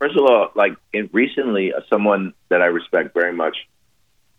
First 0.00 0.16
of 0.16 0.24
all, 0.24 0.50
like 0.54 0.72
in 0.92 1.08
recently, 1.12 1.72
uh, 1.72 1.80
someone 1.88 2.34
that 2.48 2.60
I 2.60 2.66
respect 2.66 3.14
very 3.14 3.32
much, 3.32 3.56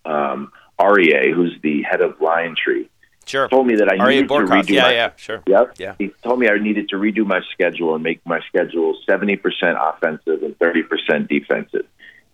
um, 0.03 0.51
Aryeh, 0.79 1.33
who's 1.33 1.57
the 1.63 1.81
head 1.83 2.01
of 2.01 2.19
LionTree, 2.19 2.89
Sure. 3.25 3.47
Told 3.49 3.67
me 3.67 3.75
that 3.75 3.89
I 3.89 3.97
Aryeh 3.97 4.09
needed 4.09 4.29
Bourkoff. 4.29 4.65
to 4.67 4.71
redo 4.71 4.75
Yeah, 4.75 4.81
my 4.83 4.93
yeah, 4.93 5.11
sure. 5.15 5.43
Yep. 5.47 5.73
Yeah. 5.77 5.95
He 5.97 6.13
told 6.23 6.39
me 6.39 6.47
I 6.47 6.57
needed 6.57 6.89
to 6.89 6.95
redo 6.97 7.25
my 7.25 7.41
schedule 7.51 7.95
and 7.95 8.03
make 8.03 8.25
my 8.25 8.39
schedule 8.47 8.97
70% 9.07 9.39
offensive 9.79 10.43
and 10.43 10.57
30% 10.59 11.27
defensive. 11.27 11.85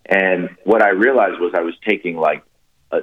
And 0.06 0.50
what 0.64 0.82
I 0.82 0.90
realized 0.90 1.40
was 1.40 1.52
I 1.54 1.62
was 1.62 1.74
taking 1.86 2.16
like 2.16 2.44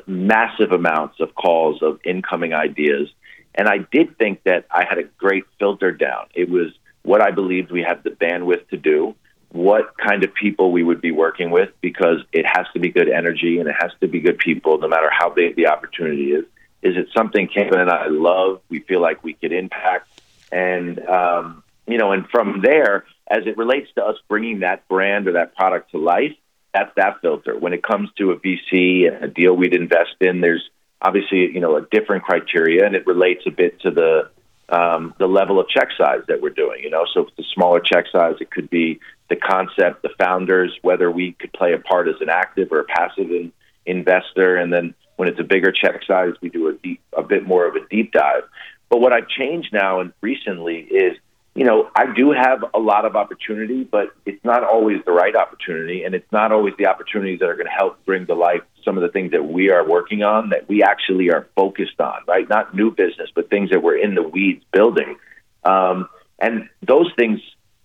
massive 0.06 0.72
amounts 0.72 1.20
of 1.20 1.34
calls 1.34 1.82
of 1.82 2.00
incoming 2.06 2.54
ideas. 2.54 3.10
And 3.56 3.68
I 3.68 3.80
did 3.92 4.18
think 4.18 4.44
that 4.44 4.66
I 4.70 4.86
had 4.88 5.00
a 5.00 5.04
great 5.04 5.46
filter 5.58 5.92
down. 5.92 6.28
It 6.36 6.50
was 6.50 6.68
what 7.02 7.22
I 7.22 7.32
believed 7.32 7.72
we 7.72 7.82
had 7.82 8.04
the 8.04 8.12
bandwidth 8.12 8.70
to 8.70 8.78
do, 8.78 9.16
what 9.52 9.98
kind 9.98 10.24
of 10.24 10.34
people 10.34 10.72
we 10.72 10.84
would 10.84 11.02
be 11.02 11.12
working 11.12 11.50
with, 11.50 11.70
because 11.82 12.18
it 12.32 12.46
has 12.46 12.68
to 12.74 12.80
be 12.80 12.90
good 12.90 13.10
energy 13.10 13.60
and 13.60 13.68
it 13.68 13.76
has 13.80 13.92
to 14.02 14.08
be 14.08 14.20
good 14.20 14.38
people, 14.38 14.78
no 14.78 14.88
matter 14.88 15.10
how 15.12 15.30
big 15.30 15.56
the 15.56 15.68
opportunity 15.68 16.34
is. 16.34 16.46
Is 16.82 16.96
it 16.96 17.08
something 17.16 17.48
Kevin 17.48 17.80
and 17.80 17.90
I 17.90 18.08
love? 18.08 18.62
We 18.70 18.80
feel 18.80 19.02
like 19.02 19.24
we 19.24 19.34
could 19.34 19.52
impact, 19.52 20.08
and 20.52 21.00
um, 21.08 21.64
you 21.88 21.98
know, 21.98 22.12
and 22.12 22.28
from 22.30 22.62
there, 22.62 23.06
as 23.30 23.46
it 23.46 23.58
relates 23.58 23.92
to 23.96 24.06
us 24.06 24.16
bringing 24.28 24.60
that 24.60 24.88
brand 24.88 25.28
or 25.28 25.34
that 25.34 25.56
product 25.56 25.92
to 25.92 25.98
life, 25.98 26.36
that's 26.74 26.92
that 26.96 27.22
filter. 27.22 27.58
When 27.58 27.74
it 27.74 27.84
comes 27.84 28.10
to 28.18 28.32
a 28.32 28.38
VC 28.38 29.14
and 29.14 29.24
a 29.24 29.28
deal 29.28 29.54
we'd 29.56 29.74
invest 29.74 30.16
in, 30.22 30.40
there's 30.40 30.70
obviously 31.02 31.52
you 31.52 31.60
know 31.60 31.76
a 31.76 31.82
different 31.92 32.24
criteria, 32.24 32.86
and 32.86 32.96
it 32.96 33.06
relates 33.06 33.44
a 33.46 33.52
bit 33.52 33.82
to 33.82 33.92
the 33.92 34.30
um, 34.70 35.14
the 35.18 35.28
level 35.28 35.60
of 35.60 35.68
check 35.68 35.90
size 35.98 36.22
that 36.28 36.42
we're 36.42 36.50
doing. 36.50 36.82
You 36.84 36.92
know, 36.92 37.06
so 37.14 37.28
a 37.38 37.44
smaller 37.54 37.80
check 37.80 38.06
size, 38.12 38.36
it 38.40 38.52
could 38.52 38.70
be 38.70 39.00
the 39.30 39.36
concept, 39.36 40.02
the 40.02 40.10
founders, 40.18 40.78
whether 40.82 41.10
we 41.12 41.34
could 41.34 41.54
play 41.54 41.74
a 41.74 41.80
part 41.80 42.08
as 42.08 42.16
an 42.22 42.30
active 42.30 42.72
or 42.72 42.80
a 42.80 42.86
passive 42.86 43.32
in, 43.32 43.52
investor, 43.86 44.56
and 44.56 44.72
then 44.72 44.94
when 45.20 45.28
it's 45.28 45.40
a 45.42 45.44
bigger 45.44 45.70
check 45.70 46.02
size, 46.08 46.32
we 46.40 46.48
do 46.48 46.70
a 46.70 46.74
deep, 46.76 47.02
a 47.12 47.22
bit 47.22 47.46
more 47.46 47.68
of 47.68 47.76
a 47.76 47.86
deep 47.90 48.14
dive. 48.14 48.44
But 48.88 49.02
what 49.02 49.12
I've 49.12 49.28
changed 49.28 49.74
now 49.74 50.00
and 50.00 50.14
recently 50.22 50.78
is, 50.78 51.18
you 51.56 51.66
know, 51.66 51.90
I 51.94 52.14
do 52.14 52.32
have 52.32 52.64
a 52.74 52.80
lot 52.80 53.04
of 53.04 53.18
opportunity, 53.18 53.84
but 53.84 54.16
it's 54.26 54.42
not 54.46 54.64
always 54.64 55.04
the 55.06 55.12
right 55.12 55.36
opportunity, 55.36 56.06
and 56.06 56.16
it's 56.16 56.32
not 56.32 56.54
always 56.54 56.74
the 56.78 56.88
opportunities 56.88 57.40
that 57.40 57.50
are 57.50 57.56
going 57.56 57.66
to 57.66 57.72
help 57.72 58.06
bring 58.06 58.28
to 58.28 58.34
life 58.34 58.62
some 58.86 58.96
of 58.96 59.04
the 59.04 59.10
things 59.10 59.32
that 59.32 59.44
we 59.44 59.70
are 59.72 59.86
working 59.86 60.24
on 60.24 60.52
that 60.52 60.70
we 60.70 60.84
actually 60.84 61.30
are 61.32 61.50
focused 61.54 62.00
on, 62.00 62.22
right? 62.26 62.48
Not 62.48 62.74
new 62.74 62.90
business, 62.90 63.30
but 63.36 63.50
things 63.50 63.72
that 63.72 63.84
we're 63.84 63.98
in 63.98 64.16
the 64.16 64.24
weeds 64.24 64.64
building. 64.72 65.18
Um, 65.66 66.08
and 66.40 66.70
those 66.82 67.12
things 67.18 67.42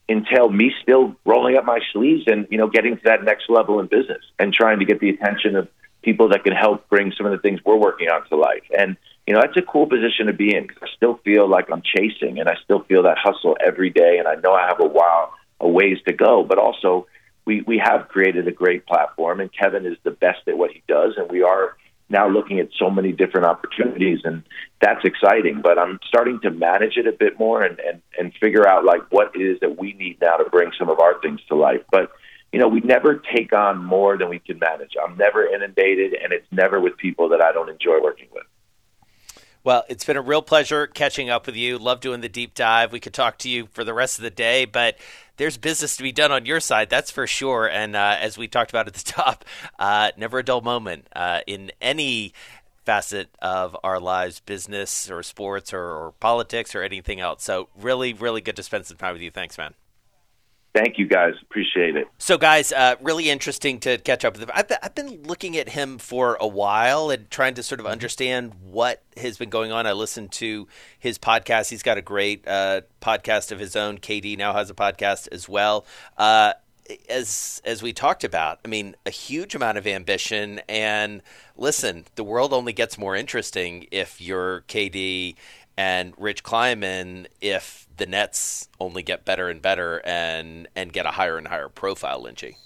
entail 0.08 0.48
me 0.48 0.70
still 0.82 1.16
rolling 1.24 1.56
up 1.56 1.64
my 1.64 1.80
sleeves 1.92 2.24
and 2.28 2.46
you 2.50 2.58
know 2.58 2.68
getting 2.68 2.94
to 2.94 3.02
that 3.06 3.24
next 3.24 3.48
level 3.48 3.80
in 3.80 3.86
business 3.86 4.22
and 4.38 4.52
trying 4.52 4.78
to 4.78 4.84
get 4.84 5.00
the 5.00 5.08
attention 5.08 5.56
of 5.56 5.66
people 6.04 6.28
that 6.28 6.44
can 6.44 6.52
help 6.52 6.88
bring 6.88 7.12
some 7.16 7.26
of 7.26 7.32
the 7.32 7.38
things 7.38 7.60
we're 7.64 7.76
working 7.76 8.08
on 8.08 8.26
to 8.28 8.36
life. 8.36 8.62
And 8.76 8.96
you 9.26 9.34
know 9.34 9.40
that's 9.40 9.56
a 9.56 9.62
cool 9.62 9.86
position 9.86 10.26
to 10.26 10.32
be 10.32 10.54
in 10.54 10.66
because 10.66 10.82
I 10.82 10.88
still 10.96 11.18
feel 11.24 11.48
like 11.48 11.70
I'm 11.70 11.82
chasing 11.82 12.38
and 12.38 12.48
I 12.48 12.56
still 12.62 12.82
feel 12.84 13.02
that 13.04 13.16
hustle 13.18 13.56
every 13.64 13.90
day. 13.90 14.18
And 14.18 14.28
I 14.28 14.34
know 14.36 14.52
I 14.52 14.66
have 14.66 14.80
a 14.80 14.86
while, 14.86 15.32
a 15.60 15.68
ways 15.68 15.98
to 16.06 16.12
go, 16.12 16.44
but 16.44 16.58
also 16.58 17.06
we 17.44 17.62
we 17.62 17.78
have 17.78 18.08
created 18.08 18.46
a 18.46 18.52
great 18.52 18.86
platform 18.86 19.40
and 19.40 19.50
Kevin 19.52 19.86
is 19.86 19.96
the 20.02 20.10
best 20.10 20.46
at 20.46 20.58
what 20.58 20.70
he 20.72 20.82
does, 20.86 21.14
and 21.16 21.30
we 21.30 21.42
are 21.42 21.76
now 22.10 22.28
looking 22.28 22.60
at 22.60 22.68
so 22.78 22.90
many 22.90 23.12
different 23.12 23.46
opportunities 23.46 24.20
and 24.24 24.42
that's 24.80 25.04
exciting 25.04 25.60
but 25.62 25.78
i'm 25.78 25.98
starting 26.06 26.38
to 26.40 26.50
manage 26.50 26.96
it 26.96 27.06
a 27.06 27.12
bit 27.12 27.38
more 27.38 27.62
and, 27.62 27.78
and, 27.80 28.02
and 28.18 28.32
figure 28.34 28.68
out 28.68 28.84
like 28.84 29.00
what 29.10 29.32
it 29.34 29.40
is 29.40 29.58
that 29.60 29.78
we 29.78 29.94
need 29.94 30.18
now 30.20 30.36
to 30.36 30.48
bring 30.50 30.70
some 30.78 30.90
of 30.90 31.00
our 31.00 31.18
things 31.22 31.40
to 31.48 31.54
life 31.54 31.80
but 31.90 32.12
you 32.54 32.60
know 32.60 32.68
we 32.68 32.78
never 32.80 33.20
take 33.34 33.52
on 33.52 33.84
more 33.84 34.16
than 34.16 34.28
we 34.28 34.38
can 34.38 34.60
manage 34.60 34.92
i'm 35.04 35.16
never 35.16 35.44
inundated 35.44 36.14
and 36.14 36.32
it's 36.32 36.46
never 36.52 36.80
with 36.80 36.96
people 36.96 37.28
that 37.28 37.40
i 37.42 37.50
don't 37.50 37.68
enjoy 37.68 38.00
working 38.00 38.28
with 38.32 38.44
well, 39.64 39.84
it's 39.88 40.04
been 40.04 40.18
a 40.18 40.20
real 40.20 40.42
pleasure 40.42 40.86
catching 40.86 41.30
up 41.30 41.46
with 41.46 41.56
you. 41.56 41.78
Love 41.78 42.00
doing 42.00 42.20
the 42.20 42.28
deep 42.28 42.52
dive. 42.52 42.92
We 42.92 43.00
could 43.00 43.14
talk 43.14 43.38
to 43.38 43.48
you 43.48 43.66
for 43.72 43.82
the 43.82 43.94
rest 43.94 44.18
of 44.18 44.22
the 44.22 44.28
day, 44.28 44.66
but 44.66 44.98
there's 45.38 45.56
business 45.56 45.96
to 45.96 46.02
be 46.02 46.12
done 46.12 46.30
on 46.30 46.44
your 46.44 46.60
side, 46.60 46.90
that's 46.90 47.10
for 47.10 47.26
sure. 47.26 47.66
And 47.66 47.96
uh, 47.96 48.18
as 48.20 48.36
we 48.36 48.46
talked 48.46 48.70
about 48.70 48.88
at 48.88 48.92
the 48.92 49.02
top, 49.10 49.42
uh, 49.78 50.10
never 50.18 50.40
a 50.40 50.44
dull 50.44 50.60
moment 50.60 51.08
uh, 51.16 51.40
in 51.46 51.72
any 51.80 52.34
facet 52.84 53.30
of 53.40 53.74
our 53.82 53.98
lives, 53.98 54.40
business 54.40 55.10
or 55.10 55.22
sports 55.22 55.72
or, 55.72 55.82
or 55.82 56.12
politics 56.20 56.74
or 56.74 56.82
anything 56.82 57.20
else. 57.20 57.42
So, 57.42 57.70
really, 57.74 58.12
really 58.12 58.42
good 58.42 58.56
to 58.56 58.62
spend 58.62 58.84
some 58.84 58.98
time 58.98 59.14
with 59.14 59.22
you. 59.22 59.30
Thanks, 59.30 59.56
man. 59.56 59.72
Thank 60.74 60.98
you, 60.98 61.06
guys. 61.06 61.34
Appreciate 61.40 61.94
it. 61.94 62.08
So, 62.18 62.36
guys, 62.36 62.72
uh, 62.72 62.96
really 63.00 63.30
interesting 63.30 63.78
to 63.80 63.96
catch 63.98 64.24
up 64.24 64.32
with 64.32 64.42
him. 64.42 64.50
I've 64.52 64.66
been, 64.66 64.78
I've 64.82 64.94
been 64.96 65.22
looking 65.22 65.56
at 65.56 65.68
him 65.68 65.98
for 65.98 66.36
a 66.40 66.48
while 66.48 67.10
and 67.10 67.30
trying 67.30 67.54
to 67.54 67.62
sort 67.62 67.78
of 67.78 67.86
understand 67.86 68.54
what 68.60 69.00
has 69.16 69.38
been 69.38 69.50
going 69.50 69.70
on. 69.70 69.86
I 69.86 69.92
listened 69.92 70.32
to 70.32 70.66
his 70.98 71.16
podcast. 71.16 71.70
He's 71.70 71.84
got 71.84 71.96
a 71.96 72.02
great 72.02 72.46
uh, 72.48 72.80
podcast 73.00 73.52
of 73.52 73.60
his 73.60 73.76
own. 73.76 73.98
KD 73.98 74.36
now 74.36 74.52
has 74.52 74.68
a 74.68 74.74
podcast 74.74 75.28
as 75.30 75.48
well. 75.48 75.86
Uh, 76.18 76.54
as 77.08 77.62
as 77.64 77.82
we 77.82 77.92
talked 77.92 78.24
about, 78.24 78.58
I 78.64 78.68
mean, 78.68 78.96
a 79.06 79.10
huge 79.10 79.54
amount 79.54 79.78
of 79.78 79.86
ambition. 79.86 80.60
And 80.68 81.22
listen, 81.56 82.04
the 82.16 82.24
world 82.24 82.52
only 82.52 82.72
gets 82.72 82.98
more 82.98 83.14
interesting 83.14 83.86
if 83.90 84.20
you're 84.20 84.62
KD 84.62 85.36
and 85.76 86.14
Rich 86.18 86.42
Kleiman 86.42 87.26
if 87.40 87.86
the 87.96 88.06
Nets 88.06 88.68
only 88.80 89.02
get 89.02 89.24
better 89.24 89.48
and 89.48 89.60
better 89.62 90.00
and 90.04 90.68
and 90.74 90.92
get 90.92 91.06
a 91.06 91.12
higher 91.12 91.38
and 91.38 91.48
higher 91.48 91.68
profile, 91.68 92.22
Lynchy. 92.22 92.56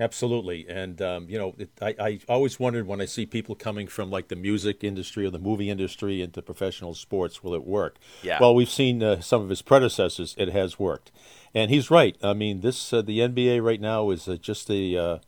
Absolutely, 0.00 0.64
and 0.68 1.02
um, 1.02 1.26
you 1.28 1.36
know, 1.36 1.56
it, 1.58 1.70
I, 1.82 1.94
I 1.98 2.20
always 2.28 2.60
wondered 2.60 2.86
when 2.86 3.00
I 3.00 3.04
see 3.04 3.26
people 3.26 3.56
coming 3.56 3.88
from 3.88 4.10
like 4.10 4.28
the 4.28 4.36
music 4.36 4.84
industry 4.84 5.26
or 5.26 5.30
the 5.30 5.40
movie 5.40 5.70
industry 5.70 6.22
into 6.22 6.40
professional 6.40 6.94
sports, 6.94 7.42
will 7.42 7.52
it 7.52 7.64
work? 7.66 7.96
Yeah. 8.22 8.38
Well, 8.40 8.54
we've 8.54 8.70
seen 8.70 9.02
uh, 9.02 9.20
some 9.20 9.42
of 9.42 9.48
his 9.48 9.60
predecessors; 9.60 10.36
it 10.38 10.50
has 10.50 10.78
worked, 10.78 11.10
and 11.52 11.68
he's 11.68 11.90
right. 11.90 12.16
I 12.22 12.32
mean, 12.32 12.60
this 12.60 12.92
uh, 12.92 13.02
the 13.02 13.18
NBA 13.18 13.60
right 13.60 13.80
now 13.80 14.10
is 14.10 14.28
uh, 14.28 14.36
just 14.36 14.70
a 14.70 14.96
uh, 14.96 15.18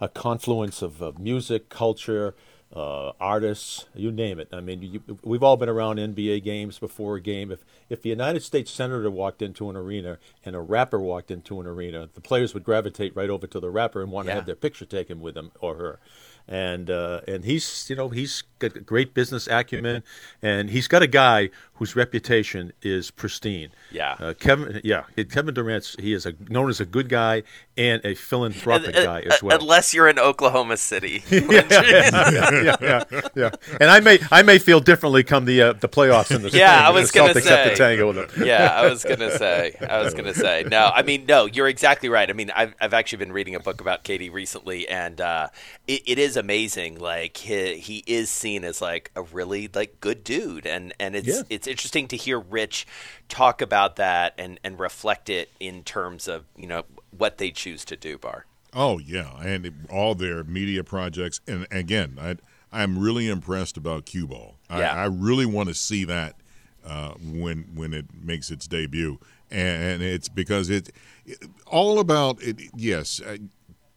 a 0.00 0.08
confluence 0.08 0.80
of 0.80 1.02
uh, 1.02 1.12
music, 1.18 1.68
culture, 1.68 2.34
uh, 2.76 3.12
artists, 3.18 3.86
you 3.94 4.12
name 4.12 4.38
it. 4.38 4.48
I 4.52 4.60
mean, 4.60 4.82
you, 4.82 5.02
we've 5.24 5.42
all 5.42 5.56
been 5.56 5.70
around 5.70 5.96
NBA 5.96 6.44
games 6.44 6.78
before 6.78 7.16
a 7.16 7.20
game. 7.22 7.50
If 7.50 7.64
if 7.88 8.02
the 8.02 8.10
United 8.10 8.42
States 8.42 8.70
senator 8.70 9.10
walked 9.10 9.40
into 9.40 9.70
an 9.70 9.76
arena 9.76 10.18
and 10.44 10.54
a 10.54 10.60
rapper 10.60 11.00
walked 11.00 11.30
into 11.30 11.58
an 11.58 11.66
arena, 11.66 12.08
the 12.12 12.20
players 12.20 12.52
would 12.52 12.64
gravitate 12.64 13.16
right 13.16 13.30
over 13.30 13.46
to 13.46 13.60
the 13.60 13.70
rapper 13.70 14.02
and 14.02 14.12
want 14.12 14.26
Yeah. 14.26 14.32
to 14.34 14.36
have 14.40 14.46
their 14.46 14.56
picture 14.56 14.84
taken 14.84 15.20
with 15.22 15.36
him 15.38 15.52
or 15.60 15.76
her. 15.76 15.98
And 16.46 16.90
uh, 16.90 17.22
and 17.26 17.44
he's 17.44 17.88
you 17.90 17.96
know 17.96 18.10
he's 18.10 18.42
got 18.60 18.84
great 18.86 19.14
business 19.14 19.48
acumen, 19.48 20.04
and 20.42 20.70
he's 20.70 20.86
got 20.86 21.02
a 21.02 21.08
guy 21.08 21.50
whose 21.76 21.94
reputation 21.96 22.72
is 22.82 23.10
pristine. 23.10 23.70
Yeah. 23.90 24.16
uh, 24.18 24.34
Kevin. 24.34 24.80
Yeah, 24.84 25.04
Kevin 25.30 25.54
Durant's 25.54 25.94
he 25.98 26.12
is 26.12 26.26
a, 26.26 26.34
known 26.48 26.68
as 26.70 26.80
a 26.80 26.86
good 26.86 27.08
guy 27.08 27.42
and 27.76 28.02
a 28.04 28.14
philanthropic 28.14 28.96
Uh, 28.96 29.04
guy 29.04 29.20
as 29.22 29.42
well. 29.42 29.58
Unless 29.60 29.92
you're 29.94 30.08
in 30.08 30.18
Oklahoma 30.18 30.76
City. 30.78 31.22
yeah, 31.30 32.74
yeah, 32.80 33.04
yeah. 33.34 33.50
And 33.80 33.90
I 33.90 34.00
may 34.00 34.18
I 34.30 34.42
may 34.42 34.58
feel 34.58 34.80
differently 34.80 35.22
come 35.24 35.44
the 35.44 35.62
uh, 35.62 35.72
the 35.74 35.88
playoffs 35.88 36.34
in 36.34 36.42
the. 36.42 36.50
Yeah, 36.56 36.86
I 36.88 36.90
was 36.90 37.10
gonna 37.10 37.34
Celtics 37.34 37.42
say. 37.42 37.70
to 37.70 37.76
tango 37.76 38.06
with 38.12 38.30
them. 38.34 38.46
yeah, 38.46 38.72
I 38.74 38.88
was 38.88 39.04
gonna 39.04 39.30
say. 39.36 39.74
I 39.88 40.00
was 40.00 40.14
gonna 40.14 40.32
say. 40.34 40.64
No, 40.70 40.90
I 40.94 41.02
mean, 41.02 41.26
no. 41.26 41.44
You're 41.46 41.68
exactly 41.68 42.08
right. 42.08 42.28
I 42.30 42.32
mean, 42.32 42.50
I've 42.56 42.74
I've 42.80 42.94
actually 42.94 43.18
been 43.18 43.32
reading 43.32 43.54
a 43.54 43.60
book 43.60 43.80
about 43.80 44.04
KD 44.04 44.32
recently, 44.32 44.88
and 44.88 45.20
uh, 45.20 45.48
it, 45.86 46.02
it 46.06 46.18
is 46.18 46.36
amazing. 46.36 46.98
Like 46.98 47.36
he 47.36 47.76
he 47.76 48.02
is 48.06 48.30
seen 48.30 48.64
as 48.64 48.80
like 48.80 49.10
a 49.14 49.22
really 49.22 49.68
like 49.74 50.00
good 50.00 50.24
dude, 50.24 50.66
and 50.66 50.94
and 50.98 51.14
it's 51.14 51.28
Yeah. 51.28 51.42
it's 51.50 51.65
interesting 51.66 52.08
to 52.08 52.16
hear 52.16 52.38
Rich 52.38 52.86
talk 53.28 53.60
about 53.60 53.96
that 53.96 54.34
and 54.38 54.58
and 54.62 54.78
reflect 54.78 55.28
it 55.28 55.50
in 55.60 55.82
terms 55.82 56.28
of 56.28 56.44
you 56.56 56.66
know 56.66 56.84
what 57.16 57.38
they 57.38 57.50
choose 57.50 57.84
to 57.86 57.96
do. 57.96 58.18
Barr. 58.18 58.46
Oh 58.72 58.98
yeah, 58.98 59.40
and 59.40 59.86
all 59.90 60.14
their 60.14 60.44
media 60.44 60.84
projects. 60.84 61.40
And 61.46 61.66
again, 61.70 62.18
I 62.20 62.36
I'm 62.72 62.98
really 62.98 63.28
impressed 63.28 63.76
about 63.76 64.06
Q 64.06 64.26
Ball. 64.26 64.56
I, 64.68 64.80
Yeah. 64.80 64.94
I 64.94 65.04
really 65.06 65.46
want 65.46 65.68
to 65.68 65.74
see 65.74 66.04
that 66.04 66.36
uh, 66.84 67.14
when 67.14 67.70
when 67.74 67.94
it 67.94 68.06
makes 68.14 68.50
its 68.50 68.66
debut, 68.66 69.18
and 69.50 70.02
it's 70.02 70.28
because 70.28 70.70
it, 70.70 70.90
it 71.24 71.38
all 71.66 71.98
about 71.98 72.42
it. 72.42 72.60
Yes, 72.76 73.20
uh, 73.20 73.38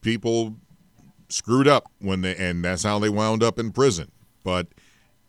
people 0.02 0.56
screwed 1.28 1.68
up 1.68 1.92
when 2.00 2.22
they, 2.22 2.36
and 2.36 2.64
that's 2.64 2.84
how 2.84 3.00
they 3.00 3.10
wound 3.10 3.44
up 3.44 3.60
in 3.60 3.72
prison. 3.72 4.12
But 4.44 4.68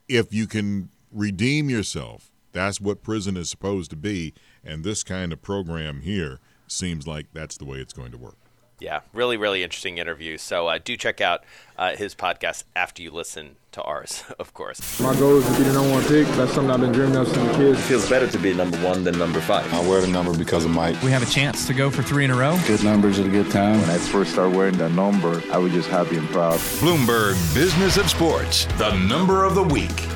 if 0.08 0.32
you 0.32 0.46
can 0.46 0.90
redeem 1.12 1.68
yourself, 1.68 2.29
that's 2.52 2.80
what 2.80 3.02
prison 3.02 3.36
is 3.36 3.48
supposed 3.48 3.90
to 3.90 3.96
be. 3.96 4.34
And 4.64 4.84
this 4.84 5.02
kind 5.02 5.32
of 5.32 5.42
program 5.42 6.00
here 6.00 6.40
seems 6.66 7.06
like 7.06 7.26
that's 7.32 7.56
the 7.56 7.64
way 7.64 7.78
it's 7.78 7.92
going 7.92 8.12
to 8.12 8.18
work. 8.18 8.36
Yeah, 8.80 9.00
really, 9.12 9.36
really 9.36 9.62
interesting 9.62 9.98
interview. 9.98 10.38
So 10.38 10.66
uh, 10.66 10.78
do 10.82 10.96
check 10.96 11.20
out 11.20 11.44
uh, 11.76 11.96
his 11.96 12.14
podcast 12.14 12.64
after 12.74 13.02
you 13.02 13.10
listen 13.10 13.56
to 13.72 13.82
ours, 13.82 14.24
of 14.38 14.54
course. 14.54 14.98
My 14.98 15.14
goal 15.16 15.36
is 15.36 15.46
to 15.46 15.56
be 15.58 15.64
the 15.64 15.74
number 15.74 15.90
one 15.90 16.02
pick. 16.04 16.26
That's 16.28 16.54
something 16.54 16.70
I've 16.70 16.80
been 16.80 16.92
dreaming 16.92 17.16
of 17.16 17.28
since 17.28 17.54
a 17.54 17.58
kid. 17.58 17.74
It 17.74 17.76
feels 17.76 18.08
better 18.08 18.26
to 18.26 18.38
be 18.38 18.54
number 18.54 18.78
one 18.78 19.04
than 19.04 19.18
number 19.18 19.40
five. 19.40 19.72
I 19.74 19.86
wear 19.86 20.00
the 20.00 20.06
number 20.08 20.36
because 20.36 20.64
of 20.64 20.70
Mike. 20.70 21.00
We 21.02 21.10
have 21.10 21.22
a 21.22 21.30
chance 21.30 21.66
to 21.66 21.74
go 21.74 21.90
for 21.90 22.02
three 22.02 22.24
in 22.24 22.30
a 22.30 22.36
row. 22.36 22.58
Good 22.66 22.82
numbers 22.82 23.18
at 23.18 23.26
a 23.26 23.30
good 23.30 23.50
time. 23.50 23.80
When 23.82 23.90
I 23.90 23.98
first 23.98 24.32
started 24.32 24.56
wearing 24.56 24.78
that 24.78 24.92
number, 24.92 25.42
I 25.52 25.58
was 25.58 25.72
just 25.72 25.90
happy 25.90 26.16
and 26.16 26.28
proud. 26.30 26.58
Bloomberg 26.80 27.32
Business 27.54 27.98
of 27.98 28.08
Sports, 28.08 28.64
the 28.78 28.96
number 28.96 29.44
of 29.44 29.54
the 29.54 29.62
week. 29.62 30.08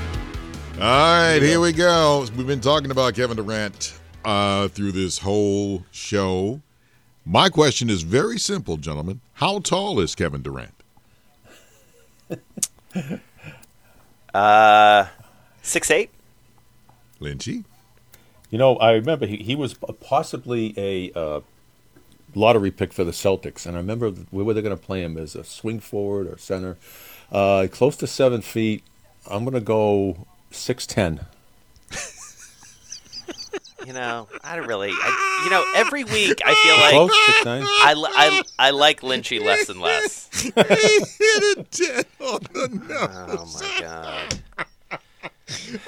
All 0.74 0.80
right, 0.80 1.38
here 1.40 1.60
we 1.60 1.72
go. 1.72 2.26
We've 2.36 2.48
been 2.48 2.60
talking 2.60 2.90
about 2.90 3.14
Kevin 3.14 3.36
Durant 3.36 3.96
uh, 4.24 4.66
through 4.66 4.90
this 4.90 5.18
whole 5.18 5.84
show. 5.92 6.62
My 7.24 7.48
question 7.48 7.88
is 7.88 8.02
very 8.02 8.40
simple, 8.40 8.76
gentlemen. 8.76 9.20
How 9.34 9.60
tall 9.60 10.00
is 10.00 10.16
Kevin 10.16 10.42
Durant? 10.42 10.74
Uh, 14.34 15.06
six 15.62 15.92
eight. 15.92 16.10
Lynchy? 17.20 17.62
You 18.50 18.58
know, 18.58 18.74
I 18.78 18.90
remember 18.94 19.26
he, 19.26 19.36
he 19.36 19.54
was 19.54 19.74
possibly 19.74 20.74
a 20.76 21.12
uh, 21.16 21.40
lottery 22.34 22.72
pick 22.72 22.92
for 22.92 23.04
the 23.04 23.12
Celtics, 23.12 23.64
and 23.64 23.76
I 23.76 23.78
remember 23.78 24.10
where 24.10 24.44
were 24.44 24.54
they 24.54 24.60
going 24.60 24.76
to 24.76 24.82
play 24.82 25.04
him 25.04 25.16
as 25.16 25.36
a 25.36 25.44
swing 25.44 25.78
forward 25.78 26.26
or 26.26 26.36
center. 26.36 26.76
Uh, 27.30 27.68
close 27.70 27.96
to 27.98 28.08
seven 28.08 28.42
feet. 28.42 28.82
I'm 29.30 29.44
going 29.44 29.54
to 29.54 29.60
go 29.60 30.26
six 30.54 30.86
ten. 30.86 31.20
You 33.86 33.92
know, 33.92 34.28
I 34.42 34.56
don't 34.56 34.66
really. 34.66 34.90
I, 34.92 35.42
you 35.44 35.50
know, 35.50 35.62
every 35.76 36.04
week 36.04 36.40
I 36.42 36.54
feel 36.54 36.76
like 36.76 36.92
Close, 36.92 37.26
six 37.26 37.44
nine. 37.44 37.62
I, 37.64 37.94
I, 37.96 38.42
I 38.68 38.70
like 38.70 39.02
Lynchy 39.02 39.44
less 39.44 39.68
and 39.68 39.78
less. 39.78 40.30
he 40.40 40.48
hit 40.48 40.56
it 40.58 41.70
dead 41.70 42.06
on 42.20 42.40
the 42.54 42.68
nose. 42.88 43.60
Oh 43.60 43.60
my 43.60 43.80
god. 43.80 44.38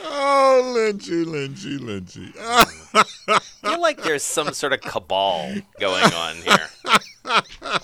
Oh, 0.05 0.75
Lynchy, 0.77 1.25
Lynchy, 1.25 1.79
Lynchy. 1.79 2.35
I 3.29 3.39
feel 3.39 3.81
like 3.81 4.03
there's 4.03 4.23
some 4.23 4.53
sort 4.53 4.75
of 4.75 4.83
cabal 4.83 5.55
going 5.81 6.13
on 6.13 6.37
here. 6.37 6.69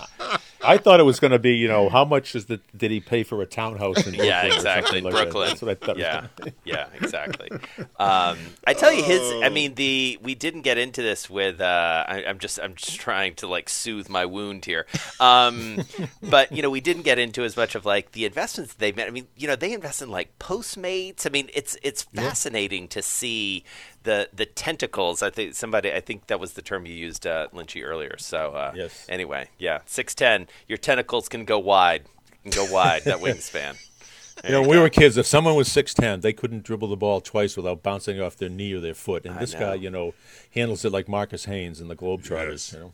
I 0.63 0.77
thought 0.77 0.99
it 0.99 1.03
was 1.03 1.19
going 1.19 1.31
to 1.31 1.39
be, 1.39 1.55
you 1.55 1.67
know, 1.67 1.89
how 1.89 2.05
much 2.05 2.35
is 2.35 2.45
the 2.45 2.59
did 2.75 2.91
he 2.91 2.99
pay 2.99 3.23
for 3.23 3.41
a 3.41 3.45
townhouse 3.45 3.97
in 3.97 4.03
Brooklyn? 4.15 4.27
Yeah, 4.27 4.43
exactly. 4.45 5.01
like 5.01 5.13
that. 5.13 5.23
Brooklyn. 5.23 5.47
That's 5.49 5.61
what 5.61 5.71
I 5.71 5.85
thought. 5.85 5.97
Yeah, 5.97 6.27
yeah, 6.63 6.87
exactly. 6.99 7.49
Um, 7.99 8.37
I 8.65 8.73
tell 8.73 8.91
you, 8.91 9.03
his. 9.03 9.21
I 9.43 9.49
mean, 9.49 9.75
the 9.75 10.17
we 10.21 10.35
didn't 10.35 10.61
get 10.61 10.77
into 10.77 11.01
this 11.01 11.29
with. 11.29 11.61
Uh, 11.61 12.05
I, 12.07 12.25
I'm 12.25 12.39
just 12.39 12.59
I'm 12.59 12.75
just 12.75 12.99
trying 12.99 13.35
to 13.35 13.47
like 13.47 13.69
soothe 13.69 14.09
my 14.09 14.25
wound 14.25 14.65
here. 14.65 14.85
Um, 15.19 15.83
but 16.21 16.51
you 16.51 16.61
know, 16.61 16.69
we 16.69 16.81
didn't 16.81 17.03
get 17.03 17.19
into 17.19 17.43
as 17.43 17.55
much 17.57 17.75
of 17.75 17.85
like 17.85 18.11
the 18.11 18.25
investments 18.25 18.73
they've 18.73 18.95
made. 18.95 19.07
I 19.07 19.11
mean, 19.11 19.27
you 19.35 19.47
know, 19.47 19.55
they 19.55 19.73
invest 19.73 20.01
in 20.01 20.09
like 20.09 20.37
Postmates. 20.39 21.25
I 21.25 21.29
mean, 21.29 21.49
it's 21.53 21.77
it's 21.83 22.03
fascinating 22.03 22.87
to 22.89 23.01
see 23.01 23.63
the 24.03 24.29
the 24.33 24.45
tentacles. 24.45 25.21
I 25.23 25.29
think 25.29 25.55
somebody. 25.55 25.91
I 25.91 25.99
think 25.99 26.27
that 26.27 26.39
was 26.39 26.53
the 26.53 26.61
term 26.61 26.85
you 26.85 26.93
used, 26.93 27.25
uh, 27.25 27.47
Lynchy, 27.53 27.83
earlier. 27.83 28.17
So 28.17 28.51
uh, 28.51 28.71
Yes. 28.75 29.05
Anyway, 29.09 29.49
yeah, 29.57 29.79
six 29.85 30.13
ten. 30.15 30.47
Your 30.67 30.77
tentacles 30.77 31.29
can 31.29 31.45
go 31.45 31.59
wide. 31.59 32.03
Can 32.43 32.51
go 32.51 32.65
wide. 32.71 33.03
that 33.05 33.17
wingspan. 33.21 33.75
You 34.43 34.51
know, 34.51 34.61
when 34.61 34.71
we 34.71 34.79
were 34.79 34.89
kids, 34.89 35.17
if 35.17 35.25
someone 35.25 35.55
was 35.55 35.71
six 35.71 35.93
ten, 35.93 36.21
they 36.21 36.33
couldn't 36.33 36.63
dribble 36.63 36.87
the 36.87 36.97
ball 36.97 37.21
twice 37.21 37.55
without 37.55 37.83
bouncing 37.83 38.19
off 38.19 38.35
their 38.35 38.49
knee 38.49 38.73
or 38.73 38.79
their 38.79 38.93
foot. 38.93 39.25
And 39.25 39.35
I 39.35 39.39
this 39.39 39.53
know. 39.53 39.59
guy, 39.59 39.73
you 39.75 39.89
know, 39.89 40.13
handles 40.51 40.83
it 40.85 40.91
like 40.91 41.07
Marques 41.07 41.45
Haynes 41.45 41.79
in 41.79 41.87
the 41.87 41.95
Globetrotters. 41.95 42.73
You 42.73 42.79
know? 42.79 42.93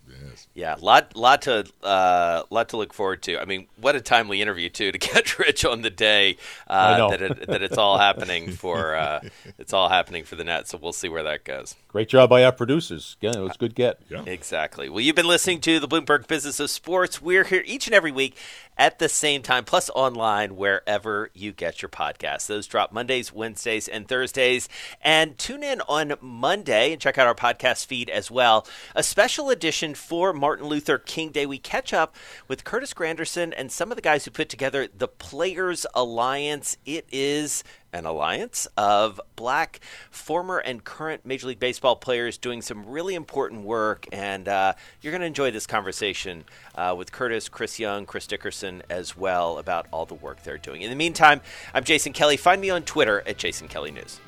Yeah, 0.54 0.76
lot 0.80 1.16
lot 1.16 1.42
to 1.44 1.66
uh, 1.84 2.44
lot 2.50 2.70
to 2.70 2.78
look 2.78 2.94
forward 2.94 3.22
to. 3.24 3.40
I 3.40 3.46
mean, 3.46 3.68
what 3.78 3.96
a 3.96 4.02
timely 4.02 4.42
interview 4.42 4.70
too 4.70 4.92
to 4.92 4.98
catch 5.00 5.40
Rich 5.40 5.66
on 5.66 5.82
the 5.82 5.90
day 5.90 6.38
uh, 6.68 7.10
that 7.10 7.22
it, 7.22 7.48
that 7.48 7.62
it's 7.62 7.78
all 7.78 7.98
happening 7.98 8.52
for 8.52 8.96
uh, 8.96 9.22
it's 9.58 9.74
all 9.74 9.90
happening 9.90 10.24
for 10.24 10.36
the 10.36 10.44
net. 10.44 10.68
So 10.68 10.78
we'll 10.82 10.94
see 10.94 11.10
where 11.10 11.24
that 11.24 11.44
goes. 11.46 11.76
Great 11.88 12.10
job 12.10 12.30
by 12.30 12.44
our 12.44 12.52
producers. 12.52 13.18
Again, 13.20 13.36
it 13.36 13.42
was 13.42 13.58
good 13.58 13.76
get. 13.76 14.00
Exactly. 14.28 14.90
Well, 14.90 15.02
you've 15.02 15.16
been 15.16 15.28
listening 15.28 15.62
to 15.62 15.80
the 15.80 15.88
Bloomberg 15.88 16.28
Business 16.28 16.60
of 16.60 16.70
Sports. 16.70 17.22
We're 17.22 17.46
here 17.46 17.64
each 17.66 17.88
and 17.88 17.96
every 17.96 18.12
week 18.12 18.36
at 18.80 18.98
the 18.98 19.10
same 19.10 19.42
time, 19.44 19.66
plus 19.66 19.90
online 19.94 20.56
wherever 20.56 21.30
you 21.34 21.52
get 21.52 21.82
your 21.82 21.90
podcasts. 21.90 22.48
Those 22.48 22.66
drop 22.66 22.94
Mondays, 22.94 23.34
Wednesdays, 23.34 23.90
and 23.90 24.08
Thursdays. 24.08 24.70
And 25.02 25.38
tune 25.38 25.64
in 25.64 25.82
on 25.82 26.14
Monday 26.22 26.94
and 26.94 27.02
check 27.02 27.18
out 27.18 27.28
our 27.28 27.36
podcast 27.36 27.86
feed 27.86 28.10
as 28.10 28.32
well. 28.32 28.66
A 28.96 29.04
special 29.04 29.50
edition 29.50 29.94
for 29.94 30.32
Martin 30.32 30.68
Luther 30.68 30.98
King 30.98 31.30
Day. 31.30 31.46
We 31.46 31.58
catch 31.58 31.92
up 31.92 32.16
with 32.48 32.64
Curtis 32.64 32.94
Granderson 32.94 33.54
and 33.56 33.70
some 33.70 33.92
of 33.92 33.98
the 33.98 34.02
guys 34.02 34.24
who 34.24 34.32
put 34.32 34.48
together 34.48 34.88
the 34.88 35.10
Players 35.10 35.86
Alliance. 35.94 36.78
It 36.86 37.06
is 37.12 37.66
an 37.94 38.06
alliance 38.06 38.68
of 38.78 39.20
black 39.36 39.80
former 40.12 40.58
and 40.60 40.84
current 40.84 41.26
Major 41.26 41.48
League 41.48 41.60
Baseball 41.60 41.96
players 41.96 42.38
doing 42.38 42.62
some 42.62 42.86
really 42.86 43.16
important 43.16 43.64
work. 43.64 44.06
And 44.12 44.48
uh, 44.48 44.74
you're 45.02 45.12
going 45.12 45.22
to 45.22 45.28
enjoy 45.28 45.52
this 45.52 45.68
conversation 45.68 46.44
uh, 46.76 46.96
with 46.98 47.12
Curtis, 47.12 47.50
Chris 47.50 47.80
Young, 47.80 48.06
Chris 48.06 48.28
Dickerson 48.28 48.84
as 48.90 49.18
well 49.18 49.58
about 49.58 49.88
all 49.92 50.06
the 50.06 50.16
work 50.16 50.44
they're 50.44 50.58
doing. 50.58 50.82
In 50.82 50.90
the 50.90 50.96
meantime, 50.96 51.42
I'm 51.74 51.84
Jason 51.84 52.14
Kelly. 52.14 52.38
Find 52.38 52.62
me 52.62 52.70
on 52.70 52.84
Twitter 52.84 53.24
at 53.26 53.38
Jason 53.38 53.68
Kelly 53.68 53.92
News. 53.92 54.20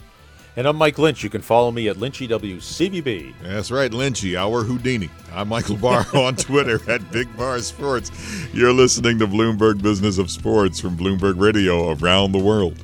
And 0.57 0.67
I'm 0.67 0.75
Mike 0.75 0.97
Lynch. 0.97 1.23
You 1.23 1.29
can 1.29 1.41
follow 1.41 1.71
me 1.71 1.87
at 1.87 1.95
LynchyWCVB. 1.95 3.35
That's 3.41 3.71
right, 3.71 3.89
Lynchy, 3.89 4.35
our 4.37 4.63
Houdini. 4.63 5.09
I'm 5.31 5.47
Michael 5.47 5.77
Barr 5.77 6.05
on 6.13 6.35
Twitter 6.35 6.81
at 6.91 7.09
Big 7.09 7.35
Bar 7.37 7.59
Sports. 7.59 8.11
You're 8.53 8.73
listening 8.73 9.17
to 9.19 9.27
Bloomberg 9.27 9.81
Business 9.81 10.17
of 10.17 10.29
Sports 10.29 10.81
from 10.81 10.97
Bloomberg 10.97 11.39
Radio 11.39 11.93
around 11.93 12.33
the 12.33 12.39
world. 12.39 12.83